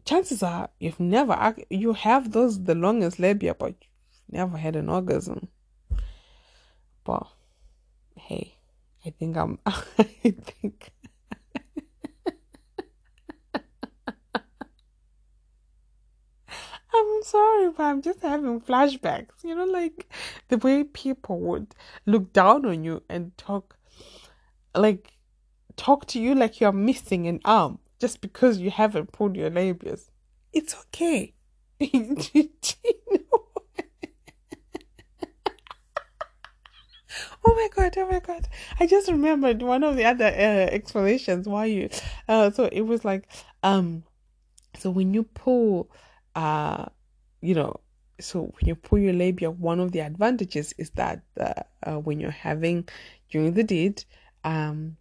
Chances 0.04 0.42
are 0.42 0.70
you've 0.78 1.00
never, 1.00 1.54
you 1.70 1.92
have 1.92 2.32
those, 2.32 2.64
the 2.64 2.74
longest 2.74 3.18
labia, 3.18 3.54
but 3.54 3.74
you've 3.80 4.32
never 4.32 4.58
had 4.58 4.76
an 4.76 4.88
orgasm. 4.88 5.48
But, 7.04 7.26
hey 8.16 8.56
I 9.04 9.10
think 9.10 9.36
I'm. 9.36 9.58
I 9.66 9.74
think. 10.02 10.90
I'm 17.20 17.24
sorry, 17.24 17.68
but 17.68 17.82
I'm 17.82 18.00
just 18.00 18.22
having 18.22 18.62
flashbacks. 18.62 19.44
You 19.44 19.54
know, 19.54 19.66
like 19.66 20.10
the 20.48 20.56
way 20.56 20.84
people 20.84 21.38
would 21.40 21.74
look 22.06 22.32
down 22.32 22.64
on 22.64 22.82
you 22.82 23.02
and 23.10 23.36
talk, 23.36 23.76
like, 24.74 25.18
talk 25.76 26.06
to 26.06 26.18
you 26.18 26.34
like 26.34 26.62
you're 26.62 26.72
missing 26.72 27.26
an 27.26 27.40
arm 27.44 27.78
just 27.98 28.22
because 28.22 28.56
you 28.56 28.70
haven't 28.70 29.12
pulled 29.12 29.36
your 29.36 29.50
labias. 29.50 30.08
It's 30.54 30.74
okay. 30.86 31.34
oh 31.82 31.86
my 37.44 37.68
god 37.74 37.94
oh 37.96 38.06
my 38.10 38.20
god 38.20 38.46
i 38.78 38.86
just 38.86 39.10
remembered 39.10 39.62
one 39.62 39.82
of 39.82 39.96
the 39.96 40.04
other 40.04 40.26
uh, 40.26 40.68
explanations 40.70 41.48
why 41.48 41.64
you 41.64 41.88
uh 42.28 42.50
so 42.50 42.68
it 42.70 42.82
was 42.82 43.02
like 43.04 43.26
um 43.62 44.04
so 44.78 44.90
when 44.90 45.14
you 45.14 45.22
pull 45.22 45.90
uh 46.34 46.84
you 47.40 47.54
know 47.54 47.74
so 48.20 48.42
when 48.42 48.68
you 48.68 48.74
pull 48.74 48.98
your 48.98 49.14
labia 49.14 49.50
one 49.50 49.80
of 49.80 49.92
the 49.92 50.00
advantages 50.00 50.74
is 50.78 50.90
that 50.90 51.22
uh, 51.38 51.52
uh, 51.84 51.98
when 51.98 52.20
you're 52.20 52.30
having 52.30 52.86
during 53.30 53.54
the 53.54 53.64
deed 53.64 54.04
um 54.44 54.96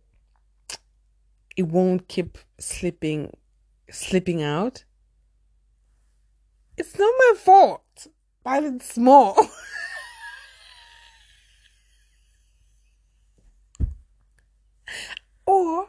it 1.59 1.67
won't 1.67 2.07
keep 2.07 2.37
slipping 2.57 3.29
slipping 3.91 4.41
out. 4.41 4.85
It's 6.77 6.97
not 6.97 7.13
my 7.17 7.33
fault. 7.37 8.07
But 8.43 8.63
it's 8.63 8.93
small. 8.93 9.35
Or 15.45 15.87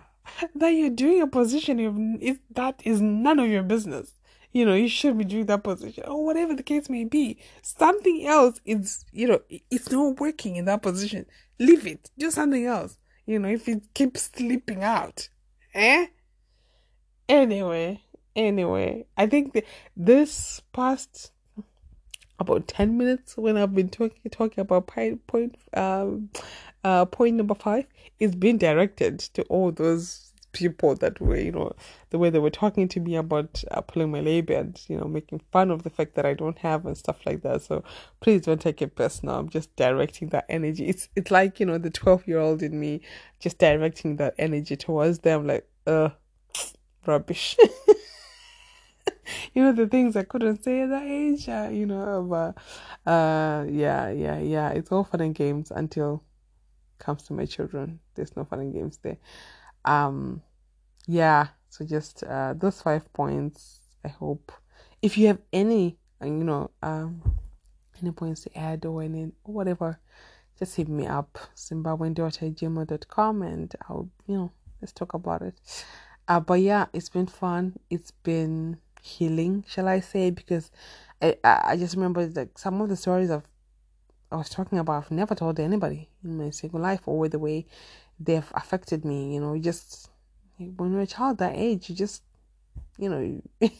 that 0.54 0.70
you're 0.70 0.88
doing 0.88 1.20
a 1.20 1.26
position 1.26 2.18
if 2.22 2.38
that 2.50 2.80
is 2.82 3.02
none 3.02 3.38
of 3.38 3.48
your 3.48 3.62
business 3.62 4.14
you 4.52 4.64
know 4.64 4.74
you 4.74 4.88
should 4.88 5.16
be 5.16 5.24
doing 5.24 5.46
that 5.46 5.62
position 5.62 6.04
or 6.06 6.24
whatever 6.24 6.54
the 6.54 6.62
case 6.62 6.88
may 6.88 7.04
be. 7.04 7.38
Something 7.62 8.26
else 8.26 8.60
is 8.64 9.04
you 9.12 9.28
know 9.28 9.40
it's 9.70 9.90
not 9.90 10.20
working 10.20 10.56
in 10.56 10.64
that 10.66 10.82
position. 10.82 11.26
Leave 11.58 11.86
it. 11.86 12.10
Do 12.18 12.30
something 12.30 12.64
else. 12.64 12.98
You 13.26 13.38
know 13.38 13.48
if 13.48 13.68
it 13.68 13.94
keeps 13.94 14.30
slipping 14.34 14.82
out. 14.82 15.28
Eh? 15.74 16.06
Anyway 17.28 18.02
anyway 18.36 19.04
i 19.16 19.26
think 19.26 19.52
the, 19.52 19.64
this 19.96 20.60
past 20.72 21.32
about 22.38 22.66
10 22.68 22.96
minutes 22.96 23.36
when 23.36 23.56
i've 23.56 23.74
been 23.74 23.88
talking 23.88 24.18
talking 24.30 24.60
about 24.60 24.86
point 24.86 25.26
point 25.26 25.56
um 25.74 26.30
uh, 26.82 27.04
point 27.04 27.36
number 27.36 27.54
five 27.54 27.84
is 28.18 28.34
being 28.34 28.56
directed 28.56 29.18
to 29.18 29.42
all 29.44 29.70
those 29.70 30.29
people 30.52 30.94
that 30.96 31.20
were, 31.20 31.36
you 31.36 31.52
know, 31.52 31.72
the 32.10 32.18
way 32.18 32.30
they 32.30 32.38
were 32.38 32.50
talking 32.50 32.88
to 32.88 33.00
me 33.00 33.16
about 33.16 33.62
uh, 33.70 33.80
pulling 33.80 34.10
my 34.10 34.20
labia 34.20 34.60
and, 34.60 34.80
you 34.88 34.96
know, 34.96 35.06
making 35.06 35.40
fun 35.52 35.70
of 35.70 35.82
the 35.82 35.90
fact 35.90 36.14
that 36.14 36.26
I 36.26 36.34
don't 36.34 36.58
have 36.58 36.86
and 36.86 36.96
stuff 36.96 37.18
like 37.24 37.42
that. 37.42 37.62
So 37.62 37.84
please 38.20 38.42
don't 38.42 38.60
take 38.60 38.82
it 38.82 38.96
personal. 38.96 39.36
I'm 39.36 39.48
just 39.48 39.74
directing 39.76 40.28
that 40.30 40.46
energy. 40.48 40.86
It's 40.86 41.08
it's 41.16 41.30
like, 41.30 41.60
you 41.60 41.66
know, 41.66 41.78
the 41.78 41.90
12 41.90 42.26
year 42.26 42.38
old 42.38 42.62
in 42.62 42.78
me 42.78 43.00
just 43.38 43.58
directing 43.58 44.16
that 44.16 44.34
energy 44.38 44.76
towards 44.76 45.20
them, 45.20 45.46
like, 45.46 45.68
uh, 45.86 46.10
rubbish. 47.06 47.56
you 49.54 49.62
know 49.62 49.72
the 49.72 49.86
things 49.86 50.16
I 50.16 50.22
couldn't 50.22 50.62
say 50.62 50.82
at 50.82 50.90
that 50.90 51.04
age, 51.04 51.48
uh, 51.48 51.68
you 51.70 51.86
know, 51.86 52.26
but 52.28 53.10
uh, 53.10 53.64
yeah, 53.68 54.10
yeah, 54.10 54.38
yeah. 54.38 54.70
It's 54.70 54.90
all 54.92 55.04
fun 55.04 55.20
and 55.20 55.34
games 55.34 55.70
until 55.70 56.22
comes 56.98 57.22
to 57.24 57.32
my 57.32 57.46
children. 57.46 58.00
There's 58.14 58.36
no 58.36 58.44
fun 58.44 58.60
and 58.60 58.72
games 58.72 58.98
there. 59.02 59.16
Um, 59.84 60.42
yeah. 61.06 61.48
So 61.68 61.84
just 61.84 62.24
uh, 62.24 62.54
those 62.56 62.82
five 62.82 63.12
points. 63.12 63.80
I 64.04 64.08
hope 64.08 64.52
if 65.02 65.16
you 65.16 65.26
have 65.28 65.38
any, 65.52 65.98
you 66.22 66.30
know, 66.30 66.70
um, 66.82 67.22
any 68.00 68.12
points 68.12 68.42
to 68.42 68.58
add 68.58 68.84
or 68.84 69.02
any 69.02 69.30
or 69.44 69.54
whatever, 69.54 69.98
just 70.58 70.76
hit 70.76 70.88
me 70.88 71.06
up 71.06 71.38
zimbabwean.gmail.com 71.56 73.42
and 73.42 73.74
I'll 73.88 74.08
you 74.26 74.36
know 74.36 74.52
let's 74.80 74.92
talk 74.92 75.14
about 75.14 75.42
it. 75.42 75.54
Uh, 76.28 76.40
but 76.40 76.60
yeah, 76.60 76.86
it's 76.92 77.08
been 77.08 77.26
fun. 77.26 77.78
It's 77.88 78.10
been 78.10 78.78
healing, 79.02 79.64
shall 79.68 79.88
I 79.88 80.00
say? 80.00 80.30
Because 80.30 80.70
I 81.22 81.36
I 81.44 81.76
just 81.76 81.94
remember 81.94 82.26
like 82.26 82.58
some 82.58 82.80
of 82.80 82.88
the 82.88 82.96
stories 82.96 83.30
of 83.30 83.42
I 84.32 84.36
was 84.36 84.48
talking 84.48 84.78
about, 84.78 85.04
I've 85.04 85.10
never 85.10 85.34
told 85.34 85.58
anybody 85.58 86.08
in 86.22 86.38
my 86.38 86.50
single 86.50 86.80
life 86.80 87.00
or 87.06 87.28
the 87.28 87.38
way 87.38 87.66
they've 88.20 88.52
affected 88.54 89.04
me. 89.04 89.34
You 89.34 89.40
know, 89.40 89.58
just 89.58 90.10
when 90.58 90.92
you're 90.92 91.00
a 91.00 91.06
child 91.06 91.38
that 91.38 91.54
age, 91.56 91.88
you 91.88 91.96
just, 91.96 92.22
you 92.98 93.08
know, 93.08 93.42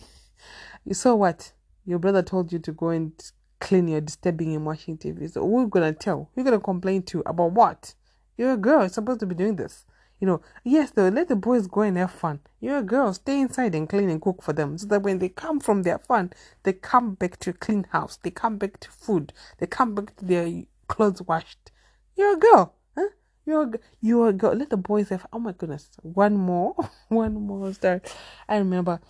you 0.85 0.95
saw 0.95 1.15
what 1.15 1.53
your 1.85 1.99
brother 1.99 2.23
told 2.23 2.53
you 2.53 2.59
to 2.61 2.73
go 2.73 2.89
and 2.89 3.13
clean 3.61 3.87
your 3.87 4.01
disturbing 4.01 4.57
and 4.57 4.65
watching 4.65 4.97
TV. 4.97 5.31
So 5.31 5.45
we're 5.45 5.67
gonna 5.67 5.93
tell, 5.93 6.31
we're 6.35 6.45
gonna 6.45 6.61
complain 6.61 7.03
to 7.05 7.23
about 7.27 7.53
what? 7.53 7.95
You're 8.37 8.55
a 8.55 8.57
girl, 8.57 8.81
you're 8.81 8.89
supposed 8.89 9.21
to 9.21 9.27
be 9.27 9.35
doing 9.35 9.57
this. 9.57 9.85
You 10.19 10.27
know, 10.27 10.43
yes, 10.65 10.91
though, 10.91 11.09
let 11.09 11.29
the 11.29 11.37
boys 11.37 11.67
go 11.67 11.81
and 11.81 11.97
have 11.97 12.11
fun. 12.11 12.41
You're 12.61 12.79
a 12.79 12.83
girl, 12.83 13.13
stay 13.15 13.41
inside 13.41 13.75
and 13.75 13.89
clean 13.89 14.11
and 14.11 14.21
cook 14.21 14.43
for 14.43 14.53
them. 14.53 14.77
So 14.77 14.87
that 14.89 15.03
when 15.03 15.19
they 15.19 15.31
come 15.31 15.61
from 15.61 15.83
their 15.83 15.99
fun, 15.99 16.33
they 16.63 16.75
come 16.75 17.15
back 17.15 17.39
to 17.41 17.51
a 17.51 17.55
clean 17.55 17.87
house. 17.91 18.19
They 18.23 18.31
come 18.31 18.59
back 18.59 18.81
to 18.81 18.91
food. 18.91 19.33
They 19.59 19.67
come 19.67 19.95
back 19.95 20.17
to 20.17 20.25
their 20.27 20.65
clothes 20.89 21.23
washed. 21.23 21.73
You're 22.17 22.35
a 22.35 22.39
girl. 22.39 22.75
You're 23.47 23.73
you're 24.01 24.33
girl. 24.33 24.55
Let 24.55 24.71
the 24.71 24.77
boys 24.77 25.09
have, 25.09 25.27
oh 25.33 25.39
my 25.39 25.53
goodness, 25.53 25.89
one 26.03 26.37
more, 26.37 26.75
one 27.09 27.35
more 27.35 27.73
story. 27.73 28.01
I 28.49 28.57
remember 28.59 29.01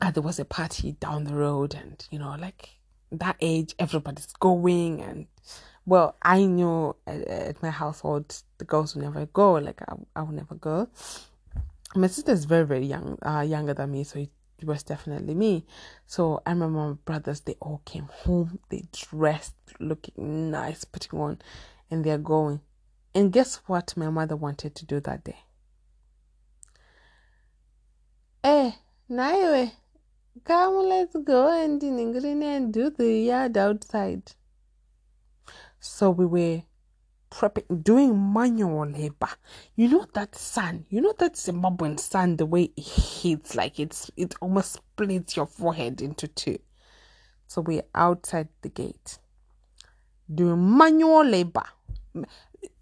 uh, 0.00 0.10
there 0.10 0.22
was 0.22 0.38
a 0.38 0.44
party 0.44 0.92
down 0.92 1.24
the 1.24 1.34
road 1.34 1.74
and, 1.74 2.06
you 2.10 2.18
know, 2.18 2.36
like 2.38 2.70
that 3.12 3.36
age, 3.40 3.74
everybody's 3.78 4.32
going 4.40 5.00
and 5.00 5.26
well, 5.86 6.16
I 6.22 6.44
knew 6.44 6.96
at, 7.06 7.26
at, 7.28 7.62
my 7.62 7.70
household 7.70 8.42
the 8.58 8.64
girls 8.64 8.94
would 8.94 9.04
never 9.04 9.26
go. 9.26 9.54
Like 9.54 9.82
I, 9.82 9.94
I 10.16 10.22
would 10.22 10.34
never 10.34 10.54
go. 10.54 10.88
My 11.94 12.06
sister 12.06 12.32
is 12.32 12.46
very 12.46 12.66
very 12.66 12.86
young, 12.86 13.18
uh, 13.24 13.40
younger 13.40 13.74
than 13.74 13.92
me, 13.92 14.04
so 14.04 14.18
it 14.18 14.30
was 14.64 14.82
definitely 14.82 15.34
me. 15.34 15.66
So 16.06 16.40
I 16.46 16.50
remember 16.50 16.78
my 16.78 16.92
brothers. 17.04 17.40
They 17.40 17.56
all 17.60 17.82
came 17.84 18.08
home. 18.10 18.58
They 18.70 18.84
dressed, 18.92 19.54
looking 19.78 20.50
nice, 20.50 20.84
putting 20.84 21.20
on, 21.20 21.38
and 21.90 22.02
they're 22.04 22.18
going. 22.18 22.60
And 23.14 23.32
guess 23.32 23.56
what? 23.66 23.96
My 23.96 24.10
mother 24.10 24.36
wanted 24.36 24.74
to 24.76 24.86
do 24.86 25.00
that 25.00 25.24
day. 25.24 25.38
Eh, 28.42 28.72
naiwe, 29.08 29.72
come 30.44 30.88
let's 30.88 31.16
go 31.24 31.48
and 31.50 31.82
in 31.82 31.98
England 31.98 32.42
and 32.42 32.72
do 32.72 32.90
the 32.90 33.10
yard 33.10 33.56
outside. 33.56 34.32
So 35.80 36.10
we 36.10 36.26
were 36.26 36.62
prepping, 37.30 37.82
doing 37.82 38.32
manual 38.32 38.86
labor. 38.86 39.30
You 39.76 39.88
know 39.88 40.06
that 40.12 40.34
sun, 40.34 40.84
you 40.90 41.00
know 41.00 41.14
that 41.18 41.34
Zimbabwean 41.34 41.98
sun, 42.00 42.36
the 42.36 42.46
way 42.46 42.72
it 42.76 42.82
hits, 42.82 43.54
like 43.54 43.78
it's 43.78 44.10
it 44.16 44.34
almost 44.40 44.72
splits 44.72 45.36
your 45.36 45.46
forehead 45.46 46.02
into 46.02 46.28
two. 46.28 46.58
So 47.46 47.62
we're 47.62 47.84
outside 47.94 48.48
the 48.62 48.68
gate 48.68 49.18
doing 50.32 50.76
manual 50.76 51.24
labor. 51.24 51.64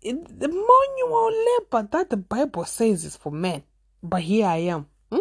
It, 0.03 0.41
the 0.41 0.49
manual 0.49 1.31
labor 1.31 1.89
that 1.93 2.11
the 2.11 2.17
Bible 2.17 2.65
says 2.65 3.05
is 3.05 3.17
for 3.17 3.31
men, 3.31 3.63
but 4.03 4.23
here 4.23 4.47
I 4.47 4.57
am, 4.57 4.87
hmm? 5.11 5.21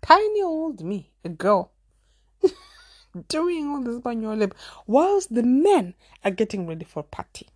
tiny 0.00 0.42
old 0.42 0.82
me, 0.82 1.10
a 1.24 1.28
girl 1.28 1.72
doing 3.28 3.68
all 3.68 3.82
this 3.82 4.02
manual 4.04 4.36
labor 4.36 4.56
whilst 4.86 5.34
the 5.34 5.42
men 5.42 5.94
are 6.24 6.30
getting 6.30 6.66
ready 6.66 6.84
for 6.84 7.02
party. 7.02 7.48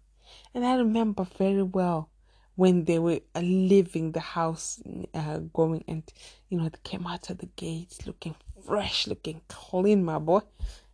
And 0.55 0.66
I 0.66 0.77
remember 0.77 1.27
very 1.39 1.62
well 1.62 2.11
when 2.57 2.85
they 2.85 2.99
were 2.99 3.20
uh, 3.35 3.41
leaving 3.41 4.12
the 4.12 4.20
house, 4.20 4.83
uh, 5.14 5.39
going 5.53 5.85
and 5.87 6.03
you 6.49 6.59
know 6.59 6.68
they 6.68 6.79
came 6.83 7.07
out 7.07 7.31
of 7.31 7.39
the 7.39 7.47
gates 7.57 8.07
looking 8.07 8.35
fresh, 8.66 9.07
looking 9.07 9.41
clean, 9.49 10.05
my 10.05 10.18
boy. 10.18 10.41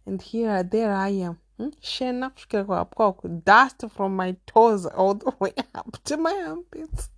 And 0.05 0.21
here, 0.21 0.63
there 0.63 0.93
I 0.93 1.09
am, 1.11 1.39
Hmm? 1.63 3.39
Dust 3.45 3.85
from 3.95 4.17
my 4.17 4.37
toes 4.47 4.87
all 4.87 5.15
the 5.15 5.33
way 5.39 5.53
up 5.75 5.99
to 6.05 6.17
my 6.17 6.33
armpits. 6.47 7.11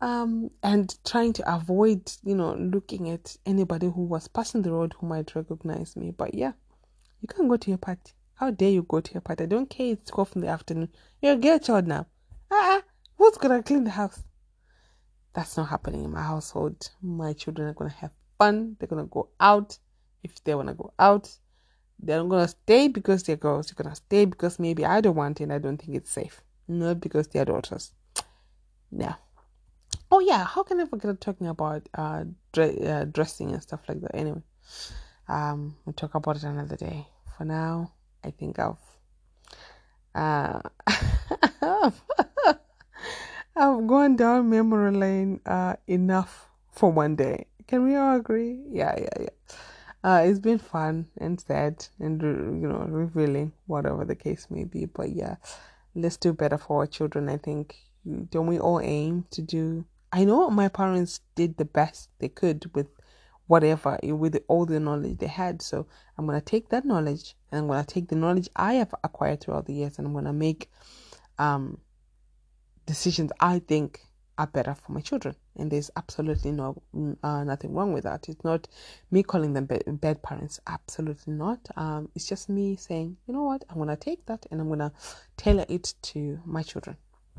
Um, 0.00 0.50
and 0.62 0.94
trying 1.06 1.32
to 1.34 1.54
avoid, 1.54 2.12
you 2.22 2.34
know, 2.34 2.54
looking 2.54 3.08
at 3.08 3.34
anybody 3.46 3.86
who 3.86 4.02
was 4.02 4.28
passing 4.28 4.60
the 4.62 4.72
road 4.72 4.94
who 4.98 5.06
might 5.06 5.34
recognize 5.34 5.96
me. 5.96 6.10
But 6.10 6.34
yeah, 6.34 6.52
you 7.22 7.28
can't 7.28 7.48
go 7.48 7.56
to 7.56 7.70
your 7.70 7.78
party. 7.78 8.12
How 8.34 8.50
dare 8.50 8.70
you 8.70 8.82
go 8.82 9.00
to 9.00 9.12
your 9.14 9.22
party? 9.22 9.44
I 9.44 9.46
don't 9.46 9.70
care 9.70 9.92
it's 9.92 10.10
12 10.10 10.36
in 10.36 10.42
the 10.42 10.48
afternoon. 10.48 10.90
You're 11.22 11.32
a 11.32 11.36
girl 11.36 11.58
child 11.58 11.86
now. 11.86 12.06
Ah, 12.50 12.74
uh-uh. 12.74 12.80
who's 13.16 13.38
gonna 13.38 13.62
clean 13.62 13.84
the 13.84 13.90
house? 13.90 14.22
That's 15.32 15.56
not 15.56 15.68
happening 15.70 16.04
in 16.04 16.12
my 16.12 16.22
household. 16.22 16.90
My 17.00 17.32
children 17.32 17.68
are 17.68 17.74
gonna 17.74 17.90
have 17.90 18.12
fun. 18.38 18.76
They're 18.78 18.88
gonna 18.88 19.06
go 19.06 19.30
out 19.40 19.78
if 20.22 20.44
they 20.44 20.54
wanna 20.54 20.74
go 20.74 20.92
out. 20.98 21.38
They're 21.98 22.18
not 22.18 22.28
gonna 22.28 22.48
stay 22.48 22.88
because 22.88 23.22
they're 23.22 23.36
girls. 23.36 23.66
They're 23.68 23.82
gonna 23.82 23.96
stay 23.96 24.24
because 24.24 24.58
maybe 24.58 24.84
I 24.84 25.00
don't 25.00 25.16
want 25.16 25.40
it 25.40 25.44
and 25.44 25.52
I 25.52 25.58
don't 25.58 25.78
think 25.78 25.96
it's 25.96 26.10
safe. 26.10 26.42
Not 26.68 27.00
because 27.00 27.28
they're 27.28 27.44
daughters. 27.44 27.92
No. 28.90 29.14
Oh 30.10 30.20
yeah, 30.20 30.44
how 30.44 30.62
can 30.62 30.80
I 30.80 30.86
forget 30.86 31.20
talking 31.20 31.46
about 31.48 31.88
uh, 31.94 32.24
dre- 32.52 32.78
uh 32.86 33.04
dressing 33.04 33.52
and 33.52 33.62
stuff 33.62 33.80
like 33.88 34.00
that? 34.02 34.14
Anyway, 34.14 34.42
um, 35.28 35.76
we'll 35.84 35.94
talk 35.94 36.14
about 36.14 36.36
it 36.36 36.44
another 36.44 36.76
day. 36.76 37.06
For 37.36 37.44
now, 37.44 37.92
I 38.24 38.30
think 38.30 38.58
I've 38.58 38.78
uh, 40.14 40.60
I've 43.56 43.86
gone 43.86 44.16
down 44.16 44.48
memory 44.48 44.92
lane 44.92 45.40
uh, 45.44 45.76
enough 45.86 46.48
for 46.70 46.90
one 46.90 47.16
day. 47.16 47.46
Can 47.66 47.84
we 47.84 47.96
all 47.96 48.16
agree? 48.16 48.62
Yeah, 48.70 48.94
yeah, 48.96 49.08
yeah. 49.20 49.35
Uh, 50.06 50.22
it's 50.24 50.38
been 50.38 50.56
fun 50.56 51.04
and 51.18 51.40
sad 51.40 51.84
and 51.98 52.22
you 52.22 52.68
know 52.68 52.86
revealing, 52.88 53.50
whatever 53.66 54.04
the 54.04 54.14
case 54.14 54.46
may 54.50 54.62
be. 54.62 54.84
But 54.84 55.10
yeah, 55.10 55.34
let's 55.96 56.16
do 56.16 56.32
better 56.32 56.58
for 56.58 56.82
our 56.82 56.86
children. 56.86 57.28
I 57.28 57.38
think 57.38 57.74
don't 58.30 58.46
we 58.46 58.60
all 58.60 58.78
aim 58.78 59.24
to 59.32 59.42
do? 59.42 59.84
I 60.12 60.22
know 60.22 60.48
my 60.48 60.68
parents 60.68 61.22
did 61.34 61.56
the 61.56 61.64
best 61.64 62.08
they 62.20 62.28
could 62.28 62.70
with 62.72 62.86
whatever 63.48 63.98
with 64.04 64.38
all 64.46 64.64
the 64.64 64.78
knowledge 64.78 65.18
they 65.18 65.26
had. 65.26 65.60
So 65.60 65.88
I'm 66.16 66.24
gonna 66.24 66.40
take 66.40 66.68
that 66.68 66.84
knowledge 66.84 67.34
and 67.50 67.62
I'm 67.62 67.66
gonna 67.66 67.82
take 67.82 68.06
the 68.06 68.14
knowledge 68.14 68.48
I 68.54 68.74
have 68.74 68.94
acquired 69.02 69.40
throughout 69.40 69.66
the 69.66 69.74
years 69.74 69.98
and 69.98 70.06
I'm 70.06 70.14
gonna 70.14 70.32
make 70.32 70.70
um, 71.36 71.78
decisions 72.86 73.32
I 73.40 73.58
think 73.58 74.05
are 74.38 74.46
better 74.46 74.74
for 74.74 74.92
my 74.92 75.00
children. 75.00 75.34
And 75.56 75.70
there's 75.70 75.90
absolutely 75.96 76.52
no 76.52 76.82
uh, 77.22 77.44
nothing 77.44 77.74
wrong 77.74 77.92
with 77.92 78.04
that. 78.04 78.28
It's 78.28 78.44
not 78.44 78.68
me 79.10 79.22
calling 79.22 79.52
them 79.54 79.66
bad, 79.66 79.82
bad 80.00 80.22
parents. 80.22 80.60
Absolutely 80.66 81.32
not. 81.34 81.60
Um, 81.76 82.08
it's 82.14 82.26
just 82.26 82.48
me 82.48 82.76
saying, 82.76 83.16
you 83.26 83.34
know 83.34 83.44
what, 83.44 83.64
I'm 83.70 83.78
gonna 83.78 83.96
take 83.96 84.26
that 84.26 84.46
and 84.50 84.60
I'm 84.60 84.68
gonna 84.68 84.92
tailor 85.36 85.64
it 85.68 85.94
to 86.02 86.40
my 86.44 86.62
children. 86.62 86.96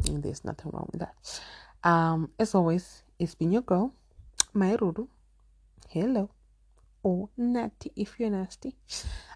And 0.08 0.24
there's 0.24 0.46
nothing 0.46 0.72
wrong 0.74 0.90
with 0.92 1.02
that. 1.02 1.42
Um, 1.84 2.32
as 2.40 2.56
always, 2.56 3.04
it's 3.20 3.36
been 3.36 3.52
your 3.52 3.62
girl, 3.62 3.94
my 4.54 4.76
Ruru 4.76 5.08
hello 5.90 6.30
or 7.04 7.30
natty 7.38 7.92
if 7.96 8.20
you're 8.20 8.30
nasty. 8.30 8.76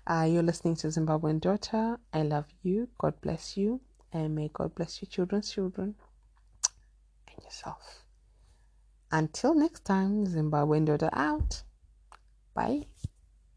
Uh, 0.05 0.27
you're 0.29 0.43
listening 0.43 0.75
to 0.75 0.87
Zimbabwean 0.87 1.39
Daughter. 1.39 1.97
I 2.13 2.23
love 2.23 2.47
you. 2.63 2.89
God 2.97 3.13
bless 3.21 3.55
you. 3.55 3.79
And 4.11 4.35
may 4.35 4.49
God 4.51 4.75
bless 4.75 5.01
your 5.01 5.07
children's 5.09 5.51
children 5.51 5.95
yourself. 7.43 8.05
Until 9.11 9.53
next 9.53 9.83
time, 9.83 10.25
Zimbabwean 10.25 10.85
Daughter 10.85 11.09
out. 11.13 11.63
Bye. 12.53 12.87